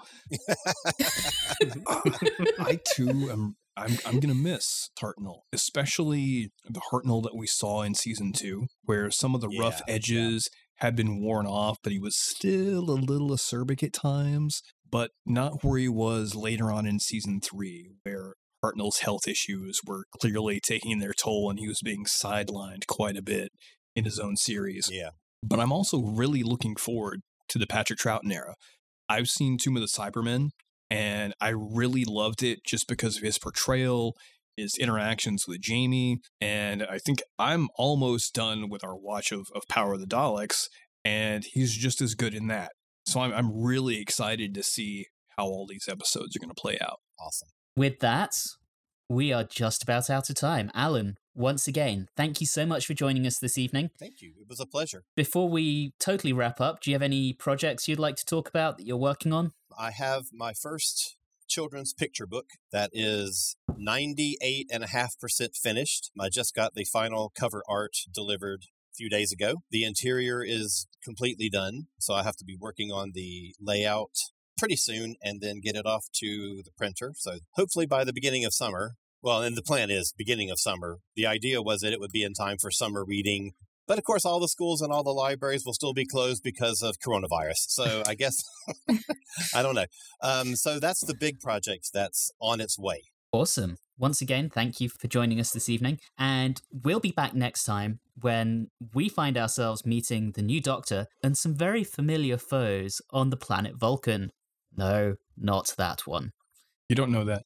I 2.60 2.80
too 2.96 3.30
am. 3.32 3.56
I'm, 3.76 3.98
I'm 4.06 4.20
gonna 4.20 4.36
miss 4.36 4.90
Hartnell, 5.02 5.40
especially 5.52 6.52
the 6.70 6.82
Hartnell 6.92 7.24
that 7.24 7.36
we 7.36 7.48
saw 7.48 7.82
in 7.82 7.96
season 7.96 8.32
two, 8.32 8.68
where 8.84 9.10
some 9.10 9.34
of 9.34 9.42
the 9.42 9.50
rough 9.60 9.82
Yeah, 9.88 9.94
yeah. 9.94 9.96
edges 9.96 10.50
had 10.78 10.96
been 10.96 11.20
worn 11.20 11.48
off, 11.48 11.78
but 11.84 11.92
he 11.92 12.00
was 12.00 12.16
still 12.16 12.90
a 12.92 12.94
little 12.94 13.30
acerbic 13.30 13.82
at 13.82 13.94
times, 13.94 14.62
but 14.94 15.10
not 15.26 15.64
where 15.64 15.80
he 15.80 15.90
was 15.90 16.36
later 16.36 16.72
on 16.72 16.86
in 16.86 17.00
season 17.00 17.42
three, 17.42 17.90
where 18.04 18.36
Hartnell's 18.64 19.00
health 19.00 19.28
issues 19.28 19.82
were 19.84 20.06
clearly 20.22 20.60
taking 20.60 21.00
their 21.00 21.14
toll 21.14 21.50
and 21.50 21.58
he 21.58 21.68
was 21.68 21.82
being 21.84 22.06
sidelined 22.06 22.86
quite 22.86 23.18
a 23.18 23.24
bit 23.24 23.52
in 23.96 24.06
his 24.06 24.20
own 24.20 24.36
series. 24.38 24.90
Yeah. 24.92 25.10
But 25.42 25.60
I'm 25.60 25.72
also 25.72 26.00
really 26.00 26.44
looking 26.44 26.76
forward 26.76 27.22
to 27.50 27.58
the 27.58 27.66
Patrick 27.66 27.98
Troughton 27.98 28.32
era. 28.32 28.54
I've 29.10 29.30
seen 29.30 29.58
Tomb 29.58 29.78
of 29.78 29.82
the 29.82 29.88
Cybermen, 29.88 30.50
and 30.92 31.34
I 31.42 31.50
really 31.50 32.06
loved 32.08 32.44
it 32.44 32.60
just 32.64 32.88
because 32.88 33.18
of 33.18 33.24
his 33.24 33.40
portrayal, 33.40 34.14
his 34.56 34.78
interactions 34.78 35.46
with 35.48 35.60
Jamie, 35.60 36.20
and 36.40 36.84
I 36.84 37.00
think 37.00 37.24
I'm 37.40 37.70
almost 37.80 38.36
done 38.36 38.70
with 38.70 38.84
our 38.84 38.96
watch 38.96 39.32
of, 39.32 39.48
of 39.56 39.64
Power 39.68 39.96
of 39.96 40.02
the 40.02 40.06
Daleks, 40.06 40.68
and 41.04 41.44
he's 41.44 41.76
just 41.76 42.00
as 42.00 42.14
good 42.14 42.36
in 42.36 42.46
that. 42.50 42.74
So 43.14 43.20
I'm, 43.20 43.32
I'm 43.32 43.62
really 43.62 44.02
excited 44.02 44.56
to 44.56 44.64
see 44.64 45.06
how 45.38 45.46
all 45.46 45.68
these 45.68 45.88
episodes 45.88 46.36
are 46.36 46.40
going 46.40 46.50
to 46.50 46.60
play 46.60 46.80
out. 46.82 47.00
Awesome. 47.20 47.50
With 47.78 48.00
that, 48.00 48.32
we 49.08 49.32
are 49.32 49.44
just 49.44 49.84
about 49.84 50.10
out 50.10 50.32
of 50.32 50.36
time. 50.36 50.72
Alan, 50.74 51.18
once 51.36 51.68
again, 51.68 52.08
thank 52.18 52.42
you 52.42 52.48
so 52.48 52.66
much 52.66 52.88
for 52.88 52.96
joining 52.96 53.28
us 53.28 53.38
this 53.38 53.56
evening. 53.56 53.92
Thank 54.00 54.24
you. 54.24 54.34
It 54.42 54.48
was 54.50 54.60
a 54.60 54.66
pleasure. 54.66 55.04
Before 55.16 55.48
we 55.48 55.94
totally 56.00 56.34
wrap 56.34 56.60
up, 56.60 56.82
do 56.82 56.90
you 56.90 56.96
have 56.96 57.04
any 57.04 57.34
projects 57.34 57.88
you'd 57.88 58.00
like 58.00 58.16
to 58.16 58.26
talk 58.26 58.50
about 58.50 58.80
that 58.80 58.88
you're 58.88 58.98
working 58.98 59.32
on? 59.32 59.52
I 59.78 59.92
have 59.92 60.24
my 60.34 60.54
first 60.54 61.16
children's 61.48 61.94
picture 61.94 62.26
book 62.26 62.48
that 62.72 62.90
is 62.94 63.56
98.5% 63.70 65.56
finished. 65.56 66.10
I 66.20 66.30
just 66.30 66.56
got 66.56 66.74
the 66.74 66.84
final 66.84 67.32
cover 67.38 67.62
art 67.70 67.96
delivered 68.12 68.64
a 68.64 68.73
few 68.96 69.10
days 69.10 69.32
ago. 69.32 69.56
The 69.72 69.84
interior 69.84 70.44
is 70.44 70.88
completely 71.04 71.50
done, 71.50 71.88
so 72.00 72.14
I 72.14 72.24
have 72.24 72.36
to 72.38 72.46
be 72.46 72.58
working 72.60 72.92
on 72.92 73.12
the 73.14 73.56
layout 73.60 74.12
pretty 74.58 74.76
soon 74.76 75.16
and 75.22 75.42
then 75.42 75.62
get 75.62 75.76
it 75.76 75.86
off 75.86 76.06
to 76.16 76.62
the 76.64 76.72
printer. 76.78 77.14
So 77.18 77.40
hopefully 77.56 77.86
by 77.86 78.04
the 78.04 78.14
beginning 78.14 78.46
of 78.46 78.54
summer. 78.54 78.94
Well, 79.22 79.42
and 79.42 79.56
the 79.56 79.62
plan 79.62 79.90
is 79.90 80.14
beginning 80.18 80.52
of 80.52 80.60
summer. 80.60 81.00
The 81.16 81.26
idea 81.26 81.62
was 81.62 81.80
that 81.80 81.94
it 81.94 82.00
would 82.00 82.12
be 82.12 82.24
in 82.24 82.34
time 82.34 82.58
for 82.60 82.72
summer 82.72 83.06
reading. 83.06 83.54
But 83.88 83.98
of 83.98 84.04
course, 84.04 84.26
all 84.26 84.40
the 84.40 84.50
schools 84.50 84.82
and 84.82 84.92
all 84.92 85.04
the 85.04 85.12
libraries 85.12 85.64
will 85.66 85.74
still 85.74 85.94
be 85.94 86.06
closed 86.06 86.44
because 86.44 86.82
of 86.82 86.98
coronavirus. 87.00 87.70
So 87.70 88.04
I 88.06 88.16
guess, 88.16 88.44
I 89.56 89.62
don't 89.62 89.76
know. 89.76 89.86
Um, 90.22 90.56
so 90.56 90.78
that's 90.80 91.06
the 91.06 91.16
big 91.16 91.40
project 91.40 91.90
that's 91.94 92.32
on 92.42 92.60
its 92.60 92.78
way. 92.78 93.04
Awesome. 93.34 93.78
Once 93.98 94.22
again, 94.22 94.48
thank 94.48 94.80
you 94.80 94.90
for 94.90 95.08
joining 95.08 95.40
us 95.40 95.50
this 95.50 95.68
evening. 95.68 95.98
And 96.20 96.62
we'll 96.72 97.00
be 97.00 97.12
back 97.12 97.34
next 97.34 97.64
time 97.64 98.00
when 98.22 98.70
we 98.94 99.10
find 99.10 99.40
ourselves 99.40 99.88
meeting 99.88 100.34
the 100.34 100.44
new 100.44 100.62
Doctor 100.62 101.08
and 101.24 101.36
some 101.36 101.56
very 101.56 101.84
familiar 101.84 102.38
foes 102.38 103.02
on 103.10 103.32
the 103.32 103.38
planet 103.38 103.76
Vulcan. 103.76 104.32
No, 104.78 105.16
not 105.36 105.74
that 105.80 106.06
one. 106.06 106.32
You 106.90 106.96
don't 106.96 107.12
know 107.12 107.26
that. 107.26 107.44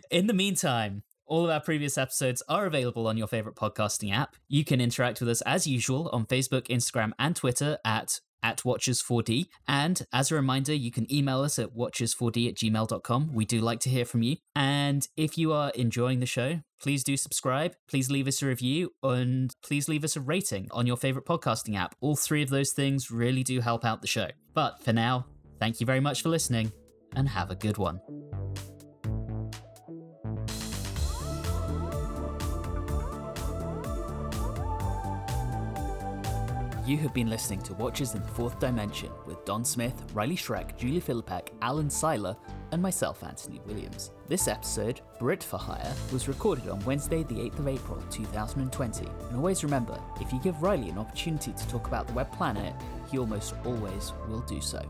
In 0.10 0.26
the 0.26 0.32
meantime, 0.32 1.02
all 1.26 1.44
of 1.44 1.50
our 1.50 1.60
previous 1.60 1.98
episodes 1.98 2.42
are 2.48 2.64
available 2.64 3.06
on 3.06 3.18
your 3.18 3.26
favorite 3.26 3.54
podcasting 3.54 4.14
app. 4.14 4.36
You 4.48 4.64
can 4.64 4.80
interact 4.80 5.20
with 5.20 5.28
us 5.28 5.42
as 5.42 5.66
usual 5.66 6.08
on 6.10 6.24
Facebook, 6.24 6.68
Instagram, 6.68 7.12
and 7.18 7.36
Twitter 7.36 7.76
at 7.84 8.20
at 8.44 8.58
Watchers4D. 8.58 9.46
And 9.66 10.06
as 10.12 10.30
a 10.30 10.36
reminder, 10.36 10.74
you 10.74 10.92
can 10.92 11.12
email 11.12 11.40
us 11.40 11.58
at 11.58 11.74
watchers4d 11.74 12.48
at 12.48 12.54
gmail.com. 12.54 13.32
We 13.32 13.44
do 13.44 13.60
like 13.60 13.80
to 13.80 13.88
hear 13.88 14.04
from 14.04 14.22
you. 14.22 14.36
And 14.54 15.08
if 15.16 15.36
you 15.36 15.52
are 15.52 15.70
enjoying 15.70 16.20
the 16.20 16.26
show, 16.26 16.60
please 16.80 17.02
do 17.02 17.16
subscribe. 17.16 17.74
Please 17.88 18.10
leave 18.10 18.28
us 18.28 18.42
a 18.42 18.46
review 18.46 18.90
and 19.02 19.52
please 19.64 19.88
leave 19.88 20.04
us 20.04 20.14
a 20.14 20.20
rating 20.20 20.68
on 20.70 20.86
your 20.86 20.98
favorite 20.98 21.24
podcasting 21.24 21.76
app. 21.76 21.96
All 22.00 22.14
three 22.14 22.42
of 22.42 22.50
those 22.50 22.72
things 22.72 23.10
really 23.10 23.42
do 23.42 23.60
help 23.60 23.84
out 23.84 24.02
the 24.02 24.06
show. 24.06 24.28
But 24.52 24.82
for 24.84 24.92
now, 24.92 25.26
thank 25.58 25.80
you 25.80 25.86
very 25.86 26.00
much 26.00 26.22
for 26.22 26.28
listening 26.28 26.70
and 27.16 27.28
have 27.28 27.50
a 27.50 27.56
good 27.56 27.78
one. 27.78 28.43
You 36.86 36.98
have 36.98 37.14
been 37.14 37.30
listening 37.30 37.62
to 37.62 37.72
Watchers 37.72 38.14
in 38.14 38.20
the 38.20 38.28
Fourth 38.28 38.58
Dimension 38.60 39.08
with 39.24 39.42
Don 39.46 39.64
Smith, 39.64 39.94
Riley 40.12 40.36
Schreck, 40.36 40.76
Julie 40.76 41.00
Philippek, 41.00 41.48
Alan 41.62 41.88
Seiler, 41.88 42.36
and 42.72 42.82
myself, 42.82 43.24
Anthony 43.24 43.58
Williams. 43.64 44.10
This 44.28 44.48
episode, 44.48 45.00
Brit 45.18 45.42
for 45.42 45.56
Hire, 45.56 45.94
was 46.12 46.28
recorded 46.28 46.68
on 46.68 46.84
Wednesday, 46.84 47.22
the 47.22 47.36
8th 47.36 47.58
of 47.60 47.68
April 47.68 48.02
2020. 48.10 49.06
And 49.06 49.36
always 49.36 49.64
remember, 49.64 49.98
if 50.20 50.30
you 50.30 50.38
give 50.40 50.62
Riley 50.62 50.90
an 50.90 50.98
opportunity 50.98 51.54
to 51.54 51.68
talk 51.68 51.86
about 51.86 52.06
the 52.06 52.12
web 52.12 52.30
planet, 52.32 52.74
he 53.10 53.16
almost 53.16 53.54
always 53.64 54.12
will 54.28 54.40
do 54.40 54.60
so. 54.60 54.86